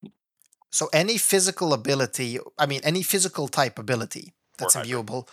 So 0.71 0.89
any 0.93 1.17
physical 1.19 1.73
ability, 1.73 2.39
I 2.59 2.67
mean, 2.67 2.81
any 2.83 3.03
physical 3.05 3.47
type 3.49 3.79
ability 3.79 4.35
that's 4.59 4.75
hybrid. 4.75 4.87
imbuable, 4.91 5.29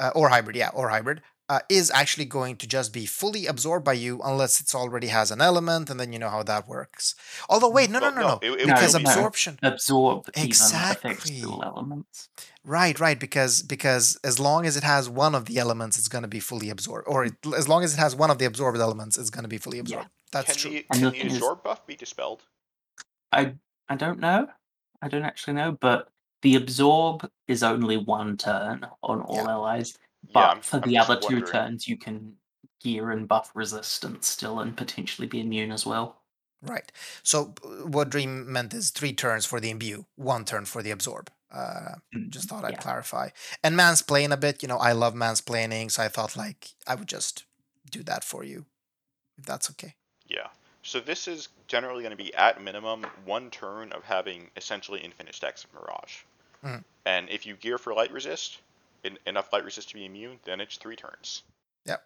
uh, 0.00 0.10
or 0.14 0.28
hybrid, 0.28 0.56
yeah, 0.56 0.70
or 0.74 0.88
hybrid, 0.88 1.22
uh, 1.48 1.60
is 1.68 1.90
actually 1.90 2.24
going 2.24 2.56
to 2.56 2.66
just 2.66 2.90
be 2.92 3.04
fully 3.04 3.46
absorbed 3.46 3.84
by 3.84 3.92
you 3.92 4.20
unless 4.24 4.60
it's 4.60 4.74
already 4.74 5.08
has 5.08 5.30
an 5.30 5.40
element, 5.42 5.90
and 5.90 6.00
then 6.00 6.10
you 6.12 6.18
know 6.18 6.30
how 6.30 6.42
that 6.42 6.66
works. 6.66 7.14
Although, 7.50 7.68
wait, 7.68 7.90
no, 7.90 7.98
no, 7.98 8.06
Well, 8.06 8.14
no, 8.14 8.20
no, 8.20 8.28
no, 8.28 8.38
it- 8.54 8.60
it 8.62 8.66
because 8.66 8.94
will 8.94 9.00
be- 9.00 9.04
absorption, 9.06 9.58
Absorb 9.62 10.30
Exactly. 10.34 11.10
affects 11.12 11.30
elements. 11.42 12.28
right, 12.64 12.98
right, 12.98 13.20
because 13.20 13.62
because 13.62 14.16
as 14.24 14.38
long 14.40 14.64
as 14.66 14.76
it 14.76 14.84
has 14.84 15.08
one 15.08 15.34
of 15.34 15.44
the 15.44 15.58
elements, 15.58 15.98
it's 15.98 16.08
going 16.08 16.22
to 16.22 16.28
be 16.28 16.40
fully 16.40 16.70
absorbed, 16.70 17.06
or 17.08 17.26
it, 17.26 17.34
as 17.56 17.68
long 17.68 17.84
as 17.84 17.92
it 17.94 17.98
has 17.98 18.16
one 18.16 18.30
of 18.30 18.38
the 18.38 18.46
absorbed 18.46 18.78
elements, 18.78 19.18
it's 19.18 19.30
going 19.30 19.44
to 19.44 19.48
be 19.48 19.58
fully 19.58 19.78
absorbed. 19.78 20.08
That's 20.32 20.46
can 20.52 20.56
true. 20.56 20.70
the, 20.70 20.82
can 20.90 21.00
the 21.02 21.10
the 21.10 21.16
thing 21.18 21.26
is- 21.26 21.34
absorb 21.36 21.62
buff 21.62 21.86
be 21.86 21.94
dispelled? 21.94 22.42
I 23.32 23.54
I 23.88 23.96
don't 23.96 24.18
know. 24.18 24.48
I 25.02 25.08
don't 25.08 25.24
actually 25.24 25.52
know, 25.54 25.72
but 25.72 26.08
the 26.44 26.54
absorb 26.56 27.28
is 27.48 27.62
only 27.62 27.96
one 27.96 28.36
turn 28.36 28.86
on 29.02 29.22
all 29.22 29.36
Yeah. 29.36 29.50
allies. 29.50 29.98
Yeah, 30.22 30.30
But 30.34 30.44
I'm- 30.50 30.60
for 30.62 30.76
I'm 30.76 30.82
the 30.82 30.94
just 30.94 31.10
other 31.10 31.20
two 31.20 31.26
wondering. 31.36 31.52
turns, 31.52 31.88
you 31.88 31.96
can 31.96 32.36
gear 32.80 33.10
and 33.10 33.26
buff 33.26 33.50
resistance 33.54 34.28
still 34.28 34.60
and 34.60 34.76
potentially 34.76 35.26
be 35.26 35.40
immune 35.40 35.72
as 35.72 35.84
well. 35.86 36.20
Right. 36.62 36.92
So 37.22 37.54
uh, 37.64 37.86
what 37.86 38.10
Dream 38.10 38.50
meant 38.52 38.72
is 38.74 38.90
three 38.90 39.12
turns 39.14 39.46
for 39.46 39.58
the 39.58 39.70
imbue, 39.70 40.04
one 40.16 40.44
turn 40.44 40.66
for 40.66 40.82
the 40.82 40.90
absorb. 40.92 41.30
Uh, 41.50 41.96
Mm, 42.14 42.28
just 42.30 42.48
thought 42.48 42.64
I'd 42.64 42.72
yeah. 42.72 42.80
clarify. 42.80 43.30
And 43.62 43.76
mansplain 43.76 44.32
a 44.32 44.36
bit. 44.36 44.62
You 44.62 44.68
know, 44.68 44.78
I 44.78 44.92
love 44.92 45.14
mansplaining, 45.14 45.90
so 45.90 46.02
I 46.02 46.08
thought 46.08 46.36
like 46.36 46.74
I 46.86 46.94
would 46.94 47.08
just 47.08 47.44
do 47.90 48.02
that 48.04 48.22
for 48.24 48.44
you, 48.44 48.66
if 49.38 49.46
that's 49.46 49.70
okay. 49.70 49.94
Yeah. 50.26 50.48
So 50.82 51.00
this 51.00 51.26
is 51.28 51.48
generally 51.68 52.02
going 52.02 52.16
to 52.18 52.22
be 52.24 52.34
at 52.34 52.60
minimum 52.62 53.04
one 53.24 53.50
turn 53.50 53.92
of 53.92 54.04
having 54.04 54.50
essentially 54.56 55.00
infinite 55.00 55.34
stacks 55.34 55.64
of 55.64 55.72
Mirage. 55.72 56.24
Mhm. 56.64 56.84
And 57.04 57.28
if 57.28 57.46
you 57.46 57.54
gear 57.56 57.78
for 57.78 57.94
light 57.94 58.10
resist, 58.10 58.58
en- 59.04 59.18
enough 59.26 59.52
light 59.52 59.64
resist 59.64 59.88
to 59.90 59.94
be 59.94 60.04
immune, 60.04 60.40
then 60.44 60.60
it's 60.60 60.76
three 60.76 60.96
turns. 60.96 61.42
Yep. 61.84 62.04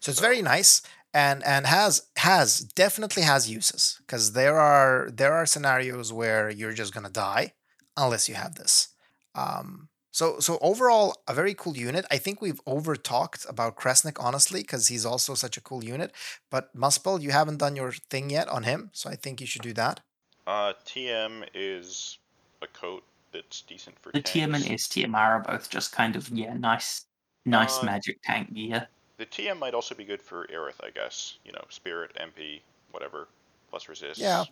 So 0.00 0.10
it's 0.10 0.20
very 0.20 0.42
nice 0.42 0.82
and 1.12 1.42
and 1.44 1.66
has 1.66 2.06
has 2.16 2.60
definitely 2.60 3.22
has 3.24 3.50
uses 3.50 3.98
because 3.98 4.32
there 4.32 4.58
are 4.58 5.10
there 5.12 5.32
are 5.32 5.46
scenarios 5.46 6.12
where 6.12 6.50
you're 6.50 6.72
just 6.72 6.94
gonna 6.94 7.10
die 7.10 7.54
unless 7.96 8.28
you 8.28 8.34
have 8.34 8.54
this. 8.54 8.88
Um, 9.34 9.88
so 10.12 10.38
so 10.38 10.58
overall 10.60 11.22
a 11.26 11.34
very 11.34 11.54
cool 11.54 11.76
unit. 11.76 12.04
I 12.10 12.18
think 12.18 12.40
we've 12.40 12.60
over 12.66 12.94
talked 12.96 13.44
about 13.48 13.76
Kresnik 13.76 14.22
honestly 14.22 14.60
because 14.60 14.88
he's 14.88 15.06
also 15.06 15.34
such 15.34 15.56
a 15.56 15.60
cool 15.60 15.82
unit. 15.84 16.12
But 16.50 16.74
Muspel, 16.76 17.20
you 17.20 17.30
haven't 17.30 17.58
done 17.58 17.76
your 17.76 17.92
thing 17.92 18.30
yet 18.30 18.48
on 18.48 18.62
him, 18.64 18.90
so 18.92 19.10
I 19.10 19.16
think 19.16 19.40
you 19.40 19.46
should 19.46 19.62
do 19.62 19.72
that. 19.74 20.00
Uh, 20.46 20.72
TM 20.84 21.44
is 21.54 22.18
a 22.62 22.66
coat 22.66 23.04
that's 23.32 23.62
decent 23.62 23.98
for 24.00 24.12
The 24.12 24.20
TM 24.22 24.54
and 24.54 24.64
tanks. 24.64 24.88
STM 24.88 25.14
are 25.14 25.40
both 25.40 25.70
just 25.70 25.92
kind 25.92 26.16
of 26.16 26.28
yeah, 26.30 26.54
nice 26.54 27.06
nice 27.44 27.78
Uh, 27.78 27.84
magic 27.84 28.20
tank 28.22 28.52
gear. 28.54 28.88
The 29.18 29.26
TM 29.26 29.58
might 29.58 29.74
also 29.74 29.94
be 29.94 30.04
good 30.04 30.22
for 30.22 30.46
Aerith, 30.48 30.82
I 30.82 30.90
guess. 30.90 31.38
You 31.44 31.52
know, 31.52 31.64
Spirit, 31.68 32.12
MP, 32.20 32.62
whatever, 32.90 33.28
plus 33.70 33.88
resist. 33.88 34.18
Yeah. 34.20 34.44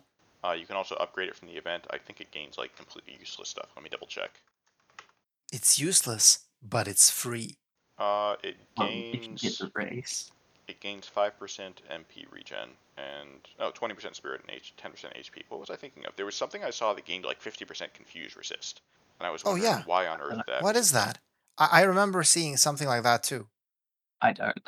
Uh, 0.43 0.51
you 0.53 0.65
can 0.65 0.75
also 0.77 0.95
upgrade 0.95 1.27
it 1.29 1.35
from 1.35 1.47
the 1.49 1.55
event. 1.57 1.85
I 1.89 1.97
think 1.97 2.21
it 2.21 2.31
gains 2.31 2.57
like 2.57 2.75
completely 2.75 3.15
useless 3.19 3.49
stuff. 3.49 3.69
Let 3.75 3.83
me 3.83 3.89
double 3.89 4.07
check. 4.07 4.39
It's 5.51 5.79
useless, 5.79 6.45
but 6.61 6.87
it's 6.87 7.09
free. 7.09 7.57
Uh, 7.97 8.35
it 8.43 8.55
Um, 8.77 8.87
if 9.13 9.13
you 9.13 9.19
gains 9.27 9.41
get 9.41 9.57
the 9.59 9.71
race. 9.75 10.31
It 10.69 10.79
gains 10.79 11.07
five 11.07 11.37
percent 11.39 11.81
MP 11.91 12.25
regen 12.31 12.69
and 12.97 13.29
oh 13.59 13.71
20 13.73 13.93
percent 13.93 14.15
spirit 14.15 14.41
and 14.41 14.55
H, 14.55 14.73
10 14.77 14.91
percent 14.91 15.13
HP. 15.15 15.43
What 15.49 15.59
was 15.59 15.69
I 15.69 15.75
thinking 15.75 16.05
of? 16.05 16.15
There 16.15 16.25
was 16.25 16.35
something 16.35 16.63
I 16.63 16.69
saw 16.69 16.93
that 16.93 17.05
gained 17.05 17.25
like 17.25 17.41
50 17.41 17.65
percent 17.65 17.93
confuse 17.93 18.35
resist, 18.37 18.81
and 19.19 19.27
I 19.27 19.31
was 19.31 19.41
Oh, 19.45 19.51
wondering 19.51 19.71
yeah. 19.71 19.83
why 19.85 20.07
on 20.07 20.21
earth 20.21 20.41
that. 20.47 20.61
What 20.63 20.75
was 20.75 20.85
is 20.87 20.91
a 20.93 20.95
thing. 20.99 21.05
that? 21.07 21.19
I, 21.57 21.79
I 21.79 21.81
remember 21.83 22.23
seeing 22.23 22.55
something 22.57 22.87
like 22.87 23.03
that 23.03 23.23
too. 23.23 23.47
I 24.21 24.33
don't. 24.33 24.57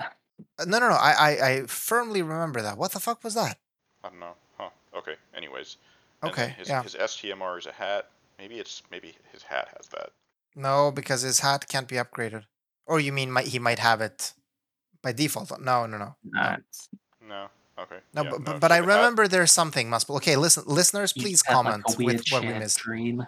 Uh, 0.57 0.65
No, 0.65 0.79
no, 0.79 0.89
no. 0.89 0.95
I, 0.95 1.11
I, 1.19 1.49
I 1.49 1.61
firmly 1.67 2.23
remember 2.23 2.63
that. 2.63 2.75
What 2.75 2.93
the 2.93 2.99
fuck 2.99 3.23
was 3.23 3.35
that? 3.35 3.57
I 4.03 4.09
don't 4.09 4.19
know. 4.19 4.33
Huh. 4.57 4.69
Okay. 4.97 5.13
Anyways. 5.37 5.77
And 6.23 6.31
Okay, 6.31 6.55
His, 6.57 6.67
yeah. 6.67 6.81
His 6.81 6.95
STMR 6.95 7.59
is 7.59 7.67
a 7.67 7.71
hat. 7.71 8.09
Maybe 8.39 8.55
it's 8.55 8.81
maybe 8.89 9.13
his 9.31 9.43
hat 9.43 9.67
has 9.77 9.87
that. 9.89 10.09
No, 10.55 10.89
because 10.91 11.21
his 11.21 11.41
hat 11.41 11.67
can't 11.69 11.87
be 11.87 11.95
upgraded. 11.97 12.45
Or 12.87 12.99
you 12.99 13.13
mean 13.13 13.31
might, 13.31 13.47
he 13.47 13.59
might 13.59 13.77
have 13.77 14.01
it 14.01 14.33
by 15.01 15.11
default? 15.11 15.51
No, 15.61 15.85
no, 15.85 15.97
no. 15.97 16.15
No, 16.23 16.57
No. 17.27 17.47
Okay. 17.79 17.97
No, 18.13 18.23
yeah, 18.23 18.29
but, 18.29 18.39
no, 18.41 18.59
but, 18.59 18.71
I 18.71 18.79
the 18.81 18.85
hat- 18.87 18.95
remember 18.97 19.27
there's 19.27 19.51
something 19.51 19.89
Muspel. 19.89 20.15
Okay, 20.17 20.35
listen, 20.35 20.63
listeners, 20.67 21.13
please 21.13 21.41
had, 21.45 21.53
like, 21.55 21.63
comment 21.65 21.83
a 21.99 22.03
with 22.03 22.23
what 22.29 22.41
we 22.43 22.49
missed. 22.53 22.77
Dream. 22.79 23.25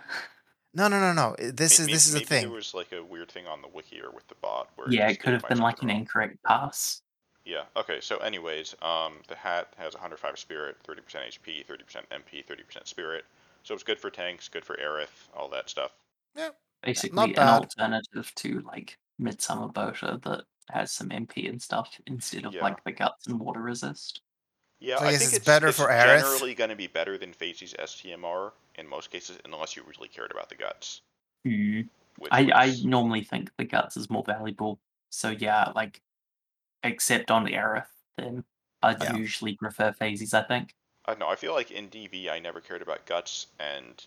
No, 0.75 0.87
no, 0.87 0.99
no, 0.99 1.13
no. 1.13 1.35
This 1.39 1.79
may- 1.79 1.83
is 1.83 1.87
may- 1.87 1.93
this 1.93 2.07
is 2.07 2.13
a 2.13 2.17
maybe 2.17 2.25
thing. 2.25 2.41
There 2.43 2.51
was 2.51 2.73
like 2.73 2.91
a 2.91 3.03
weird 3.03 3.31
thing 3.31 3.47
on 3.47 3.61
the 3.61 3.67
wiki 3.67 4.01
or 4.01 4.11
with 4.11 4.27
the 4.27 4.35
bot 4.35 4.69
where 4.75 4.89
Yeah, 4.91 5.09
it 5.09 5.19
could 5.19 5.33
have 5.33 5.47
been 5.47 5.59
like 5.59 5.81
an 5.81 5.89
incorrect 5.89 6.37
pass. 6.43 7.01
Yeah. 7.45 7.63
Okay. 7.75 7.99
So, 8.01 8.17
anyways, 8.17 8.75
um, 8.81 9.13
the 9.27 9.35
hat 9.35 9.73
has 9.77 9.93
105 9.95 10.37
spirit, 10.37 10.77
30% 10.83 11.25
HP, 11.27 11.63
30% 11.65 12.05
MP, 12.11 12.43
30% 12.45 12.87
spirit. 12.87 13.25
So 13.63 13.73
it's 13.73 13.83
good 13.83 13.99
for 13.99 14.09
tanks, 14.09 14.49
good 14.49 14.65
for 14.65 14.75
Aerith, 14.77 15.27
all 15.35 15.47
that 15.49 15.69
stuff. 15.69 15.91
Yeah. 16.35 16.49
Basically, 16.83 17.33
an 17.35 17.47
alternative 17.47 18.31
to 18.35 18.59
like 18.61 18.97
Midsummer 19.17 19.67
Bota 19.69 20.19
that 20.23 20.43
has 20.69 20.91
some 20.91 21.09
MP 21.09 21.49
and 21.49 21.61
stuff 21.61 21.99
instead 22.07 22.45
of 22.45 22.53
Yeah. 22.53 22.61
like 22.63 22.83
the 22.83 22.91
guts 22.91 23.27
and 23.27 23.39
water 23.39 23.61
resist. 23.61 24.21
Yeah, 24.79 24.97
So 24.97 25.05
I 25.05 25.07
I 25.07 25.11
guess 25.11 25.19
think 25.21 25.29
it's 25.29 25.37
it's 25.37 25.45
better 25.45 25.67
it's 25.69 25.77
for 25.77 25.87
Aerith? 25.87 26.19
generally 26.19 26.53
going 26.55 26.69
to 26.69 26.75
be 26.75 26.87
better 26.87 27.17
than 27.17 27.31
FaZe's 27.33 27.73
STMR 27.79 28.51
in 28.75 28.87
most 28.87 29.11
cases, 29.11 29.37
unless 29.45 29.75
you 29.75 29.83
really 29.83 30.09
cared 30.09 30.31
about 30.31 30.49
the 30.49 30.55
guts. 30.55 31.01
Hmm. 31.45 31.81
Which 32.17 32.29
I, 32.31 32.49
I 32.53 32.65
was- 32.67 32.83
normally 32.85 33.23
think 33.23 33.51
the 33.57 33.63
guts 33.65 33.97
is 33.97 34.09
more 34.09 34.23
valuable. 34.23 34.79
So 35.09 35.29
yeah, 35.29 35.71
like 35.75 36.01
except 36.83 37.31
on 37.31 37.45
Aerith, 37.47 37.87
then 38.17 38.43
I'd 38.81 39.01
Yeah. 39.01 39.15
usually 39.15 39.55
prefer 39.55 39.93
phases, 39.93 40.33
I 40.33 40.43
think. 40.43 40.75
I 41.05 41.11
don't 41.11 41.19
know. 41.19 41.29
I 41.29 41.35
feel 41.35 41.53
like 41.53 41.71
in 41.71 41.89
DV 41.89 42.29
I 42.29 42.39
never 42.39 42.59
cared 42.61 42.81
about 42.81 43.05
guts, 43.05 43.47
and 43.59 44.05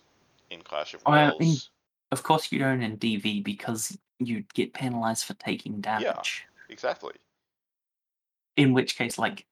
in 0.49 0.61
Clash 0.61 0.93
of 0.93 1.01
Oh, 1.05 1.13
yeah, 1.13 1.31
in- 1.39 1.47
Worlds, 1.47 1.69
Of 2.11 2.23
course 2.23 2.51
you 2.51 2.59
don't 2.59 2.81
in 2.81 2.97
DV 2.97 3.43
because 3.43 3.97
you'd 4.19 4.53
get 4.53 4.73
penalized 4.73 5.25
for 5.25 5.33
taking 5.35 5.81
damage. 5.81 6.03
Yeah, 6.05 6.73
exactly. 6.73 7.13
In 8.55 8.73
which 8.73 8.97
case, 8.97 9.17
like, 9.17 9.45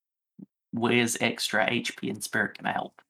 where's 0.72 1.18
extra 1.22 1.66
HP 1.70 2.09
and 2.09 2.24
spirit 2.24 2.57
gonna 2.57 2.74
help? 2.74 3.01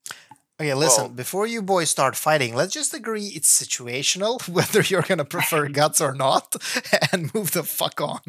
Okay, 0.59 0.73
listen, 0.73 1.03
Well- 1.05 1.13
before 1.13 1.47
you 1.47 1.61
boys 1.61 1.89
start 1.89 2.15
fighting, 2.15 2.55
let's 2.55 2.73
just 2.73 2.93
agree 2.93 3.27
it's 3.27 3.61
situational, 3.61 4.47
whether 4.49 4.81
you're 4.81 5.01
going 5.01 5.17
to 5.17 5.25
prefer 5.25 5.67
guts 5.79 5.99
or 5.99 6.13
not, 6.13 6.55
and 7.11 7.33
move 7.33 7.51
the 7.51 7.63
fuck 7.63 7.99
on. 7.99 8.21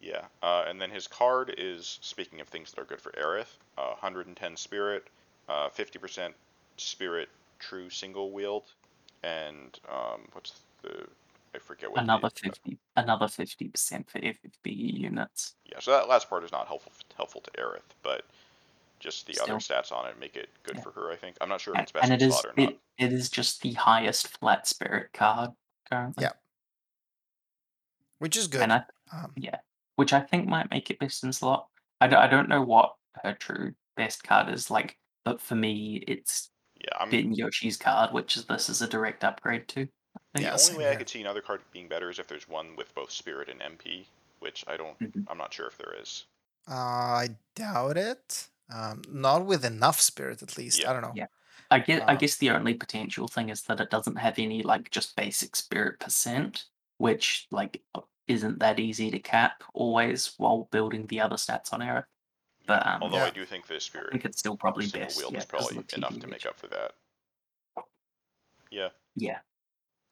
Yeah, 0.00 0.26
uh, 0.42 0.64
and 0.66 0.80
then 0.80 0.90
his 0.90 1.08
card 1.08 1.54
is 1.58 1.98
speaking 2.00 2.40
of 2.40 2.48
things 2.48 2.70
that 2.70 2.80
are 2.80 2.84
good 2.84 3.00
for 3.00 3.10
Aerith. 3.12 3.58
Uh, 3.76 3.88
110 4.00 4.56
spirit, 4.56 5.08
uh, 5.48 5.68
50% 5.68 6.32
spirit 6.76 7.28
true 7.58 7.90
single 7.90 8.30
wield, 8.30 8.64
and 9.22 9.78
um, 9.90 10.22
what's 10.32 10.60
the 10.82 11.06
I 11.56 11.58
forget 11.58 11.90
what 11.90 11.96
the- 11.96 12.02
Another 12.02 12.30
fifty, 12.30 12.78
another 12.96 13.26
fifty 13.28 13.68
percent 13.68 14.08
for 14.10 14.18
FFB 14.20 14.66
units. 15.00 15.54
yeah, 15.64 15.80
so 15.80 15.90
that 15.92 16.08
last 16.08 16.28
part 16.30 16.44
is 16.44 16.52
not 16.52 16.66
helpful 16.68 16.92
helpful 17.16 17.40
to 17.40 17.50
Aerith, 17.52 17.80
but 18.02 18.24
just 19.00 19.26
the 19.26 19.38
other 19.42 19.54
stats 19.54 19.90
on 19.92 20.06
it 20.06 20.18
make 20.20 20.36
it 20.36 20.48
good 20.62 20.76
Yeah. 20.76 20.82
for 20.82 20.90
her. 20.92 21.10
I 21.10 21.16
think 21.16 21.36
I'm 21.40 21.48
not 21.48 21.60
sure 21.60 21.74
if 21.74 21.80
it's 21.82 21.92
best 21.92 22.04
and 22.04 22.12
it 22.14 22.22
is 22.24 22.34
or 22.44 22.52
not. 22.56 22.70
It, 22.70 22.78
it 22.98 23.12
is 23.12 23.28
just 23.30 23.60
the 23.62 23.72
highest 23.72 24.28
flat 24.38 24.66
spirit 24.66 25.12
card 25.12 25.50
currently. 25.90 26.24
Yeah. 26.24 26.32
Which 28.18 28.36
is 28.36 28.48
good. 28.48 28.62
And 28.62 28.72
I 28.72 28.82
um, 29.12 29.32
yeah, 29.36 29.58
which 29.96 30.12
I 30.12 30.20
think 30.20 30.48
might 30.48 30.70
make 30.70 30.90
it 30.90 30.98
best 30.98 31.24
in 31.24 31.32
slot. 31.32 31.68
I 32.00 32.06
don't, 32.08 32.18
I 32.20 32.26
don't 32.26 32.48
know 32.48 32.62
what 32.62 32.94
her 33.22 33.34
true 33.34 33.72
best 33.96 34.22
card 34.24 34.48
is 34.52 34.70
like, 34.70 34.96
but 35.24 35.40
for 35.40 35.54
me, 35.54 36.02
it's 36.08 36.50
Yeah, 36.80 36.96
I'm 36.98 37.10
Bit 37.10 37.26
Yoshi's 37.36 37.76
card, 37.76 38.12
which 38.12 38.36
is 38.36 38.44
this 38.46 38.68
is 38.68 38.82
a 38.82 38.88
direct 38.88 39.24
upgrade 39.24 39.68
to. 39.68 39.86
I 40.34 40.38
The. 40.38 40.42
Yeah, 40.42 40.50
only 40.52 40.62
same 40.62 40.76
way 40.78 40.90
I 40.90 40.96
could 40.96 41.08
see 41.08 41.20
another 41.20 41.40
card 41.40 41.60
being 41.72 41.88
better 41.88 42.10
is 42.10 42.18
if 42.18 42.26
there's 42.26 42.48
one 42.48 42.76
with 42.76 42.94
both 42.94 43.10
Spirit 43.10 43.48
and 43.48 43.60
MP, 43.60 44.06
which 44.40 44.64
I 44.66 44.76
don't. 44.76 44.98
Mhm. 44.98 45.24
I'm 45.28 45.38
not 45.38 45.52
sure 45.54 45.66
if 45.66 45.76
there 45.78 45.94
is. 46.00 46.26
uh, 46.68 46.72
I 46.74 47.36
doubt 47.54 47.96
it. 47.96 48.48
Um, 48.68 49.02
not 49.08 49.46
with 49.46 49.64
enough 49.64 50.00
spirit, 50.00 50.42
at 50.42 50.58
least. 50.58 50.80
Yeah. 50.80 50.90
I 50.90 50.92
don't 50.92 51.02
know. 51.02 51.12
Yeah. 51.14 51.28
I 51.70 51.78
guess, 51.78 52.02
I 52.06 52.12
Um, 52.12 52.18
guess 52.18 52.36
the 52.36 52.50
only 52.50 52.74
potential 52.74 53.28
thing 53.28 53.48
is 53.50 53.62
that 53.64 53.80
it 53.80 53.90
doesn't 53.90 54.16
have 54.16 54.38
any 54.38 54.62
like 54.62 54.90
just 54.90 55.14
basic 55.16 55.54
spirit 55.56 56.00
percent, 56.00 56.64
which 56.98 57.46
like 57.52 57.82
isn't 58.26 58.58
that 58.58 58.80
easy 58.80 59.10
to 59.12 59.18
cap 59.20 59.62
always 59.74 60.34
while 60.38 60.64
building 60.72 61.06
the 61.06 61.20
other 61.20 61.36
stats 61.36 61.72
on 61.72 61.80
Aerith. 61.80 62.06
But 62.66 62.84
um, 62.86 63.02
Although 63.04 63.18
Yeah. 63.18 63.24
I 63.26 63.30
do 63.30 63.44
think 63.46 63.66
the 63.68 63.76
I 63.76 63.78
Spirit 63.78 64.10
think 64.10 64.24
it's 64.24 64.38
still 64.38 64.56
probably 64.56 64.86
single 64.86 65.06
best. 65.06 65.18
wield 65.18 65.32
yeah, 65.32 65.38
is 65.38 65.44
'cause 65.44 65.70
of 65.70 65.72
probably 65.76 65.96
enough 65.98 66.18
to 66.20 66.26
make 66.26 66.46
up 66.46 66.58
for 66.58 66.66
that. 66.68 66.94
Yeah, 68.70 68.90
Yeah, 69.14 69.38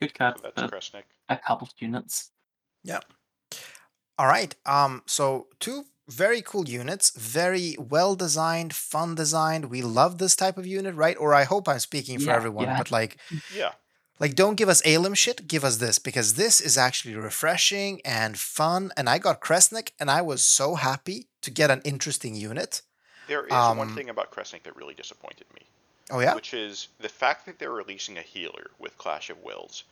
good 0.06 0.12
so 0.16 0.18
card 0.18 0.34
that's 0.42 0.60
for 0.62 0.68
Kresnik. 0.76 1.04
a 1.28 1.36
couple 1.36 1.66
of 1.68 1.72
units. 1.78 2.30
Yeah. 2.82 3.00
All 4.18 4.26
right. 4.26 4.54
Um, 4.66 5.02
so 5.06 5.48
two 5.58 5.86
very 6.08 6.42
cool 6.42 6.68
units, 6.68 7.10
very 7.18 7.76
well 7.78 8.14
designed, 8.14 8.74
fun 8.74 9.14
designed. 9.14 9.66
We 9.66 9.82
love 9.82 10.18
this 10.18 10.36
type 10.36 10.58
of 10.58 10.66
unit, 10.66 10.94
right? 10.94 11.16
Or 11.18 11.34
I 11.34 11.44
hope 11.44 11.68
I'm 11.68 11.78
speaking 11.80 12.18
for 12.18 12.26
Yeah, 12.26 12.36
everyone, 12.36 12.66
yeah. 12.66 12.78
but 12.78 12.90
like 12.90 13.16
Yeah, 13.54 13.72
like 14.20 14.34
don't 14.34 14.54
give 14.56 14.68
us 14.68 14.82
Alem 14.84 15.14
shit, 15.14 15.48
give 15.48 15.64
us 15.64 15.78
this 15.78 15.98
because 15.98 16.34
this 16.34 16.60
is 16.60 16.76
actually 16.78 17.14
refreshing 17.16 18.00
and 18.04 18.38
fun. 18.38 18.92
And 18.96 19.08
I 19.08 19.18
got 19.18 19.40
Kresnik 19.40 19.90
and 19.98 20.10
I 20.10 20.20
was 20.22 20.42
so 20.42 20.74
happy 20.76 21.26
to 21.40 21.50
get 21.50 21.70
an 21.70 21.80
interesting 21.84 22.34
unit. 22.36 22.82
there 23.26 23.46
is 23.46 23.52
Um, 23.52 23.78
one 23.78 23.94
thing 23.94 24.10
about 24.10 24.30
Kresnik 24.30 24.62
that 24.64 24.76
really 24.76 24.94
disappointed 24.94 25.46
me, 25.54 25.62
Oh 26.10 26.20
yeah? 26.20 26.34
which 26.34 26.52
is 26.54 26.88
the 27.00 27.08
fact 27.08 27.46
that 27.46 27.58
they're 27.58 27.72
releasing 27.72 28.18
a 28.18 28.22
healer 28.22 28.66
with 28.78 28.96
Clash 28.98 29.30
of 29.30 29.38
Wills. 29.42 29.84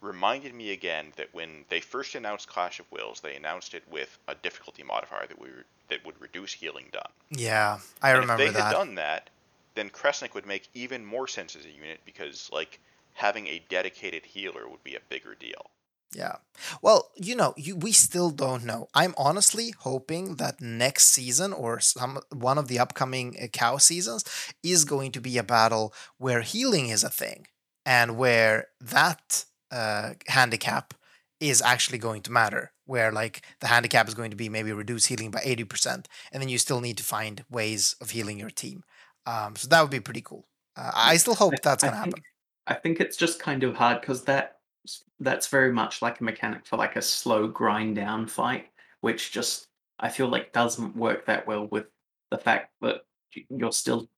Reminded 0.00 0.54
me 0.54 0.72
again 0.72 1.12
that 1.16 1.28
when 1.32 1.64
they 1.68 1.80
first 1.80 2.14
announced 2.14 2.48
Clash 2.48 2.78
of 2.80 2.90
Wills, 2.92 3.20
they 3.20 3.34
announced 3.34 3.74
it 3.74 3.82
with 3.90 4.18
a 4.28 4.34
difficulty 4.34 4.82
modifier 4.82 5.26
that 5.26 5.40
we 5.40 5.48
that 5.88 6.04
would 6.04 6.20
reduce 6.20 6.52
healing 6.52 6.86
done. 6.92 7.10
Yeah, 7.30 7.78
I 8.02 8.10
And 8.10 8.20
remember 8.20 8.42
if 8.44 8.52
they 8.52 8.58
that. 8.60 8.64
had 8.66 8.72
done 8.72 8.94
that, 8.96 9.30
then 9.74 9.90
Kresnik 9.90 10.34
would 10.34 10.46
make 10.46 10.68
even 10.74 11.04
more 11.04 11.26
sense 11.28 11.56
as 11.56 11.64
a 11.64 11.70
unit 11.70 12.00
because 12.04 12.48
like 12.52 12.78
having 13.14 13.46
a 13.46 13.62
dedicated 13.68 14.26
healer 14.26 14.68
would 14.68 14.82
be 14.84 14.94
a 14.96 15.00
bigger 15.08 15.34
deal. 15.34 15.70
Yeah. 16.14 16.36
Well, 16.82 17.10
you 17.16 17.34
know, 17.34 17.52
you, 17.56 17.76
we 17.76 17.92
still 17.92 18.30
don't 18.30 18.64
know. 18.64 18.88
I'm 18.94 19.14
honestly 19.18 19.74
hoping 19.78 20.36
that 20.36 20.60
next 20.60 21.06
season 21.08 21.52
or 21.52 21.80
some 21.80 22.20
one 22.32 22.58
of 22.58 22.68
the 22.68 22.78
upcoming 22.78 23.36
uh, 23.42 23.46
cow 23.48 23.76
seasons 23.78 24.24
is 24.62 24.84
going 24.84 25.12
to 25.12 25.20
be 25.20 25.36
a 25.36 25.42
battle 25.42 25.92
where 26.18 26.42
healing 26.42 26.88
is 26.88 27.02
a 27.04 27.10
thing 27.10 27.46
and 27.84 28.16
where 28.16 28.68
that 28.80 29.44
uh, 29.70 30.14
handicap 30.28 30.94
is 31.40 31.60
actually 31.60 31.98
going 31.98 32.22
to 32.22 32.32
matter. 32.32 32.72
Where 32.84 33.10
like 33.10 33.42
the 33.60 33.66
handicap 33.66 34.06
is 34.08 34.14
going 34.14 34.30
to 34.30 34.36
be 34.36 34.48
maybe 34.48 34.72
reduce 34.72 35.06
healing 35.06 35.30
by 35.30 35.40
80%, 35.40 36.06
and 36.32 36.42
then 36.42 36.48
you 36.48 36.58
still 36.58 36.80
need 36.80 36.96
to 36.98 37.04
find 37.04 37.44
ways 37.50 37.96
of 38.00 38.10
healing 38.10 38.38
your 38.38 38.50
team. 38.50 38.84
Um, 39.26 39.56
so 39.56 39.68
that 39.68 39.82
would 39.82 39.90
be 39.90 40.00
pretty 40.00 40.22
cool. 40.22 40.46
Uh, 40.76 40.92
I 40.94 41.16
still 41.16 41.34
hope 41.34 41.54
that's 41.62 41.82
going 41.82 41.92
to 41.92 41.98
happen. 41.98 42.22
I 42.66 42.74
think 42.74 43.00
it's 43.00 43.16
just 43.16 43.40
kind 43.40 43.64
of 43.64 43.74
hard 43.74 44.00
because 44.00 44.24
that 44.24 44.58
that's 45.18 45.48
very 45.48 45.72
much 45.72 46.02
like 46.02 46.20
a 46.20 46.24
mechanic 46.24 46.66
for 46.66 46.76
like 46.76 46.96
a 46.96 47.02
slow 47.02 47.48
grind 47.48 47.96
down 47.96 48.26
fight, 48.26 48.66
which 49.00 49.32
just 49.32 49.68
I 49.98 50.08
feel 50.08 50.28
like 50.28 50.52
doesn't 50.52 50.96
work 50.96 51.26
that 51.26 51.46
well 51.46 51.66
with 51.70 51.86
the 52.30 52.38
fact 52.38 52.70
that 52.82 53.02
you're 53.48 53.72
still 53.72 54.08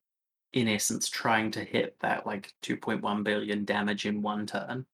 in 0.53 0.67
essence 0.67 1.09
trying 1.09 1.51
to 1.51 1.63
hit 1.63 1.95
that 2.01 2.25
like 2.25 2.53
2.1 2.63 3.23
billion 3.23 3.65
damage 3.65 4.05
in 4.05 4.21
one 4.21 4.45
turn. 4.45 4.85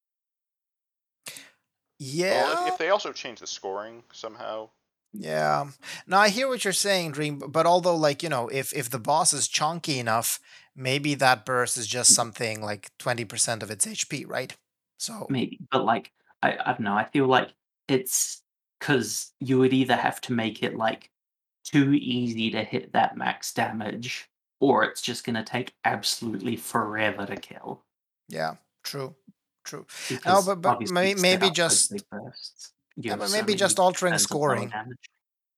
Yeah. 1.98 2.42
Well, 2.42 2.66
if, 2.66 2.72
if 2.72 2.78
they 2.78 2.90
also 2.90 3.12
change 3.12 3.40
the 3.40 3.46
scoring 3.46 4.02
somehow, 4.12 4.68
Yeah. 5.12 5.70
No, 6.06 6.18
I 6.18 6.28
hear 6.28 6.48
what 6.48 6.64
you're 6.64 6.72
saying, 6.72 7.12
Dream. 7.12 7.38
But 7.38 7.66
although, 7.66 7.96
like 7.96 8.22
you 8.22 8.28
know, 8.28 8.48
if 8.48 8.72
if 8.74 8.90
the 8.90 8.98
boss 8.98 9.32
is 9.32 9.48
chunky 9.48 9.98
enough, 9.98 10.40
maybe 10.74 11.14
that 11.14 11.46
burst 11.46 11.78
is 11.78 11.86
just 11.86 12.12
mm. 12.12 12.14
something 12.14 12.62
like 12.62 12.90
twenty 12.98 13.24
percent 13.24 13.62
of 13.62 13.70
its 13.70 13.86
HP, 13.86 14.28
right? 14.28 14.54
So 14.98 15.26
Maybe, 15.28 15.58
but 15.70 15.84
like 15.84 16.12
I, 16.42 16.52
I 16.52 16.72
don't 16.72 16.80
know. 16.80 16.94
I 16.94 17.04
feel 17.04 17.26
like 17.26 17.52
it's 17.88 18.42
because 18.78 19.32
you 19.40 19.58
would 19.58 19.72
either 19.72 19.96
have 19.96 20.20
to 20.22 20.32
make 20.32 20.62
it 20.62 20.76
like 20.76 21.10
too 21.64 21.92
easy 21.94 22.50
to 22.50 22.62
hit 22.62 22.92
that 22.92 23.16
max 23.16 23.52
damage, 23.52 24.28
or 24.60 24.84
it's 24.84 25.02
just 25.02 25.24
gonna 25.24 25.44
take 25.44 25.74
absolutely 25.84 26.56
forever 26.56 27.26
to 27.26 27.36
kill. 27.36 27.82
yeah, 28.28 28.54
true, 28.84 29.14
true. 29.66 29.86
Because 30.08 30.46
but- 30.46 30.60
but 30.62 30.90
may- 30.90 31.14
maybe 31.14 31.50
just- 31.50 31.90
big 31.92 32.08
bursts, 32.10 32.72
you 32.96 33.10
Yeah, 33.10 33.16
but 33.16 33.30
maybe 33.30 33.54
just 33.54 33.78
altering 33.78 34.12
turns 34.12 34.24
of 34.24 34.30
low 34.30 34.36
scoring. 34.38 34.72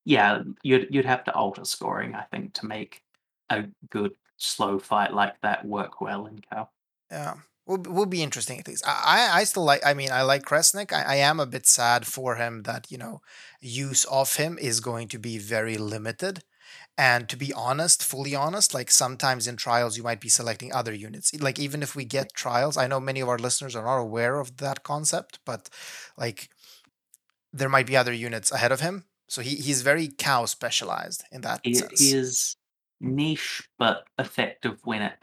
Yeah, 0.05 0.43
you'd 0.63 0.87
you'd 0.91 1.05
have 1.15 1.25
to 1.25 1.33
alter 1.35 1.65
scoring, 1.65 2.15
I 2.15 2.25
think, 2.33 2.55
to 2.55 2.67
make 2.67 3.03
a 3.51 3.65
good 3.91 4.13
slow 4.39 4.79
fight 4.79 5.13
like 5.13 5.35
that 5.43 5.65
work 5.65 6.01
well 6.01 6.27
in 6.27 6.39
Cal. 6.39 6.73
Yeah, 7.11 7.35
will 7.67 7.83
will 7.97 8.07
be 8.07 8.23
interesting 8.23 8.59
at 8.59 8.67
least. 8.69 8.85
I 8.87 8.97
I, 9.15 9.41
I 9.41 9.45
still 9.45 9.65
like. 9.65 9.85
I 9.85 9.93
mean, 9.95 10.11
I 10.11 10.23
like 10.23 10.45
Kresnik. 10.45 10.93
I, 10.93 11.03
I 11.03 11.17
am 11.17 11.39
a 11.41 11.47
bit 11.47 11.67
sad 11.67 12.07
for 12.07 12.37
him 12.37 12.63
that 12.63 12.91
you 12.91 12.99
know 12.99 13.21
use 13.61 14.05
of 14.07 14.37
him 14.37 14.59
is 14.59 14.81
going 14.81 15.09
to 15.09 15.19
be 15.19 15.37
very 15.39 15.77
limited. 15.77 16.43
And 16.99 17.29
to 17.29 17.37
be 17.37 17.53
honest, 17.53 18.03
fully 18.03 18.35
honest, 18.35 18.75
like 18.75 18.91
sometimes 18.91 19.47
in 19.47 19.57
trials 19.57 19.97
you 19.97 20.03
might 20.03 20.21
be 20.21 20.29
selecting 20.29 20.73
other 20.73 20.93
units. 20.93 21.33
Like 21.41 21.59
even 21.59 21.81
if 21.81 21.95
we 21.95 22.05
get 22.05 22.35
trials, 22.35 22.77
I 22.77 22.89
know 22.89 22.99
many 22.99 23.21
of 23.21 23.29
our 23.29 23.39
listeners 23.39 23.77
are 23.77 23.85
not 23.85 23.99
aware 23.99 24.41
of 24.41 24.57
that 24.57 24.83
concept, 24.83 25.39
but 25.45 25.71
like 26.17 26.49
there 27.53 27.69
might 27.69 27.87
be 27.87 27.97
other 27.97 28.13
units 28.13 28.51
ahead 28.51 28.73
of 28.73 28.81
him. 28.81 29.05
So 29.29 29.43
he, 29.43 29.55
he's 29.57 29.83
very 29.83 30.09
cow 30.09 30.47
specialized 30.47 31.23
in 31.31 31.43
that 31.43 31.61
He, 31.63 31.75
sense. 31.75 32.01
he 32.01 32.17
is 32.17 32.57
niche 33.01 33.69
but 33.79 34.05
effective 34.19 34.81
when 34.85 35.03
it 35.03 35.15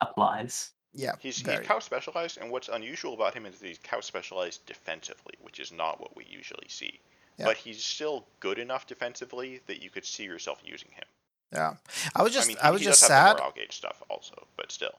applies. 0.00 0.72
yeah, 0.94 1.14
he's 1.20 1.38
he's 1.40 1.60
cow 1.60 1.78
specialized, 1.78 2.38
and 2.38 2.50
what's 2.50 2.68
unusual 2.68 3.14
about 3.14 3.34
him 3.34 3.46
is 3.46 3.58
that 3.60 3.68
he's 3.68 3.78
cow 3.78 4.00
specialized 4.00 4.66
defensively, 4.66 5.34
which 5.40 5.60
is 5.60 5.70
not 5.70 6.00
what 6.00 6.16
we 6.16 6.24
usually 6.28 6.66
see. 6.68 6.98
Yeah. 7.38 7.44
But 7.46 7.56
he's 7.56 7.82
still 7.84 8.26
good 8.40 8.58
enough 8.58 8.86
defensively 8.88 9.60
that 9.66 9.80
you 9.80 9.90
could 9.90 10.04
see 10.04 10.24
yourself 10.24 10.60
using 10.64 10.90
him. 10.90 11.04
Yeah, 11.52 11.74
I 12.14 12.22
was 12.22 12.32
just 12.32 12.46
I 12.46 12.48
mean, 12.48 12.56
I 12.62 12.70
was 12.70 12.80
he 12.80 12.86
just 12.86 13.00
does 13.00 13.08
sad. 13.08 13.40
have 13.40 13.54
the 13.54 13.60
gauge 13.60 13.76
stuff 13.76 14.02
also, 14.08 14.46
but 14.56 14.70
still. 14.70 14.92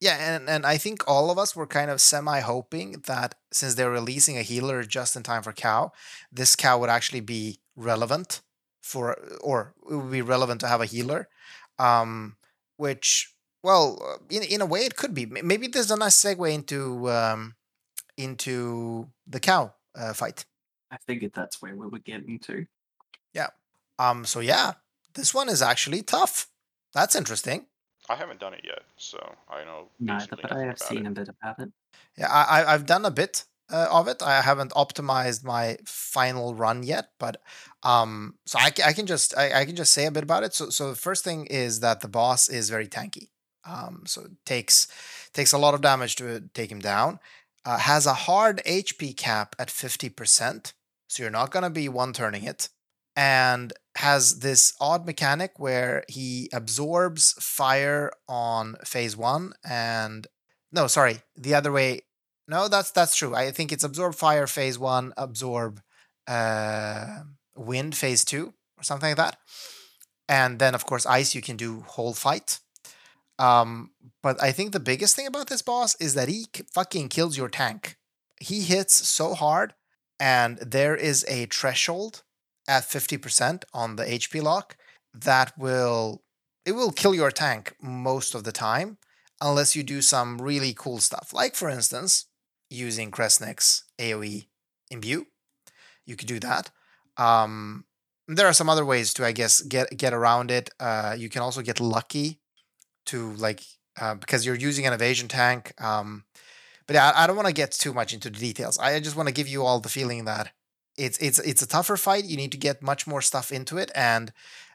Yeah, 0.00 0.34
and, 0.36 0.48
and 0.50 0.66
I 0.66 0.76
think 0.76 1.02
all 1.08 1.30
of 1.30 1.38
us 1.38 1.56
were 1.56 1.66
kind 1.66 1.90
of 1.90 2.00
semi 2.00 2.40
hoping 2.40 3.02
that 3.06 3.36
since 3.52 3.74
they're 3.74 3.90
releasing 3.90 4.36
a 4.36 4.42
healer 4.42 4.82
just 4.84 5.16
in 5.16 5.22
time 5.22 5.42
for 5.42 5.52
cow, 5.52 5.92
this 6.30 6.54
cow 6.56 6.78
would 6.78 6.90
actually 6.90 7.20
be 7.20 7.60
relevant 7.74 8.42
for, 8.82 9.16
or 9.40 9.74
it 9.90 9.94
would 9.94 10.10
be 10.12 10.22
relevant 10.22 10.60
to 10.60 10.68
have 10.68 10.80
a 10.80 10.86
healer. 10.86 11.28
Um, 11.78 12.36
which, 12.76 13.32
well, 13.62 13.98
uh, 14.04 14.18
in 14.30 14.42
in 14.42 14.60
a 14.60 14.66
way, 14.66 14.80
it 14.80 14.96
could 14.96 15.14
be. 15.14 15.22
M- 15.24 15.46
Maybe 15.46 15.68
there's 15.68 15.90
a 15.90 15.96
nice 15.96 16.20
segue 16.20 16.52
into 16.52 17.08
um, 17.10 17.54
into 18.16 19.08
the 19.26 19.40
cow 19.40 19.74
uh, 19.96 20.12
fight. 20.12 20.44
I 20.90 20.98
figured 21.06 21.32
that's 21.34 21.62
where 21.62 21.74
we 21.74 21.86
were 21.86 21.98
getting 21.98 22.38
to. 22.40 22.66
Yeah. 23.32 23.48
Um, 23.98 24.24
so 24.24 24.40
yeah, 24.40 24.74
this 25.14 25.34
one 25.34 25.48
is 25.48 25.62
actually 25.62 26.02
tough. 26.02 26.48
That's 26.92 27.16
interesting. 27.16 27.66
I 28.08 28.16
haven't 28.16 28.40
done 28.40 28.54
it 28.54 28.62
yet, 28.64 28.82
so 28.96 29.18
I 29.48 29.64
know 29.64 29.88
Neither, 29.98 30.36
but 30.36 30.52
I 30.52 30.64
have 30.64 30.78
seen 30.78 31.06
it. 31.06 31.08
a 31.08 31.12
bit 31.12 31.28
about 31.28 31.58
it. 31.58 31.70
Yeah, 32.18 32.30
I, 32.30 32.62
I 32.62 32.74
I've 32.74 32.86
done 32.86 33.04
a 33.04 33.10
bit 33.10 33.44
uh, 33.72 33.88
of 33.90 34.08
it. 34.08 34.22
I 34.22 34.42
haven't 34.42 34.72
optimized 34.72 35.42
my 35.44 35.78
final 35.86 36.54
run 36.54 36.82
yet, 36.82 37.08
but 37.18 37.40
um, 37.82 38.34
so 38.44 38.58
I, 38.58 38.70
I 38.84 38.92
can 38.92 39.06
just 39.06 39.36
I, 39.36 39.60
I 39.60 39.64
can 39.64 39.76
just 39.76 39.94
say 39.94 40.06
a 40.06 40.10
bit 40.10 40.22
about 40.22 40.42
it. 40.42 40.54
So 40.54 40.68
so 40.68 40.90
the 40.90 40.96
first 40.96 41.24
thing 41.24 41.46
is 41.46 41.80
that 41.80 42.00
the 42.00 42.08
boss 42.08 42.48
is 42.48 42.68
very 42.68 42.88
tanky. 42.88 43.28
Um, 43.66 44.02
so 44.06 44.22
it 44.22 44.32
takes 44.44 44.88
takes 45.32 45.52
a 45.52 45.58
lot 45.58 45.74
of 45.74 45.80
damage 45.80 46.16
to 46.16 46.42
take 46.52 46.70
him 46.70 46.80
down. 46.80 47.20
Uh, 47.64 47.78
has 47.78 48.04
a 48.04 48.12
hard 48.12 48.60
HP 48.66 49.16
cap 49.16 49.56
at 49.58 49.68
50%, 49.68 50.74
so 51.08 51.22
you're 51.22 51.30
not 51.30 51.50
gonna 51.50 51.70
be 51.70 51.88
one 51.88 52.12
turning 52.12 52.44
it. 52.44 52.68
And 53.16 53.72
has 53.96 54.40
this 54.40 54.74
odd 54.80 55.06
mechanic 55.06 55.52
where 55.58 56.02
he 56.08 56.48
absorbs 56.52 57.32
fire 57.38 58.10
on 58.28 58.76
phase 58.84 59.16
one 59.16 59.52
and 59.64 60.26
no, 60.72 60.88
sorry, 60.88 61.20
the 61.36 61.54
other 61.54 61.70
way. 61.70 62.00
No, 62.48 62.66
that's 62.66 62.90
that's 62.90 63.14
true. 63.14 63.34
I 63.34 63.52
think 63.52 63.70
it's 63.70 63.84
absorb 63.84 64.16
fire 64.16 64.48
phase 64.48 64.78
one, 64.78 65.12
absorb 65.16 65.80
uh, 66.26 67.20
wind 67.56 67.96
phase 67.96 68.24
two, 68.24 68.52
or 68.76 68.82
something 68.82 69.10
like 69.10 69.16
that. 69.16 69.36
And 70.28 70.58
then 70.58 70.74
of 70.74 70.84
course 70.84 71.06
ice 71.06 71.34
you 71.34 71.40
can 71.40 71.56
do 71.56 71.82
whole 71.86 72.14
fight. 72.14 72.58
Um, 73.38 73.92
but 74.22 74.42
I 74.42 74.50
think 74.50 74.72
the 74.72 74.80
biggest 74.80 75.14
thing 75.14 75.28
about 75.28 75.46
this 75.46 75.62
boss 75.62 75.94
is 76.00 76.14
that 76.14 76.28
he 76.28 76.46
fucking 76.72 77.10
kills 77.10 77.36
your 77.36 77.48
tank. 77.48 77.96
He 78.40 78.62
hits 78.62 78.94
so 78.94 79.34
hard, 79.34 79.74
and 80.18 80.58
there 80.58 80.96
is 80.96 81.24
a 81.28 81.46
threshold 81.46 82.23
at 82.66 82.84
50% 82.84 83.64
on 83.72 83.96
the 83.96 84.04
HP 84.04 84.42
lock 84.42 84.76
that 85.12 85.56
will 85.58 86.22
it 86.64 86.72
will 86.72 86.92
kill 86.92 87.14
your 87.14 87.30
tank 87.30 87.74
most 87.82 88.34
of 88.34 88.44
the 88.44 88.52
time 88.52 88.96
unless 89.40 89.76
you 89.76 89.82
do 89.82 90.00
some 90.00 90.40
really 90.40 90.72
cool 90.72 90.98
stuff. 90.98 91.32
Like 91.32 91.54
for 91.54 91.68
instance, 91.68 92.26
using 92.70 93.10
Kresnik's 93.10 93.84
AoE 93.98 94.46
imbue. 94.90 95.26
You 96.06 96.16
could 96.16 96.28
do 96.28 96.40
that. 96.40 96.70
Um, 97.16 97.84
there 98.26 98.46
are 98.46 98.52
some 98.52 98.70
other 98.70 98.84
ways 98.84 99.12
to, 99.14 99.24
I 99.24 99.32
guess, 99.32 99.60
get 99.60 99.96
get 99.96 100.14
around 100.14 100.50
it. 100.50 100.70
Uh, 100.80 101.14
you 101.16 101.28
can 101.28 101.42
also 101.42 101.62
get 101.62 101.80
lucky 101.80 102.40
to 103.06 103.32
like 103.34 103.62
uh, 104.00 104.14
because 104.14 104.44
you're 104.46 104.54
using 104.54 104.86
an 104.86 104.92
evasion 104.92 105.28
tank. 105.28 105.72
Um, 105.82 106.24
but 106.86 106.96
I, 106.96 107.12
I 107.16 107.26
don't 107.26 107.36
want 107.36 107.48
to 107.48 107.54
get 107.54 107.72
too 107.72 107.92
much 107.92 108.12
into 108.12 108.30
the 108.30 108.38
details. 108.38 108.78
I 108.78 108.98
just 109.00 109.16
want 109.16 109.28
to 109.28 109.34
give 109.34 109.48
you 109.48 109.62
all 109.62 109.80
the 109.80 109.88
feeling 109.88 110.24
that 110.24 110.52
it's 110.96 111.18
it's 111.18 111.38
it's 111.40 111.62
a 111.62 111.66
tougher 111.66 111.96
fight. 111.96 112.24
You 112.24 112.36
need 112.36 112.52
to 112.52 112.58
get 112.58 112.82
much 112.82 113.06
more 113.06 113.22
stuff 113.22 113.52
into 113.52 113.78
it, 113.78 113.90
and 113.94 114.32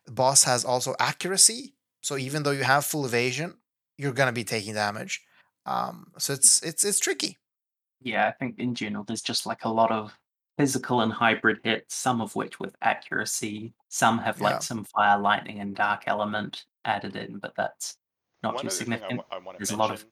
boss 0.07 0.43
has 0.43 0.65
also 0.65 0.95
accuracy. 0.99 1.75
So 2.01 2.17
even 2.17 2.43
though 2.43 2.51
you 2.51 2.63
have 2.63 2.85
full 2.85 3.05
evasion, 3.05 3.57
you're 3.97 4.13
gonna 4.13 4.31
be 4.31 4.43
taking 4.43 4.73
damage. 4.73 5.21
Um, 5.65 6.11
so 6.17 6.33
it's 6.33 6.61
it's 6.63 6.83
it's 6.83 6.99
tricky. 6.99 7.37
Yeah, 8.01 8.27
I 8.27 8.31
think 8.31 8.59
in 8.59 8.75
general 8.75 9.03
there's 9.03 9.21
just 9.21 9.45
like 9.45 9.65
a 9.65 9.69
lot 9.69 9.91
of 9.91 10.17
physical 10.57 11.01
and 11.01 11.11
hybrid 11.11 11.59
hits, 11.63 11.95
some 11.95 12.21
of 12.21 12.35
which 12.35 12.59
with 12.59 12.75
accuracy, 12.81 13.73
some 13.89 14.17
have 14.19 14.41
like 14.41 14.55
Yeah. 14.55 14.59
some 14.59 14.83
fire, 14.85 15.17
lightning, 15.19 15.59
and 15.59 15.75
dark 15.75 16.03
element 16.07 16.65
added 16.85 17.15
in, 17.15 17.39
but 17.39 17.53
that's 17.55 17.97
not 18.43 18.55
One 18.55 18.63
too 18.63 18.67
other 18.67 18.75
thing 18.75 18.77
significant. 18.77 19.21
want 19.29 19.43
to 19.45 19.57
There's 19.57 19.71
a 19.71 19.77
lot 19.77 19.91
of 19.91 20.05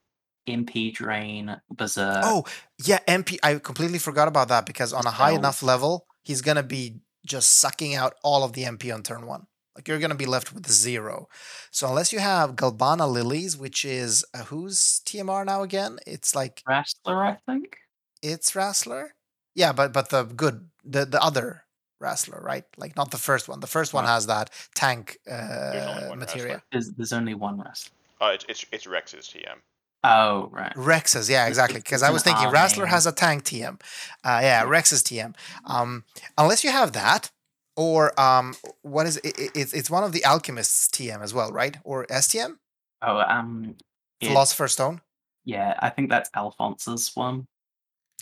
MP 0.47 0.93
drain, 0.93 1.55
berserk. 1.71 2.23
Oh 2.23 2.45
yeah, 2.83 2.99
MP. 3.07 3.37
I 3.43 3.55
completely 3.55 3.99
forgot 3.99 4.27
about 4.27 4.47
that 4.49 4.65
because 4.65 4.93
on 4.93 5.05
a 5.05 5.11
high 5.11 5.31
enough 5.31 5.61
level, 5.61 6.05
he's 6.23 6.41
gonna 6.41 6.63
be 6.63 6.99
just 7.25 7.57
sucking 7.59 7.95
out 7.95 8.15
all 8.23 8.43
of 8.43 8.53
the 8.53 8.63
MP 8.63 8.93
on 8.93 9.03
turn 9.03 9.25
one. 9.25 9.47
Like 9.75 9.87
you're 9.87 9.99
gonna 9.99 10.15
be 10.15 10.25
left 10.25 10.53
with 10.53 10.67
zero. 10.71 11.27
So 11.71 11.87
unless 11.87 12.11
you 12.11 12.19
have 12.19 12.55
Galbana 12.55 13.07
Lilies, 13.11 13.55
which 13.57 13.85
is 13.85 14.25
uh, 14.33 14.43
who's 14.45 15.01
TMR 15.05 15.45
now 15.45 15.61
again? 15.61 15.99
It's 16.07 16.33
like 16.33 16.63
Wrestler, 16.67 17.23
I 17.23 17.37
think. 17.45 17.77
it's 18.23 18.55
Wrestler. 18.55 19.13
Yeah, 19.53 19.73
but 19.73 19.93
but 19.93 20.09
the 20.09 20.23
good 20.23 20.69
the 20.83 21.05
the 21.05 21.21
other 21.21 21.65
Wrestler, 21.99 22.41
right? 22.43 22.63
Like 22.77 22.95
not 22.95 23.11
the 23.11 23.17
first 23.17 23.47
one. 23.47 23.59
The 23.59 23.67
first 23.67 23.93
one 23.93 24.05
has 24.05 24.27
that 24.27 24.49
tank 24.75 25.17
only 25.27 25.37
uh, 25.37 26.09
one 26.09 26.19
materia. 26.19 26.53
wrestler. 26.53 26.63
There's 26.71 26.89
there's 26.91 27.13
only 27.13 27.33
one 27.33 27.59
wrestler. 27.59 27.93
Uh, 28.19 28.31
it's, 28.33 28.45
it's 28.49 28.65
it's 28.71 28.87
Rex's 28.87 29.27
TM. 29.27 29.57
Oh 30.03 30.49
right. 30.51 30.71
Rex's, 30.75 31.29
yeah, 31.29 31.47
exactly. 31.47 31.79
Because 31.79 32.03
I 32.03 32.11
was 32.11 32.23
thinking 32.23 32.45
R 32.45 32.51
Wrestler 32.53 32.85
has 32.85 33.05
a 33.07 33.11
tank 33.11 33.43
TM. 33.43 33.81
Uh, 34.23 34.39
yeah, 34.41 34.63
Rex's 34.63 35.01
TM. 35.03 35.35
Um, 35.65 36.03
unless 36.37 36.63
you 36.63 36.69
have 36.71 36.93
that, 36.93 37.31
or 37.75 38.17
um, 38.19 38.55
what 38.83 39.05
is 39.07 39.17
it? 39.17 39.37
it- 39.37 39.51
It's 39.55 39.73
it's 39.73 39.89
one 39.89 40.03
of 40.03 40.11
the 40.11 40.23
alchemists 40.23 40.87
TM 40.87 41.21
as 41.21 41.33
well, 41.33 41.51
right? 41.51 41.77
Or 41.83 42.05
STM, 42.07 42.57
Oh 43.01 43.17
um. 43.19 43.75
Philosopher's 44.21 44.73
Stone, 44.73 45.01
yeah, 45.45 45.75
I 45.79 45.89
think 45.89 46.09
that's 46.09 46.29
Alphonse's 46.35 47.11
one. 47.13 47.45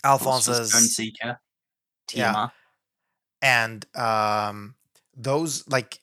Philosopher's 0.01 0.41
Stone 0.41 0.55
Alphonse's, 0.79 0.95
Seeker. 0.95 1.39
Yeah. 2.13 2.49
And 3.41 3.85
um, 3.95 4.75
those 5.15 5.67
like. 5.69 5.99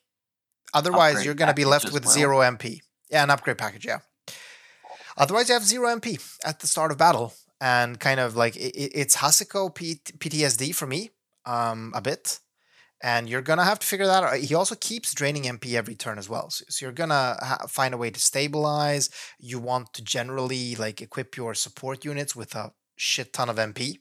Otherwise, 0.73 1.11
Upgrade 1.13 1.25
you're 1.25 1.35
gonna 1.35 1.53
be 1.53 1.65
left 1.65 1.91
with 1.91 2.05
well. 2.05 2.13
zero 2.13 2.39
MP. 2.39 2.79
Yeah, 3.11 3.23
an 3.23 3.29
upgrade 3.29 3.57
package. 3.59 3.85
Yeah. 3.85 3.99
Otherwise, 5.17 5.49
you 5.49 5.53
have 5.53 5.63
zero 5.63 5.89
MP 5.89 6.19
at 6.43 6.59
the 6.59 6.67
start 6.67 6.91
of 6.91 6.97
battle, 6.97 7.33
and 7.61 7.99
kind 7.99 8.19
of 8.19 8.35
like 8.35 8.55
it, 8.55 8.75
it's 8.75 9.17
Haseko 9.17 9.73
P- 9.73 10.01
PTSD 10.17 10.73
for 10.75 10.87
me, 10.87 11.11
um, 11.45 11.91
a 11.95 12.01
bit. 12.01 12.39
And 13.01 13.29
you're 13.29 13.41
gonna 13.41 13.65
have 13.65 13.79
to 13.79 13.87
figure 13.87 14.05
that 14.07 14.23
out. 14.23 14.37
He 14.37 14.55
also 14.55 14.75
keeps 14.75 15.13
draining 15.13 15.43
MP 15.43 15.75
every 15.75 15.95
turn 15.95 16.17
as 16.17 16.29
well, 16.29 16.49
so, 16.49 16.63
so 16.69 16.85
you're 16.85 16.93
gonna 16.93 17.37
ha- 17.41 17.67
find 17.67 17.93
a 17.93 17.97
way 17.97 18.09
to 18.09 18.19
stabilize. 18.19 19.09
You 19.39 19.59
want 19.59 19.93
to 19.93 20.03
generally 20.03 20.75
like 20.75 21.01
equip 21.01 21.35
your 21.35 21.53
support 21.53 22.05
units 22.05 22.35
with 22.35 22.55
a 22.55 22.71
shit 22.95 23.33
ton 23.33 23.49
of 23.49 23.57
MP, 23.57 23.99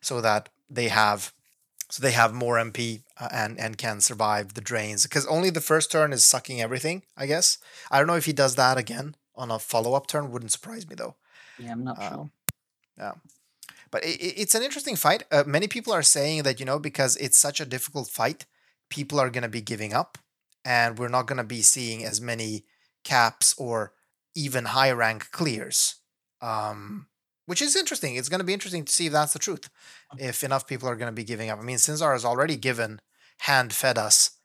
so 0.00 0.20
that 0.20 0.48
they 0.68 0.88
have 0.88 1.32
so 1.90 2.02
they 2.02 2.12
have 2.12 2.32
more 2.32 2.56
MP 2.56 3.02
uh, 3.20 3.28
and 3.32 3.58
and 3.58 3.78
can 3.78 4.00
survive 4.00 4.54
the 4.54 4.60
drains. 4.60 5.04
Because 5.04 5.26
only 5.26 5.50
the 5.50 5.60
first 5.60 5.90
turn 5.92 6.12
is 6.12 6.24
sucking 6.24 6.60
everything. 6.60 7.04
I 7.16 7.26
guess 7.26 7.58
I 7.90 7.98
don't 7.98 8.06
know 8.08 8.14
if 8.14 8.26
he 8.26 8.32
does 8.32 8.56
that 8.56 8.76
again 8.78 9.14
on 9.34 9.50
a 9.50 9.58
follow 9.58 9.94
up 9.94 10.06
turn. 10.06 10.30
Wouldn't 10.30 10.52
surprise 10.52 10.88
me 10.88 10.94
though. 10.94 11.16
Yeah, 11.58 11.72
I'm 11.72 11.84
not 11.84 12.02
Um, 12.02 12.12
sure. 12.12 12.30
Yeah. 12.98 13.12
But 13.90 14.04
it, 14.04 14.20
it's 14.20 14.54
an 14.54 14.62
interesting 14.62 14.96
fight. 14.96 15.24
Uh, 15.30 15.44
many 15.46 15.68
people 15.68 15.92
are 15.92 16.02
saying 16.02 16.42
that, 16.44 16.60
you 16.60 16.66
know, 16.66 16.78
because 16.78 17.16
it's 17.16 17.38
such 17.38 17.60
a 17.60 17.66
difficult 17.66 18.08
fight, 18.08 18.46
people 18.88 19.18
are 19.20 19.30
going 19.30 19.42
to 19.42 19.48
be 19.48 19.60
giving 19.60 19.92
up 19.92 20.18
and 20.64 20.98
we're 20.98 21.08
not 21.08 21.26
going 21.26 21.38
to 21.38 21.44
be 21.44 21.62
seeing 21.62 22.04
as 22.04 22.20
many 22.20 22.64
caps 23.04 23.54
or 23.58 23.92
even 24.34 24.66
high 24.66 24.92
rank 24.92 25.30
clears. 25.30 25.96
Um, 26.40 27.06
which 27.46 27.60
is 27.60 27.74
interesting. 27.74 28.14
It's 28.14 28.28
going 28.28 28.38
to 28.38 28.46
be 28.46 28.52
interesting 28.54 28.84
to 28.84 28.92
see 28.92 29.06
if 29.06 29.12
that's 29.12 29.32
the 29.32 29.38
truth. 29.40 29.68
If 30.18 30.44
enough 30.44 30.68
people 30.68 30.88
are 30.88 30.94
going 30.96 31.10
to 31.10 31.14
be 31.16 31.24
giving 31.24 31.50
up. 31.50 31.58
I 31.58 31.62
mean, 31.62 31.78
Sinzar 31.78 32.12
has 32.12 32.24
already 32.24 32.56
given, 32.56 33.00
hand 33.40 33.72
fed 33.72 33.98
us 33.98 34.38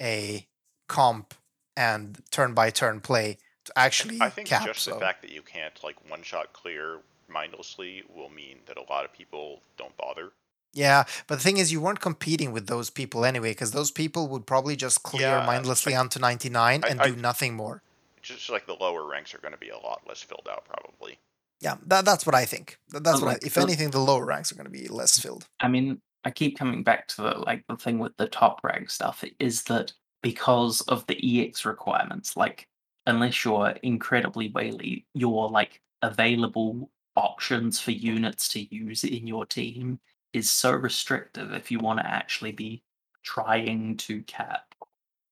a 0.00 0.46
comp 0.88 1.34
and 1.76 2.18
turn 2.30 2.52
by 2.52 2.68
turn 2.68 3.00
play 3.00 3.38
actually 3.76 4.20
I 4.20 4.30
think 4.30 4.48
cap. 4.48 4.66
just 4.66 4.84
the 4.84 4.92
so- 4.92 4.98
fact 5.00 5.22
that 5.22 5.30
you 5.32 5.42
can't 5.42 5.72
like 5.84 5.96
one 6.10 6.22
shot 6.22 6.52
clear 6.52 6.98
mindlessly 7.28 8.02
will 8.14 8.28
mean 8.30 8.58
that 8.66 8.76
a 8.76 8.82
lot 8.92 9.04
of 9.04 9.12
people 9.12 9.60
don't 9.76 9.96
bother. 9.96 10.32
Yeah, 10.72 11.04
but 11.26 11.36
the 11.36 11.42
thing 11.44 11.56
is, 11.58 11.72
you 11.72 11.80
weren't 11.80 12.00
competing 12.00 12.52
with 12.52 12.68
those 12.68 12.90
people 12.90 13.24
anyway, 13.24 13.50
because 13.50 13.72
those 13.72 13.90
people 13.90 14.28
would 14.28 14.46
probably 14.46 14.76
just 14.76 15.02
clear 15.02 15.22
Yeah, 15.28 15.46
mindlessly 15.46 15.94
onto 15.96 16.20
99 16.20 16.84
I- 16.84 16.88
and 16.88 17.00
I- 17.00 17.10
do 17.10 17.16
nothing 17.16 17.54
more. 17.54 17.82
Just 18.22 18.50
like 18.50 18.66
the 18.66 18.74
lower 18.74 19.04
ranks 19.08 19.34
are 19.34 19.38
going 19.38 19.52
to 19.52 19.58
be 19.58 19.70
a 19.70 19.78
lot 19.78 20.02
less 20.06 20.22
filled 20.22 20.46
out, 20.50 20.64
probably. 20.66 21.18
Yeah, 21.60 21.76
that, 21.86 22.04
that's 22.04 22.24
what 22.26 22.34
I 22.34 22.44
think. 22.44 22.78
Th- 22.90 23.02
That's 23.02 23.18
But, 23.20 23.26
what 23.26 23.42
I, 23.42 23.46
if 23.46 23.54
the- 23.54 23.62
anything, 23.62 23.90
the 23.90 23.98
lower 23.98 24.24
ranks 24.24 24.52
are 24.52 24.54
going 24.54 24.66
to 24.66 24.70
be 24.70 24.86
less 24.88 25.18
filled. 25.18 25.46
I 25.58 25.68
mean, 25.68 26.00
I 26.24 26.30
keep 26.30 26.56
coming 26.58 26.82
back 26.84 27.08
to 27.08 27.22
the 27.22 27.30
like 27.38 27.64
the 27.66 27.76
thing 27.76 27.98
with 27.98 28.16
the 28.18 28.28
top 28.28 28.60
rank 28.62 28.90
stuff 28.90 29.24
is 29.38 29.62
that 29.64 29.92
because 30.22 30.82
of 30.82 31.06
the 31.06 31.16
EX 31.46 31.64
requirements, 31.64 32.36
like 32.36 32.68
unless 33.06 33.44
you're 33.44 33.70
incredibly 33.82 34.48
wily, 34.50 35.06
your 35.14 35.48
like 35.48 35.80
available 36.02 36.90
options 37.16 37.80
for 37.80 37.90
units 37.90 38.48
to 38.48 38.74
use 38.74 39.04
in 39.04 39.26
your 39.26 39.44
team 39.46 39.98
is 40.32 40.48
so 40.50 40.70
restrictive 40.72 41.52
if 41.52 41.70
you 41.70 41.78
want 41.78 41.98
to 41.98 42.06
actually 42.06 42.52
be 42.52 42.82
trying 43.22 43.96
to 43.96 44.22
cap 44.22 44.74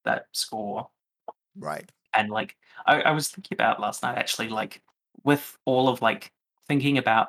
that 0.05 0.27
score 0.33 0.89
Right. 1.57 1.91
and 2.15 2.31
like 2.31 2.57
I, 2.87 3.01
I 3.03 3.11
was 3.13 3.29
thinking 3.29 3.55
about 3.57 3.81
last 3.81 4.03
night 4.03 4.19
actually 4.19 4.49
like 4.49 4.83
with 5.25 5.57
all 5.65 5.89
of 5.89 6.03
like 6.03 6.33
thinking 6.67 6.99
about 6.99 7.29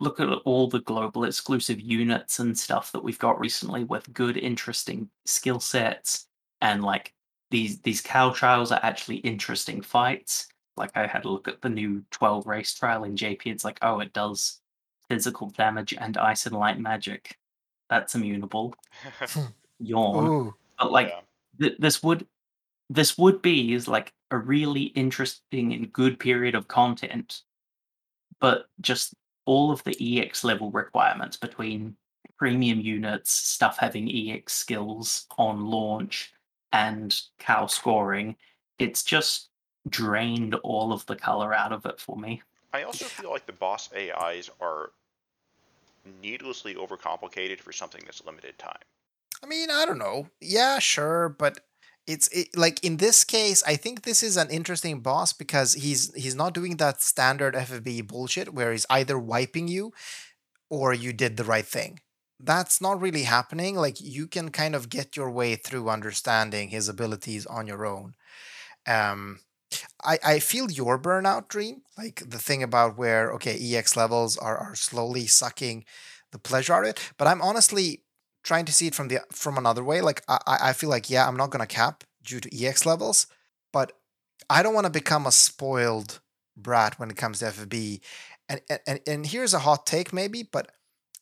look 0.00 0.20
at 0.20 0.28
all 0.28 0.68
the 0.68 0.80
global 0.80 1.24
exclusive 1.24 1.80
units 1.80 2.38
and 2.38 2.56
stuff 2.58 2.92
that 2.92 3.02
we've 3.02 3.18
got 3.18 3.40
recently 3.40 3.84
with 3.84 4.12
good 4.12 4.36
interesting 4.36 5.08
skill 5.24 5.60
sets 5.60 6.28
and 6.60 6.84
like 6.84 7.14
these 7.50 7.80
these 7.80 8.00
cow 8.00 8.30
trials 8.30 8.72
are 8.72 8.80
actually 8.82 9.16
interesting 9.16 9.80
fights. 9.80 10.48
Like 10.76 10.90
i 10.94 11.06
had 11.06 11.24
a 11.24 11.30
look 11.30 11.48
at 11.48 11.62
the 11.62 11.70
new 11.70 12.04
12 12.10 12.46
race 12.46 12.74
trial 12.74 13.04
in 13.04 13.16
jp 13.16 13.46
it's 13.46 13.64
like 13.64 13.78
oh 13.80 14.00
it 14.00 14.12
does 14.12 14.60
physical 15.08 15.48
damage 15.50 15.94
and 15.94 16.18
ice 16.18 16.46
and 16.46 16.56
light 16.56 16.78
magic. 16.78 17.36
That's 17.88 18.14
immutable 18.14 18.74
yawn. 19.78 20.26
Ooh. 20.26 20.54
but 20.78 20.90
like 20.90 21.08
yeah. 21.08 21.20
th- 21.60 21.78
this 21.78 22.02
would 22.02 22.26
this 22.90 23.16
would 23.16 23.42
be 23.42 23.74
is 23.74 23.88
like 23.88 24.12
a 24.30 24.38
really 24.38 24.82
interesting 24.82 25.72
and 25.72 25.92
good 25.92 26.18
period 26.18 26.54
of 26.54 26.68
content 26.68 27.42
but 28.40 28.66
just 28.80 29.14
all 29.44 29.70
of 29.70 29.82
the 29.84 30.20
ex 30.20 30.44
level 30.44 30.70
requirements 30.70 31.36
between 31.36 31.96
premium 32.38 32.80
units 32.80 33.30
stuff 33.30 33.78
having 33.78 34.10
ex 34.30 34.52
skills 34.52 35.26
on 35.38 35.66
launch 35.66 36.32
and 36.72 37.20
cow 37.38 37.66
scoring 37.66 38.36
it's 38.78 39.02
just 39.02 39.48
drained 39.88 40.54
all 40.56 40.92
of 40.92 41.06
the 41.06 41.16
color 41.16 41.54
out 41.54 41.72
of 41.72 41.86
it 41.86 42.00
for 42.00 42.16
me. 42.16 42.42
I 42.72 42.82
also 42.82 43.06
feel 43.06 43.30
like 43.30 43.46
the 43.46 43.52
boss 43.52 43.88
AIs 43.96 44.50
are 44.60 44.90
needlessly 46.22 46.74
overcomplicated 46.74 47.60
for 47.60 47.72
something 47.72 48.02
that's 48.04 48.24
limited 48.24 48.58
time. 48.58 48.78
I 49.42 49.46
mean, 49.46 49.70
I 49.70 49.86
don't 49.86 49.98
know. 49.98 50.28
Yeah, 50.40 50.78
sure, 50.78 51.28
but 51.28 51.60
it's 52.06 52.28
it, 52.28 52.56
like 52.56 52.82
in 52.84 52.98
this 52.98 53.24
case, 53.24 53.62
I 53.66 53.76
think 53.76 54.02
this 54.02 54.22
is 54.22 54.36
an 54.36 54.50
interesting 54.50 55.00
boss 55.00 55.32
because 55.32 55.74
he's 55.74 56.14
he's 56.14 56.34
not 56.34 56.54
doing 56.54 56.76
that 56.76 57.02
standard 57.02 57.54
FFB 57.54 58.06
bullshit 58.06 58.54
where 58.54 58.72
he's 58.72 58.86
either 58.90 59.18
wiping 59.18 59.68
you 59.68 59.92
or 60.68 60.92
you 60.92 61.12
did 61.12 61.36
the 61.36 61.44
right 61.44 61.66
thing. 61.66 62.00
That's 62.38 62.80
not 62.80 63.00
really 63.00 63.22
happening. 63.22 63.76
Like 63.76 64.00
you 64.00 64.26
can 64.26 64.50
kind 64.50 64.74
of 64.74 64.90
get 64.90 65.16
your 65.16 65.30
way 65.30 65.56
through 65.56 65.88
understanding 65.88 66.68
his 66.68 66.88
abilities 66.88 67.46
on 67.46 67.66
your 67.66 67.86
own. 67.86 68.14
Um, 68.86 69.40
I, 70.04 70.18
I 70.24 70.38
feel 70.40 70.70
your 70.70 70.98
burnout 70.98 71.48
dream, 71.48 71.82
like 71.98 72.22
the 72.28 72.38
thing 72.38 72.62
about 72.62 72.98
where 72.98 73.32
okay, 73.34 73.58
EX 73.60 73.96
levels 73.96 74.36
are, 74.38 74.58
are 74.58 74.76
slowly 74.76 75.26
sucking 75.26 75.84
the 76.32 76.38
pleasure 76.38 76.74
out 76.74 76.84
of 76.84 76.90
it. 76.90 77.12
But 77.18 77.28
I'm 77.28 77.42
honestly 77.42 78.02
trying 78.44 78.66
to 78.66 78.72
see 78.72 78.88
it 78.88 78.94
from 78.94 79.08
the 79.08 79.20
from 79.32 79.58
another 79.58 79.84
way. 79.84 80.00
Like 80.02 80.22
I, 80.28 80.38
I 80.46 80.72
feel 80.74 80.90
like 80.90 81.10
yeah, 81.10 81.28
I'm 81.28 81.36
not 81.36 81.50
gonna 81.50 81.66
cap 81.66 82.04
due 82.24 82.40
to 82.40 82.66
EX 82.66 82.86
levels, 82.86 83.26
but 83.72 83.92
I 84.50 84.62
don't 84.62 84.74
want 84.74 84.86
to 84.86 84.92
become 84.92 85.26
a 85.26 85.32
spoiled 85.32 86.20
brat 86.56 86.98
when 86.98 87.10
it 87.10 87.16
comes 87.16 87.40
to 87.40 87.46
FFB. 87.46 88.00
And, 88.48 88.60
and 88.86 89.00
and 89.06 89.26
here's 89.26 89.54
a 89.54 89.60
hot 89.60 89.86
take 89.86 90.12
maybe, 90.12 90.42
but 90.44 90.70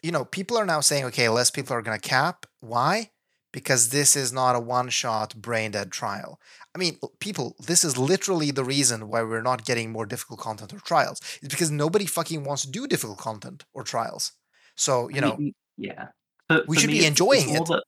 you 0.04 0.12
know, 0.12 0.26
people 0.26 0.58
are 0.58 0.66
now 0.66 0.80
saying, 0.80 1.04
okay, 1.06 1.30
less 1.30 1.50
people 1.50 1.74
are 1.74 1.80
gonna 1.80 1.98
cap. 1.98 2.44
Why? 2.60 3.10
Because 3.54 3.88
this 3.88 4.16
is 4.16 4.34
not 4.34 4.54
a 4.54 4.60
one-shot 4.60 5.34
brain 5.36 5.70
dead 5.70 5.90
trial. 5.90 6.38
I 6.74 6.78
mean, 6.78 6.98
people, 7.20 7.56
this 7.58 7.84
is 7.84 7.96
literally 7.96 8.50
the 8.50 8.64
reason 8.64 9.08
why 9.08 9.22
we're 9.22 9.40
not 9.40 9.64
getting 9.64 9.92
more 9.92 10.04
difficult 10.04 10.40
content 10.40 10.74
or 10.74 10.80
trials. 10.80 11.20
It's 11.40 11.54
because 11.54 11.70
nobody 11.70 12.04
fucking 12.04 12.44
wants 12.44 12.62
to 12.62 12.70
do 12.70 12.86
difficult 12.86 13.18
content 13.18 13.64
or 13.72 13.82
trials. 13.82 14.32
So, 14.76 15.08
you 15.08 15.22
know, 15.22 15.38
yeah. 15.78 16.08
For, 16.48 16.64
we 16.68 16.76
should 16.76 16.90
me, 16.90 16.98
be 16.98 17.06
enjoying 17.06 17.48
it's, 17.50 17.60
it's 17.60 17.70
it. 17.70 17.72
That, 17.72 17.84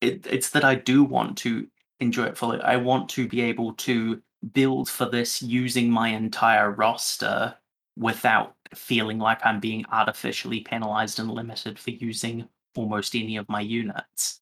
it. 0.00 0.26
It's 0.30 0.50
that 0.50 0.64
I 0.64 0.76
do 0.76 1.04
want 1.04 1.36
to 1.38 1.66
enjoy 2.00 2.24
it 2.26 2.38
fully. 2.38 2.62
I 2.62 2.76
want 2.76 3.10
to 3.10 3.28
be 3.28 3.42
able 3.42 3.74
to 3.74 4.22
build 4.54 4.88
for 4.88 5.04
this 5.04 5.42
using 5.42 5.90
my 5.90 6.08
entire 6.08 6.70
roster 6.70 7.56
without 7.98 8.54
feeling 8.74 9.18
like 9.18 9.44
I'm 9.44 9.60
being 9.60 9.84
artificially 9.90 10.60
penalized 10.60 11.18
and 11.18 11.30
limited 11.30 11.78
for 11.78 11.90
using 11.90 12.48
almost 12.76 13.14
any 13.14 13.36
of 13.36 13.48
my 13.48 13.60
units. 13.60 14.40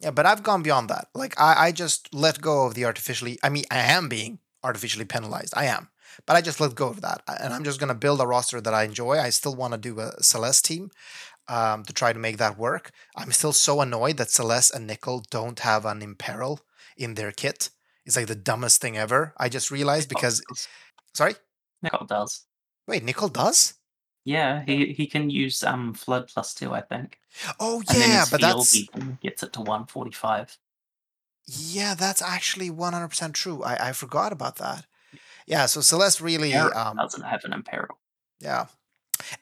Yeah, 0.00 0.10
but 0.10 0.26
I've 0.26 0.42
gone 0.42 0.62
beyond 0.62 0.88
that. 0.90 1.08
Like 1.14 1.40
I, 1.40 1.66
I 1.66 1.72
just 1.72 2.12
let 2.12 2.40
go 2.40 2.66
of 2.66 2.74
the 2.74 2.84
artificially. 2.84 3.38
I 3.42 3.48
mean, 3.48 3.64
I 3.70 3.78
am 3.78 4.08
being 4.08 4.38
artificially 4.64 5.04
penalized. 5.04 5.54
I 5.56 5.66
am, 5.66 5.88
but 6.26 6.36
I 6.36 6.40
just 6.40 6.60
let 6.60 6.74
go 6.74 6.88
of 6.88 7.00
that, 7.02 7.22
and 7.26 7.52
I'm 7.52 7.64
just 7.64 7.78
gonna 7.78 7.94
build 7.94 8.20
a 8.20 8.26
roster 8.26 8.60
that 8.60 8.74
I 8.74 8.84
enjoy. 8.84 9.18
I 9.18 9.30
still 9.30 9.54
want 9.54 9.74
to 9.74 9.78
do 9.78 10.00
a 10.00 10.22
Celeste 10.22 10.64
team, 10.64 10.90
um, 11.48 11.84
to 11.84 11.92
try 11.92 12.12
to 12.12 12.18
make 12.18 12.38
that 12.38 12.58
work. 12.58 12.90
I'm 13.16 13.32
still 13.32 13.52
so 13.52 13.80
annoyed 13.80 14.16
that 14.16 14.30
Celeste 14.30 14.74
and 14.74 14.86
Nickel 14.86 15.24
don't 15.30 15.60
have 15.60 15.84
an 15.84 16.02
Imperil 16.02 16.60
in 16.96 17.14
their 17.14 17.32
kit. 17.32 17.70
It's 18.04 18.16
like 18.16 18.26
the 18.26 18.34
dumbest 18.34 18.80
thing 18.80 18.96
ever. 18.96 19.34
I 19.36 19.48
just 19.48 19.70
realized 19.70 20.08
because. 20.08 20.42
Sorry? 21.14 21.34
Nickel 21.82 22.06
does. 22.06 22.46
Wait, 22.92 23.02
Nickel 23.02 23.30
does? 23.30 23.72
Yeah, 24.22 24.64
he, 24.66 24.92
he 24.92 25.06
can 25.06 25.30
use 25.30 25.64
um 25.64 25.94
Flood 25.94 26.28
plus 26.28 26.52
two, 26.52 26.74
I 26.74 26.82
think. 26.82 27.18
Oh 27.58 27.82
yeah, 27.90 28.26
but 28.30 28.42
that's 28.42 28.70
he 28.70 28.90
gets 29.22 29.42
it 29.42 29.54
to 29.54 29.60
145. 29.60 30.58
Yeah, 31.46 31.94
that's 31.94 32.20
actually 32.20 32.68
100% 32.68 33.32
true. 33.32 33.62
I, 33.62 33.88
I 33.88 33.92
forgot 33.92 34.30
about 34.30 34.56
that. 34.56 34.84
Yeah, 35.46 35.64
so 35.64 35.80
Celeste 35.80 36.20
really 36.20 36.52
um, 36.52 36.98
doesn't 36.98 37.22
have 37.22 37.40
an 37.44 37.54
Imperil. 37.54 37.98
Yeah, 38.40 38.66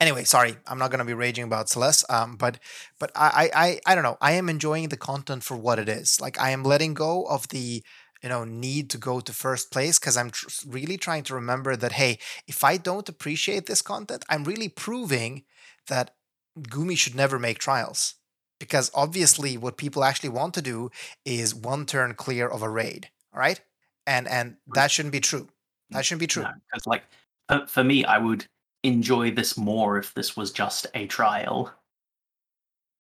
Anyway, 0.01 0.25
sorry, 0.25 0.57
I'm 0.67 0.79
not 0.79 0.91
going 0.91 0.99
to 1.01 1.05
be 1.05 1.15
raging 1.15 1.45
about 1.45 1.69
Celeste. 1.69 2.05
Um, 2.11 2.37
but 2.37 2.59
but 2.99 3.11
I, 3.15 3.51
I 3.55 3.81
I 3.87 3.95
don't 3.95 4.05
know. 4.05 4.19
I 4.21 4.33
am 4.33 4.49
enjoying 4.49 4.89
the 4.89 4.97
content 4.97 5.43
for 5.43 5.57
what 5.57 5.79
it 5.79 5.89
is. 5.89 6.21
Like 6.21 6.41
I 6.41 6.51
am 6.51 6.63
letting 6.63 6.95
go 6.95 7.25
of 7.25 7.49
the 7.49 7.83
you 8.23 8.29
know 8.29 8.45
need 8.45 8.91
to 8.91 8.99
go 8.99 9.21
to 9.21 9.33
first 9.33 9.71
place 9.71 9.99
because 9.99 10.16
I'm 10.16 10.31
tr- 10.31 10.49
really 10.66 10.97
trying 10.97 11.25
to 11.25 11.35
remember 11.35 11.77
that 11.77 11.93
hey, 11.93 12.18
if 12.47 12.64
I 12.64 12.77
don't 12.77 13.09
appreciate 13.09 13.66
this 13.66 13.83
content, 13.83 14.25
I'm 14.29 14.45
really 14.45 14.68
proving 14.68 15.45
that 15.89 16.14
Gumi 16.59 16.97
should 16.97 17.14
never 17.14 17.39
make 17.39 17.59
trials 17.59 18.14
because 18.59 18.91
obviously 18.95 19.57
what 19.57 19.77
people 19.77 20.05
actually 20.05 20.29
want 20.29 20.55
to 20.55 20.62
do 20.62 20.91
is 21.25 21.55
one 21.55 21.87
turn 21.87 22.14
clear 22.14 22.47
of 22.47 22.62
a 22.62 22.68
raid. 22.68 23.09
All 23.33 23.41
right, 23.41 23.61
and 24.07 24.29
and 24.29 24.57
that 24.75 24.91
shouldn't 24.91 25.12
be 25.12 25.21
true. 25.21 25.49
That 25.91 26.05
shouldn't 26.05 26.21
be 26.21 26.27
true. 26.27 26.45
Because 26.45 26.87
no, 26.87 26.91
like 26.91 27.68
for 27.68 27.83
me, 27.83 28.05
I 28.05 28.18
would 28.18 28.47
enjoy 28.83 29.31
this 29.31 29.57
more 29.57 29.99
if 29.99 30.14
this 30.14 30.37
was 30.37 30.53
just 30.53 30.87
a 30.95 31.07
trial. 31.07 31.73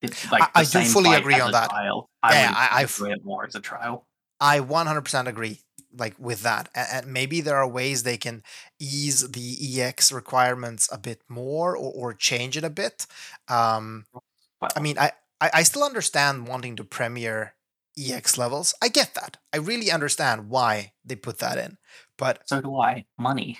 It's 0.02 0.30
like 0.32 0.42
I, 0.42 0.60
I 0.60 0.64
do 0.64 0.80
fully 0.82 1.14
agree 1.14 1.38
on 1.38 1.52
that. 1.52 1.70
Trial. 1.70 2.08
I 2.22 2.32
yeah, 2.34 2.52
I, 2.54 2.78
I 2.78 2.82
enjoy 2.82 3.12
it 3.12 3.24
more 3.24 3.44
as 3.44 3.54
a 3.54 3.60
trial. 3.60 4.06
I 4.40 4.60
100% 4.60 5.26
agree 5.26 5.60
like 5.96 6.14
with 6.18 6.42
that 6.42 6.68
and, 6.74 7.06
maybe 7.06 7.40
there 7.40 7.56
are 7.56 7.68
ways 7.68 8.02
they 8.02 8.16
can 8.16 8.42
ease 8.78 9.28
the 9.32 9.82
ex 9.82 10.12
requirements 10.12 10.88
a 10.92 10.98
bit 10.98 11.20
more 11.28 11.76
or, 11.76 11.92
or 11.92 12.14
change 12.14 12.56
it 12.56 12.64
a 12.64 12.70
bit 12.70 13.06
um 13.48 14.04
i 14.76 14.80
mean 14.80 14.98
I, 14.98 15.12
I 15.40 15.50
i 15.54 15.62
still 15.62 15.82
understand 15.82 16.46
wanting 16.46 16.76
to 16.76 16.84
premiere 16.84 17.54
ex 17.98 18.38
levels 18.38 18.74
i 18.80 18.88
get 18.88 19.14
that 19.14 19.38
i 19.52 19.56
really 19.56 19.90
understand 19.90 20.48
why 20.48 20.92
they 21.04 21.16
put 21.16 21.38
that 21.38 21.58
in 21.58 21.78
but 22.16 22.42
so 22.46 22.60
do 22.60 22.78
i 22.78 23.04
money 23.18 23.58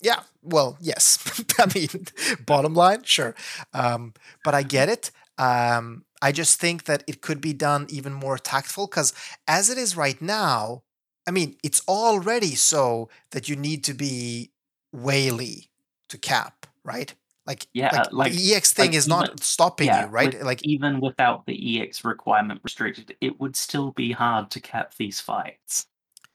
yeah, 0.00 0.20
well, 0.42 0.76
yes. 0.80 1.18
I 1.58 1.66
mean, 1.74 1.88
bottom 2.46 2.74
line, 2.74 3.02
sure. 3.04 3.34
Um, 3.72 4.14
but 4.44 4.54
I 4.54 4.62
get 4.62 4.88
it. 4.88 5.10
Um, 5.38 6.04
I 6.22 6.32
just 6.32 6.58
think 6.60 6.84
that 6.84 7.04
it 7.06 7.20
could 7.20 7.40
be 7.40 7.52
done 7.52 7.86
even 7.88 8.12
more 8.12 8.38
tactful 8.38 8.86
because 8.86 9.12
as 9.46 9.70
it 9.70 9.78
is 9.78 9.96
right 9.96 10.20
now, 10.20 10.82
I 11.26 11.30
mean, 11.30 11.56
it's 11.62 11.82
already 11.88 12.54
so 12.54 13.08
that 13.32 13.48
you 13.48 13.56
need 13.56 13.84
to 13.84 13.94
be 13.94 14.50
whaley 14.92 15.70
to 16.08 16.18
cap, 16.18 16.66
right? 16.84 17.12
Like, 17.46 17.66
yeah, 17.72 17.90
like, 17.92 18.12
like 18.12 18.32
the 18.32 18.54
EX 18.54 18.72
thing 18.72 18.90
like 18.90 18.96
is 18.96 19.06
even, 19.06 19.18
not 19.18 19.40
stopping 19.40 19.86
yeah, 19.86 20.06
you, 20.06 20.10
right? 20.10 20.34
With, 20.34 20.42
like 20.42 20.64
even 20.64 21.00
without 21.00 21.46
the 21.46 21.80
EX 21.80 22.04
requirement 22.04 22.60
restricted, 22.64 23.14
it 23.20 23.38
would 23.40 23.54
still 23.54 23.92
be 23.92 24.12
hard 24.12 24.50
to 24.52 24.60
cap 24.60 24.94
these 24.96 25.20
fights 25.20 25.86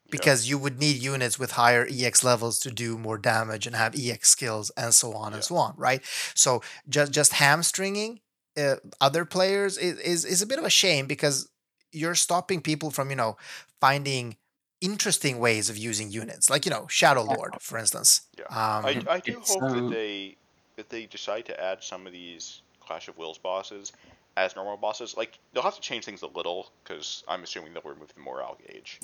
because 0.10 0.49
you 0.49 0.58
would 0.58 0.80
need 0.80 0.97
units 0.97 1.39
with 1.39 1.52
higher 1.52 1.88
EX 1.89 2.24
levels 2.24 2.60
to 2.60 2.72
do 2.72 2.97
more 2.97 3.18
damage 3.18 3.66
and 3.66 3.76
have 3.76 3.95
EX 3.97 4.30
skills 4.30 4.72
and 4.78 4.93
so 4.93 5.14
on 5.14 5.32
yeah. 5.32 5.38
and 5.38 5.43
so 5.43 5.56
on, 5.56 5.74
right? 5.76 6.02
So 6.34 6.62
just 6.88 7.12
just 7.12 7.34
hamstringing 7.34 8.20
uh, 8.58 8.76
other 8.99 9.26
players 9.26 9.78
is, 9.78 9.99
is 9.99 10.26
is 10.26 10.41
a 10.41 10.47
bit 10.47 10.60
of 10.60 10.66
a 10.66 10.70
shame 10.70 11.08
because 11.08 11.49
you're 11.91 12.16
stopping 12.16 12.62
people 12.62 12.91
from 12.91 13.10
you 13.10 13.16
know 13.16 13.38
finding 13.80 14.38
interesting 14.82 15.39
ways 15.39 15.70
of 15.70 15.78
using 15.78 16.12
units, 16.12 16.49
like 16.49 16.66
you 16.66 16.72
know 16.72 16.88
Shadow 16.88 17.24
Lord, 17.24 17.56
for 17.60 17.78
instance. 17.78 18.22
Yeah, 18.38 18.45
um, 18.45 18.86
I, 18.86 19.04
I 19.10 19.20
do 19.20 19.41
hope 19.45 19.62
that 19.62 19.89
they 19.91 20.36
that 20.76 20.89
they 20.89 21.06
decide 21.06 21.45
to 21.45 21.64
add 21.64 21.84
some 21.84 22.08
of 22.08 22.14
these 22.14 22.62
Clash 22.80 23.08
of 23.08 23.18
Wills 23.18 23.38
bosses 23.38 23.93
as 24.38 24.56
normal 24.56 24.78
bosses. 24.78 25.16
Like 25.16 25.38
they'll 25.54 25.64
have 25.64 25.76
to 25.76 25.82
change 25.82 26.06
things 26.06 26.22
a 26.22 26.28
little 26.28 26.72
because 26.84 27.24
I'm 27.28 27.43
assuming 27.43 27.74
they'll 27.74 27.84
remove 27.84 28.14
the 28.14 28.22
morale 28.22 28.58
gauge. 28.68 28.99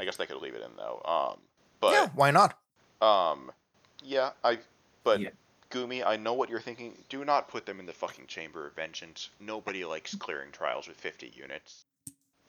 I 0.00 0.04
guess 0.04 0.16
they 0.16 0.26
could 0.26 0.40
leave 0.40 0.54
it 0.54 0.62
in 0.62 0.70
though. 0.76 1.02
Um, 1.04 1.38
but 1.80 1.92
yeah, 1.92 2.08
why 2.14 2.30
not? 2.30 2.58
Um, 3.00 3.50
yeah, 4.02 4.30
I. 4.42 4.58
But 5.04 5.20
yeah. 5.20 5.30
Gumi, 5.70 6.02
I 6.06 6.16
know 6.16 6.32
what 6.32 6.48
you're 6.48 6.60
thinking. 6.60 6.94
Do 7.08 7.24
not 7.24 7.48
put 7.48 7.66
them 7.66 7.80
in 7.80 7.86
the 7.86 7.92
fucking 7.92 8.26
chamber 8.26 8.66
of 8.66 8.74
vengeance. 8.74 9.30
Nobody 9.38 9.84
likes 9.84 10.14
clearing 10.14 10.50
trials 10.50 10.88
with 10.88 10.96
50 10.96 11.32
units. 11.36 11.84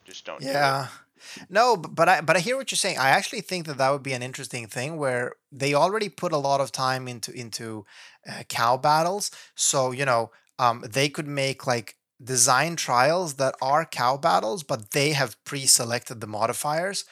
Just 0.06 0.26
don't. 0.26 0.42
Yeah. 0.42 0.88
Do 1.36 1.42
no, 1.50 1.76
but 1.76 2.10
I 2.10 2.22
but 2.22 2.38
I 2.38 2.40
hear 2.40 2.58
what 2.58 2.72
you're 2.72 2.78
saying. 2.78 2.98
I 2.98 3.10
actually 3.10 3.42
think 3.42 3.68
that 3.68 3.78
that 3.78 3.90
would 3.92 4.04
be 4.04 4.14
an 4.14 4.24
interesting 4.24 4.68
thing 4.68 4.98
where 4.98 5.34
they 5.52 5.74
already 5.74 6.10
put 6.10 6.32
a 6.32 6.38
lot 6.38 6.62
of 6.62 6.72
time 6.72 7.08
into 7.08 7.32
into 7.32 7.86
uh, 8.28 8.44
cow 8.48 8.78
battles. 8.78 9.30
So 9.56 9.92
you 9.92 10.06
know, 10.06 10.32
um, 10.58 10.84
they 10.90 11.10
could 11.10 11.28
make 11.28 11.68
like 11.68 11.96
design 12.24 12.76
trials 12.76 13.36
that 13.36 13.56
are 13.62 13.86
cow 13.86 14.18
battles, 14.18 14.64
but 14.64 14.92
they 14.92 15.12
have 15.12 15.42
pre-selected 15.46 16.22
the 16.22 16.28
modifiers, 16.28 17.06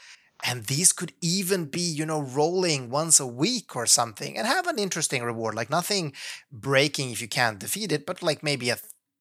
and 0.43 0.65
these 0.65 0.93
could 0.93 1.13
even 1.21 1.65
be 1.65 1.81
you 1.81 2.05
know 2.05 2.21
rolling 2.21 2.89
once 2.89 3.19
a 3.19 3.27
week 3.27 3.75
or 3.75 3.85
something 3.85 4.38
and 4.38 4.47
have 4.47 4.67
an 4.67 4.79
interesting 4.79 5.23
reward 5.23 5.55
like 5.55 5.69
nothing 5.69 6.13
breaking 6.51 7.11
if 7.11 7.21
you 7.21 7.27
can't 7.27 7.59
defeat 7.59 7.91
it 7.91 8.05
but 8.05 8.21
like 8.21 8.43
maybe 8.43 8.69
a 8.69 8.77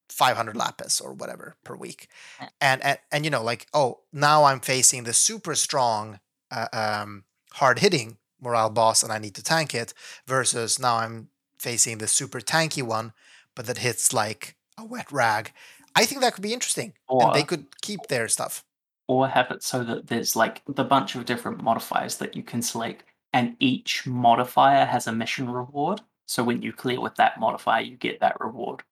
500 0.08 0.56
lapis 0.56 1.00
or 1.00 1.12
whatever 1.12 1.56
per 1.64 1.74
week. 1.74 2.08
And 2.60 2.82
and, 2.82 2.98
and 3.10 3.24
you 3.24 3.30
know 3.30 3.42
like 3.42 3.66
oh 3.74 4.00
now 4.12 4.44
i'm 4.44 4.60
facing 4.60 5.04
the 5.04 5.12
super 5.12 5.54
strong 5.54 6.20
uh, 6.50 6.68
um, 6.72 7.24
hard 7.54 7.80
hitting 7.80 8.18
morale 8.40 8.70
boss 8.70 9.02
and 9.02 9.12
i 9.12 9.18
need 9.18 9.34
to 9.34 9.42
tank 9.42 9.74
it 9.74 9.92
versus 10.26 10.78
now 10.78 10.96
i'm 10.96 11.28
facing 11.58 11.98
the 11.98 12.06
super 12.06 12.40
tanky 12.40 12.82
one 12.82 13.12
but 13.56 13.66
that 13.66 13.78
hits 13.78 14.12
like 14.12 14.54
a 14.78 14.84
wet 14.84 15.10
rag. 15.10 15.52
I 15.96 16.04
think 16.04 16.20
that 16.20 16.34
could 16.34 16.42
be 16.42 16.52
interesting 16.52 16.92
or, 17.08 17.24
and 17.24 17.34
they 17.34 17.42
could 17.42 17.66
keep 17.80 18.06
their 18.08 18.28
stuff 18.28 18.64
or 19.08 19.28
have 19.28 19.50
it 19.50 19.62
so 19.62 19.84
that 19.84 20.06
there's 20.08 20.34
like 20.36 20.62
the 20.66 20.84
bunch 20.84 21.14
of 21.14 21.24
different 21.24 21.62
modifiers 21.62 22.18
that 22.18 22.34
you 22.36 22.42
can 22.42 22.62
select 22.62 23.04
and 23.32 23.56
each 23.60 24.06
modifier 24.06 24.84
has 24.84 25.06
a 25.06 25.12
mission 25.12 25.48
reward. 25.50 26.00
So 26.26 26.42
when 26.44 26.62
you 26.62 26.72
clear 26.72 27.00
with 27.00 27.14
that 27.16 27.38
modifier, 27.38 27.82
you 27.82 27.96
get 27.96 28.20
that 28.20 28.40
reward. 28.40 28.82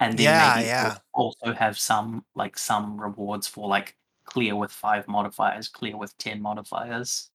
And 0.00 0.18
then 0.18 0.24
Yeah, 0.24 0.54
maybe 0.56 0.66
yeah. 0.68 0.98
also 1.14 1.52
have 1.54 1.78
some 1.78 2.24
like 2.34 2.58
some 2.58 3.00
rewards 3.00 3.46
for 3.48 3.68
like 3.68 3.96
clear 4.24 4.54
with 4.56 4.70
five 4.72 5.08
modifiers, 5.08 5.68
clear 5.68 5.96
with 5.96 6.16
ten 6.18 6.40
modifiers. 6.42 7.30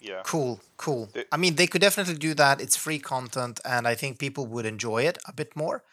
Yeah. 0.00 0.22
Cool, 0.24 0.60
cool. 0.76 1.06
The- 1.12 1.26
I 1.32 1.36
mean, 1.36 1.54
they 1.56 1.66
could 1.66 1.80
definitely 1.80 2.16
do 2.16 2.34
that. 2.34 2.60
It's 2.60 2.76
free 2.76 2.98
content, 2.98 3.60
and 3.64 3.86
I 3.88 3.94
think 3.94 4.18
people 4.18 4.46
would 4.46 4.66
enjoy 4.66 5.02
it 5.04 5.18
a 5.26 5.32
bit 5.32 5.54
more. 5.56 5.84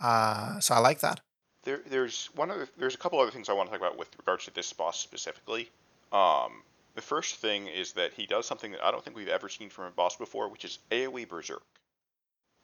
Uh, 0.00 0.58
so 0.60 0.74
I 0.74 0.78
like 0.78 1.00
that. 1.00 1.20
There, 1.64 1.80
there's 1.88 2.28
one 2.34 2.50
other, 2.50 2.68
there's 2.76 2.94
a 2.94 2.98
couple 2.98 3.20
other 3.20 3.30
things 3.30 3.48
I 3.48 3.52
want 3.52 3.68
to 3.70 3.76
talk 3.78 3.80
about 3.86 3.98
with 3.98 4.08
regards 4.18 4.44
to 4.46 4.54
this 4.54 4.72
boss 4.72 4.98
specifically. 4.98 5.70
Um, 6.12 6.62
the 6.94 7.02
first 7.02 7.36
thing 7.36 7.68
is 7.68 7.92
that 7.92 8.12
he 8.12 8.26
does 8.26 8.46
something 8.46 8.72
that 8.72 8.84
I 8.84 8.90
don't 8.90 9.02
think 9.04 9.16
we've 9.16 9.28
ever 9.28 9.48
seen 9.48 9.70
from 9.70 9.84
a 9.84 9.90
boss 9.90 10.16
before, 10.16 10.48
which 10.48 10.64
is 10.64 10.78
AOE 10.90 11.28
Berserk 11.28 11.62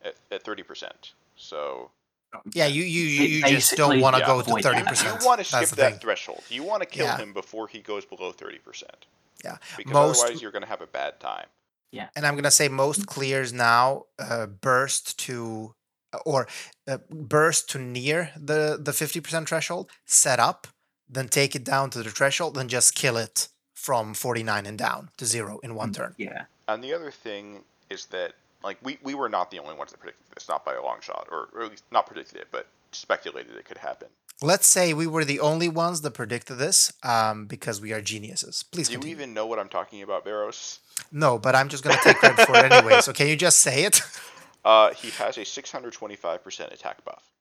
at 0.02 0.14
at 0.30 0.42
thirty 0.42 0.62
percent. 0.62 1.12
So 1.36 1.90
Yeah, 2.52 2.66
you 2.66 2.82
you 2.82 3.02
you, 3.06 3.22
you 3.38 3.42
just 3.46 3.76
don't 3.76 4.00
want 4.00 4.16
to 4.16 4.20
yeah, 4.20 4.26
go 4.26 4.34
to 4.42 4.48
avoid 4.50 4.62
that. 4.64 4.74
thirty 4.84 5.08
you, 5.08 5.26
want 5.26 5.42
to 5.44 5.50
That's 5.50 5.68
skip 5.68 5.78
that 5.78 5.90
thing. 5.92 6.00
threshold. 6.00 6.42
You 6.50 6.62
want 6.62 6.82
to 6.82 6.86
kill 6.86 7.06
Yeah. 7.06 7.16
him 7.18 7.32
before 7.32 7.68
he 7.68 7.80
goes 7.80 8.04
below 8.04 8.32
thirty 8.32 8.58
percent. 8.58 9.06
Yeah, 9.44 9.56
Because 9.76 9.92
most 9.92 10.22
otherwise 10.24 10.42
you're 10.42 10.50
going 10.50 10.62
to 10.64 10.68
have 10.68 10.82
a 10.82 10.86
bad 10.88 11.20
time. 11.20 11.46
Yeah. 11.92 12.08
And 12.16 12.26
I'm 12.26 12.34
gonna 12.34 12.50
say 12.50 12.68
most 12.68 13.06
clears 13.06 13.52
now 13.52 14.04
uh, 14.18 14.46
burst 14.46 15.18
to 15.20 15.74
or 16.24 16.48
uh, 16.86 16.98
burst 17.10 17.70
to 17.70 17.78
near 17.78 18.30
the 18.36 18.78
the 18.80 18.92
fifty 18.92 19.20
percent 19.20 19.48
threshold, 19.48 19.90
set 20.06 20.38
up, 20.40 20.66
then 21.08 21.28
take 21.28 21.54
it 21.54 21.64
down 21.64 21.90
to 21.90 22.02
the 22.02 22.10
threshold, 22.10 22.54
then 22.54 22.68
just 22.68 22.94
kill 22.94 23.16
it 23.16 23.48
from 23.74 24.14
forty 24.14 24.42
nine 24.42 24.66
and 24.66 24.78
down 24.78 25.10
to 25.16 25.26
zero 25.26 25.58
in 25.62 25.74
one 25.74 25.92
turn. 25.92 26.14
Yeah. 26.18 26.44
And 26.66 26.84
the 26.84 26.92
other 26.92 27.10
thing 27.10 27.64
is 27.90 28.06
that 28.06 28.34
like 28.62 28.78
we, 28.82 28.98
we 29.02 29.14
were 29.14 29.28
not 29.28 29.50
the 29.50 29.58
only 29.58 29.74
ones 29.74 29.90
that 29.92 30.00
predicted 30.00 30.26
this, 30.34 30.48
not 30.48 30.64
by 30.64 30.74
a 30.74 30.82
long 30.82 31.00
shot, 31.00 31.28
or, 31.30 31.48
or 31.54 31.62
at 31.64 31.70
least 31.70 31.84
not 31.90 32.06
predicted 32.06 32.40
it, 32.40 32.48
but 32.50 32.66
speculated 32.92 33.54
it 33.56 33.64
could 33.64 33.78
happen. 33.78 34.08
Let's 34.40 34.68
say 34.68 34.94
we 34.94 35.06
were 35.06 35.24
the 35.24 35.40
only 35.40 35.68
ones 35.68 36.02
that 36.02 36.12
predicted 36.12 36.58
this 36.58 36.92
um, 37.02 37.46
because 37.46 37.80
we 37.80 37.92
are 37.92 38.00
geniuses. 38.00 38.62
Please 38.62 38.88
Do 38.88 38.94
you 38.94 39.12
even 39.12 39.34
know 39.34 39.46
what 39.46 39.58
I'm 39.58 39.68
talking 39.68 40.02
about, 40.02 40.24
Barros? 40.24 40.78
No, 41.10 41.38
but 41.38 41.56
I'm 41.56 41.68
just 41.68 41.82
gonna 41.82 41.98
take 42.02 42.18
credit 42.18 42.46
for 42.46 42.56
it 42.56 42.70
anyway. 42.72 43.00
So 43.00 43.12
can 43.18 43.26
you 43.26 43.36
just 43.36 43.58
say 43.58 43.84
it? 43.84 44.00
Uh, 44.64 44.92
he 44.92 45.10
has 45.10 45.38
a 45.38 45.42
625% 45.42 46.72
attack 46.72 47.04
buff, 47.04 47.32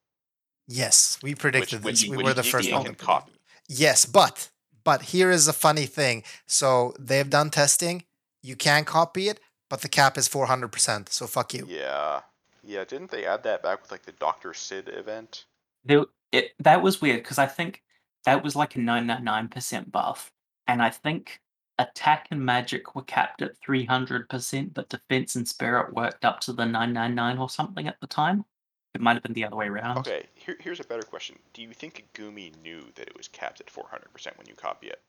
yes, 0.67 1.17
we 1.23 1.33
predicted 1.33 1.83
which, 1.83 2.01
this. 2.01 2.09
We 2.09 2.17
which 2.17 2.25
were 2.25 2.33
the 2.33 2.43
first 2.43 2.71
one. 2.71 2.85
to 2.85 2.93
copy. 2.93 3.31
Yes, 3.67 4.05
but 4.05 4.49
but 4.83 5.01
here 5.03 5.31
is 5.31 5.47
a 5.47 5.53
funny 5.53 5.85
thing. 5.85 6.23
So 6.45 6.93
they've 6.99 7.29
done 7.29 7.49
testing. 7.49 8.03
You 8.41 8.55
can 8.55 8.85
copy 8.85 9.27
it, 9.27 9.39
but 9.69 9.81
the 9.81 9.89
cap 9.89 10.17
is 10.17 10.29
400%. 10.29 11.09
So 11.09 11.27
fuck 11.27 11.53
you. 11.53 11.65
Yeah, 11.67 12.21
yeah. 12.63 12.85
Didn't 12.85 13.11
they 13.11 13.25
add 13.25 13.43
that 13.43 13.63
back 13.63 13.81
with 13.81 13.91
like 13.91 14.03
the 14.03 14.13
Doctor 14.13 14.53
Sid 14.53 14.89
event? 14.89 15.45
There, 15.83 16.05
it, 16.31 16.53
that 16.59 16.81
was 16.81 17.01
weird 17.01 17.23
because 17.23 17.37
I 17.37 17.47
think 17.47 17.83
that 18.25 18.43
was 18.43 18.55
like 18.55 18.75
a 18.75 18.79
999% 18.79 19.91
buff. 19.91 20.31
And 20.67 20.81
I 20.81 20.89
think 20.89 21.41
attack 21.79 22.27
and 22.31 22.43
magic 22.43 22.95
were 22.95 23.03
capped 23.03 23.41
at 23.41 23.59
300%, 23.61 24.73
but 24.73 24.89
defense 24.89 25.35
and 25.35 25.47
spirit 25.47 25.93
worked 25.93 26.25
up 26.25 26.39
to 26.41 26.53
the 26.53 26.65
999 26.65 27.37
or 27.37 27.49
something 27.49 27.87
at 27.87 27.99
the 28.01 28.07
time. 28.07 28.45
It 28.93 29.01
might 29.01 29.13
have 29.13 29.23
been 29.23 29.33
the 29.33 29.45
other 29.45 29.55
way 29.55 29.67
around. 29.67 29.99
Okay, 29.99 30.25
here, 30.33 30.57
here's 30.59 30.79
a 30.79 30.83
better 30.83 31.03
question. 31.03 31.37
Do 31.53 31.61
you 31.61 31.71
think 31.71 32.07
Gumi 32.13 32.51
knew 32.63 32.81
that 32.95 33.07
it 33.07 33.15
was 33.15 33.27
capped 33.27 33.59
at 33.61 33.67
400% 33.67 34.37
when 34.37 34.47
you 34.47 34.55
copy 34.55 34.87
it? 34.87 35.01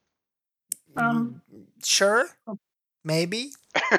Um, 0.97 1.41
Mm, 1.55 1.65
sure. 1.83 2.29
Maybe. 3.05 3.53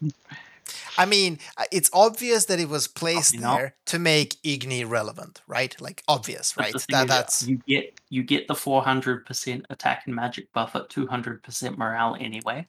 it? 0.68 0.74
I 0.98 1.06
mean, 1.06 1.38
uh, 1.56 1.64
it's 1.72 1.90
obvious 1.92 2.46
that 2.46 2.58
it 2.60 2.68
was 2.68 2.88
placed 2.88 3.32
Probably 3.34 3.44
not. 3.46 3.56
there 3.58 3.74
to 3.86 3.98
make 3.98 4.34
Igni 4.42 4.88
relevant, 4.88 5.42
right? 5.46 5.78
Like 5.80 6.02
obvious, 6.08 6.52
But 6.54 6.62
right? 6.64 6.72
the 6.72 6.78
thing 6.80 6.94
That 6.96 7.02
is, 7.04 7.08
that's 7.08 7.46
you 7.48 7.60
get 7.66 8.00
you 8.10 8.22
get 8.22 8.48
the 8.48 8.54
400% 8.54 9.64
attack 9.70 10.02
and 10.06 10.14
magic 10.14 10.52
buff 10.52 10.74
at 10.76 10.88
200% 10.88 11.76
morale 11.78 12.16
anyway. 12.20 12.66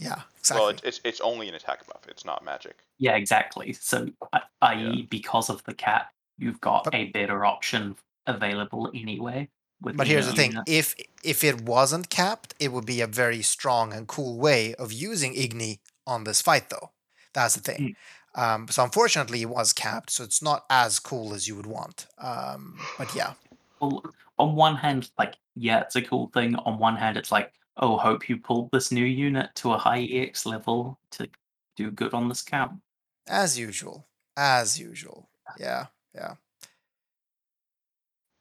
yeah, 0.00 0.22
exactly. 0.38 0.60
well, 0.60 0.68
it's, 0.70 0.82
it's 0.82 1.00
it's 1.04 1.20
only 1.20 1.48
an 1.48 1.54
attack 1.54 1.86
buff. 1.86 2.02
It's 2.08 2.24
not 2.24 2.44
magic. 2.44 2.76
Yeah, 2.98 3.16
exactly. 3.16 3.72
So, 3.74 4.08
i- 4.32 4.42
i.e., 4.62 5.06
because 5.10 5.50
of 5.50 5.62
the 5.64 5.74
cap, 5.74 6.10
you've 6.38 6.60
got 6.60 6.84
But- 6.84 6.94
a 6.94 7.04
better 7.10 7.44
option 7.44 7.96
available 8.26 8.90
anyway. 8.94 9.48
With 9.82 9.96
But 9.96 10.06
here's 10.06 10.26
the 10.26 10.32
thing: 10.32 10.52
unit. 10.52 10.68
if 10.68 10.94
if 11.22 11.44
it 11.44 11.60
wasn't 11.62 12.08
capped, 12.08 12.54
it 12.58 12.72
would 12.72 12.86
be 12.86 13.00
a 13.02 13.06
very 13.06 13.42
strong 13.42 13.92
and 13.92 14.06
cool 14.08 14.38
way 14.38 14.74
of 14.76 14.92
using 14.92 15.34
Igni 15.34 15.80
on 16.06 16.24
this 16.24 16.40
fight, 16.40 16.70
though. 16.70 16.90
That's 17.34 17.54
the 17.56 17.60
thing. 17.60 17.96
Um, 18.36 18.66
so 18.68 18.82
unfortunately, 18.82 19.42
it 19.42 19.48
was 19.48 19.72
capped, 19.72 20.10
so 20.10 20.24
it's 20.24 20.42
not 20.42 20.64
as 20.70 20.98
cool 20.98 21.34
as 21.34 21.46
you 21.46 21.54
would 21.56 21.66
want. 21.66 22.06
Um, 22.18 22.78
but 22.98 23.14
yeah, 23.14 23.34
Well, 23.80 24.02
on 24.38 24.56
one 24.56 24.76
hand, 24.76 25.10
like, 25.18 25.34
yeah, 25.54 25.80
it's 25.80 25.94
a 25.96 26.02
cool 26.02 26.30
thing. 26.34 26.56
On 26.56 26.78
one 26.78 26.96
hand, 26.96 27.16
it's 27.16 27.30
like, 27.30 27.52
oh, 27.76 27.96
hope 27.96 28.28
you 28.28 28.36
pulled 28.38 28.70
this 28.72 28.90
new 28.90 29.04
unit 29.04 29.50
to 29.56 29.72
a 29.72 29.78
high 29.78 30.02
EX 30.02 30.46
level 30.46 30.98
to 31.12 31.28
do 31.76 31.90
good 31.90 32.12
on 32.14 32.28
this 32.28 32.42
count. 32.42 32.72
as 33.28 33.58
usual, 33.58 34.06
as 34.36 34.78
usual. 34.80 35.28
Yeah, 35.58 35.86
yeah. 36.14 36.34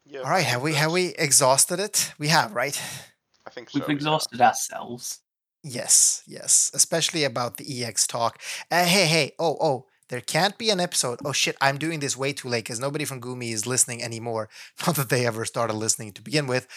Yeah. 0.05 0.19
All 0.21 0.29
right, 0.29 0.45
have 0.45 0.61
we 0.61 0.73
have 0.73 0.91
we 0.91 1.15
exhausted 1.15 1.79
it? 1.79 2.13
We 2.19 2.27
have, 2.27 2.53
right? 2.53 2.79
I 3.47 3.49
think 3.49 3.69
so. 3.69 3.79
We've 3.79 3.87
yeah. 3.89 3.95
exhausted 3.95 4.41
ourselves. 4.41 5.19
Yes, 5.63 6.23
yes, 6.27 6.69
especially 6.73 7.23
about 7.23 7.57
the 7.57 7.83
EX 7.85 8.05
talk. 8.05 8.41
Uh, 8.69 8.83
hey, 8.85 9.05
hey, 9.05 9.31
oh, 9.39 9.57
oh, 9.61 9.85
there 10.09 10.19
can't 10.21 10.57
be 10.57 10.69
an 10.69 10.79
episode. 10.81 11.19
Oh 11.23 11.31
shit, 11.31 11.55
I'm 11.61 11.77
doing 11.77 11.99
this 12.01 12.17
way 12.17 12.33
too 12.33 12.49
late 12.49 12.65
because 12.65 12.79
nobody 12.81 13.05
from 13.05 13.21
Gumi 13.21 13.51
is 13.53 13.65
listening 13.65 14.03
anymore. 14.03 14.49
Not 14.85 14.95
that 14.97 15.09
they 15.09 15.25
ever 15.25 15.45
started 15.45 15.73
listening 15.75 16.11
to 16.13 16.21
begin 16.21 16.47
with, 16.47 16.67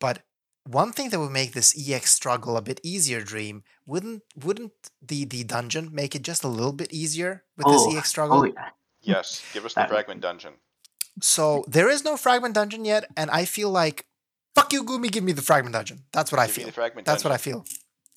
but 0.00 0.20
one 0.64 0.92
thing 0.92 1.10
that 1.10 1.18
would 1.18 1.30
make 1.32 1.52
this 1.52 1.74
EX 1.76 2.12
struggle 2.12 2.56
a 2.56 2.62
bit 2.62 2.80
easier, 2.82 3.20
Dream, 3.20 3.64
wouldn't 3.84 4.22
wouldn't 4.42 4.72
the 5.06 5.24
the 5.26 5.44
dungeon 5.44 5.90
make 5.92 6.14
it 6.14 6.22
just 6.22 6.42
a 6.44 6.48
little 6.48 6.72
bit 6.72 6.92
easier 6.92 7.44
with 7.56 7.66
Oh, 7.68 7.72
this 7.72 7.98
EX 7.98 8.08
struggle? 8.08 8.38
Oh, 8.38 8.44
yeah. 8.44 8.70
Yes, 9.02 9.42
give 9.52 9.64
us 9.66 9.74
the 9.74 9.80
That 9.80 9.88
fragment 9.90 10.20
dungeon. 10.22 10.54
So 11.20 11.64
there 11.68 11.90
is 11.90 12.04
no 12.04 12.16
fragment 12.16 12.54
dungeon 12.54 12.84
yet, 12.86 13.04
and 13.16 13.30
I 13.30 13.44
feel 13.44 13.68
like 13.70 14.06
fuck 14.54 14.72
you, 14.72 14.84
Gumi, 14.84 15.10
give 15.10 15.24
me 15.24 15.32
the 15.32 15.42
fragment 15.42 15.74
dungeon. 15.74 16.04
That's 16.12 16.30
what 16.32 16.38
I 16.38 16.46
Give 16.46 16.56
me 16.56 16.62
feel. 16.62 16.66
the 16.68 16.72
fragment 16.72 17.06
That's 17.06 17.24
what 17.24 17.32
I 17.32 17.36
feel. 17.36 17.64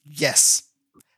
Yes, 0.06 0.64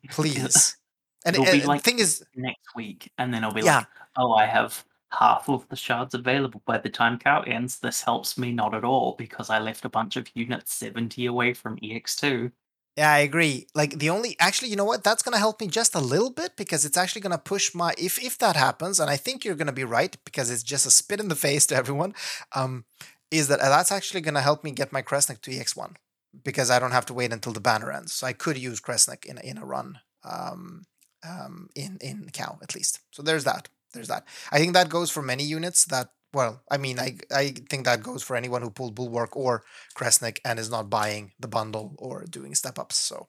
please. 0.09 0.75
And, 1.25 1.35
It'll 1.35 1.51
be 1.51 1.61
like- 1.63 1.83
the 1.83 1.91
thing 1.91 1.99
is, 1.99 2.23
next 2.37 2.73
week, 2.73 3.11
and 3.17 3.33
then 3.33 3.43
I'll 3.43 3.51
be 3.51 3.61
Yeah. 3.61 3.79
like, 3.79 3.87
oh, 4.15 4.33
I 4.35 4.45
have 4.45 4.85
half 5.11 5.49
of 5.49 5.67
the 5.67 5.75
shards 5.75 6.13
available 6.13 6.61
by 6.65 6.77
the 6.77 6.87
time 6.89 7.19
count 7.19 7.49
ends. 7.49 7.79
This 7.79 8.01
helps 8.01 8.37
me 8.37 8.53
not 8.53 8.73
at 8.73 8.85
all 8.85 9.13
because 9.17 9.49
I 9.49 9.59
left 9.59 9.83
a 9.83 9.89
bunch 9.89 10.15
of 10.15 10.29
units 10.35 10.73
70 10.73 11.25
away 11.25 11.53
from 11.53 11.77
E 11.81 11.99
EX2. 11.99 12.53
Yeah, 12.95 13.11
I 13.11 13.19
agree. 13.19 13.67
Like 13.75 13.99
the 13.99 14.09
only 14.09 14.37
actually, 14.39 14.69
you 14.69 14.77
know 14.77 14.85
what? 14.85 15.03
That's 15.03 15.21
gonna 15.21 15.37
help 15.37 15.59
me 15.59 15.67
just 15.67 15.95
a 15.95 15.99
little 15.99 16.29
bit 16.31 16.55
because 16.55 16.85
it's 16.85 16.97
actually 16.97 17.21
gonna 17.21 17.37
push 17.37 17.75
my 17.75 17.93
if 17.97 18.17
if 18.23 18.37
that 18.37 18.55
happens, 18.55 18.97
and 18.99 19.09
I 19.09 19.17
think 19.17 19.43
you're 19.43 19.55
gonna 19.55 19.73
be 19.73 19.83
right 19.83 20.15
because 20.23 20.49
it's 20.49 20.63
just 20.63 20.85
a 20.85 20.91
spit 20.91 21.19
in 21.19 21.27
the 21.27 21.35
face 21.35 21.65
to 21.67 21.75
everyone. 21.75 22.15
Um, 22.55 22.85
is 23.31 23.49
that 23.49 23.59
that's 23.59 23.91
actually 23.91 24.21
gonna 24.21 24.41
help 24.41 24.63
me 24.63 24.71
get 24.71 24.93
my 24.93 25.01
Kresnik 25.01 25.41
to 25.41 25.51
EX1 25.51 25.95
because 26.43 26.69
I 26.69 26.79
don't 26.79 26.91
have 26.91 27.05
to 27.07 27.13
wait 27.13 27.33
until 27.33 27.53
the 27.53 27.59
banner 27.61 27.91
ends. 27.91 28.13
So 28.13 28.27
I 28.27 28.33
could 28.33 28.57
use 28.57 28.81
Kresnik 28.81 29.25
in 29.25 29.37
a, 29.37 29.41
in 29.41 29.57
a 29.57 29.65
run. 29.65 29.99
Um, 30.23 30.83
um, 31.27 31.69
in 31.75 31.97
in 32.01 32.29
cow 32.31 32.59
at 32.61 32.75
least. 32.75 32.99
So 33.11 33.21
there's 33.23 33.43
that. 33.45 33.69
There's 33.93 34.07
that. 34.07 34.25
I 34.51 34.59
think 34.59 34.73
that 34.73 34.89
goes 34.89 35.09
for 35.09 35.21
many 35.21 35.43
units. 35.43 35.85
That 35.85 36.09
well, 36.33 36.61
I 36.69 36.77
mean, 36.77 36.99
I 36.99 37.17
I 37.33 37.53
think 37.69 37.85
that 37.85 38.03
goes 38.03 38.23
for 38.23 38.35
anyone 38.35 38.61
who 38.61 38.69
pulled 38.69 38.95
Bulwark 38.95 39.35
or 39.35 39.63
Kresnik 39.97 40.39
and 40.45 40.59
is 40.59 40.69
not 40.69 40.89
buying 40.89 41.31
the 41.39 41.47
bundle 41.47 41.95
or 41.97 42.25
doing 42.29 42.53
step 42.55 42.77
ups. 42.77 42.97
So, 42.97 43.27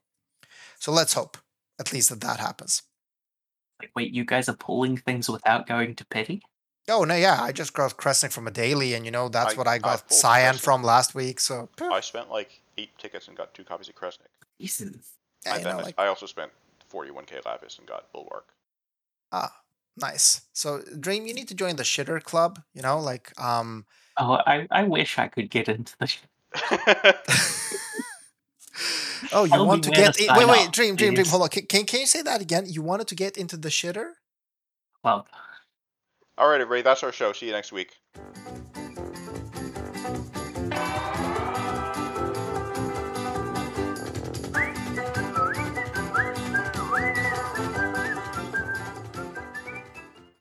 so 0.78 0.92
let's 0.92 1.14
hope 1.14 1.38
at 1.80 1.92
least 1.92 2.10
that 2.10 2.20
that 2.20 2.40
happens. 2.40 2.82
Like, 3.80 3.92
wait, 3.94 4.12
you 4.12 4.24
guys 4.24 4.48
are 4.48 4.56
pulling 4.56 4.96
things 4.96 5.28
without 5.28 5.66
going 5.66 5.94
to 5.96 6.04
pity? 6.06 6.42
Oh 6.90 7.04
no, 7.04 7.14
yeah, 7.14 7.40
I 7.40 7.52
just 7.52 7.72
got 7.72 7.96
Kresnik 7.96 8.32
from 8.32 8.46
a 8.48 8.50
daily, 8.50 8.94
and 8.94 9.04
you 9.04 9.10
know 9.10 9.28
that's 9.28 9.54
I- 9.54 9.56
what 9.56 9.66
I 9.68 9.74
I 9.74 9.78
got 9.78 10.08
pulled 10.08 10.20
Cyan 10.20 10.54
Kresnik. 10.54 10.60
from 10.60 10.82
last 10.82 11.14
week. 11.14 11.40
So 11.40 11.68
I 11.80 12.00
spent 12.00 12.30
like 12.30 12.60
eight 12.78 12.96
tickets 12.98 13.28
and 13.28 13.36
got 13.36 13.52
two 13.54 13.64
copies 13.64 13.88
of 13.88 13.94
Kresnik. 13.96 14.28
Jesus. 14.60 15.12
yeah, 15.44 15.56
and 15.56 15.64
know, 15.64 15.70
I- 15.78 15.82
like 15.82 15.94
I 15.98 16.06
also 16.06 16.26
spent 16.26 16.50
41k 16.92 17.44
Lapis 17.44 17.78
and 17.78 17.86
got 17.86 18.10
Bulwark. 18.12 18.48
ah, 19.32 19.52
nice. 19.96 20.42
So 20.52 20.82
Dream, 20.98 21.26
you 21.26 21.34
need 21.34 21.48
to 21.48 21.54
join 21.54 21.76
the 21.76 21.82
shitter 21.82 22.22
club. 22.22 22.60
You 22.74 22.82
know, 22.82 22.98
like 22.98 23.38
um, 23.40 23.86
Oh, 24.16 24.38
I, 24.46 24.66
I 24.70 24.82
wish 24.84 25.18
I 25.18 25.28
could 25.28 25.50
get 25.50 25.68
into 25.68 25.94
the. 26.00 26.06
sh- 26.06 26.18
oh, 29.32 29.44
you 29.44 29.52
Tell 29.52 29.66
want 29.66 29.82
to 29.84 29.90
where 29.90 30.06
get 30.06 30.14
to 30.14 30.24
in, 30.24 30.34
wait, 30.36 30.48
wait, 30.48 30.66
up, 30.68 30.72
Dream, 30.72 30.96
Dream, 30.96 31.14
Dream, 31.14 31.26
hold 31.26 31.42
on. 31.42 31.48
Can, 31.50 31.66
can 31.66 31.84
can 31.84 32.00
you 32.00 32.06
say 32.06 32.22
that 32.22 32.40
again? 32.40 32.64
You 32.66 32.82
wanted 32.82 33.08
to 33.08 33.14
get 33.14 33.36
into 33.36 33.56
the 33.56 33.68
shitter? 33.68 34.12
Well, 35.04 35.26
All 36.36 36.48
right, 36.48 36.60
everybody, 36.60 36.82
that's 36.82 37.02
our 37.02 37.12
show. 37.12 37.32
See 37.32 37.46
you 37.46 37.52
next 37.52 37.72
week. 37.72 37.96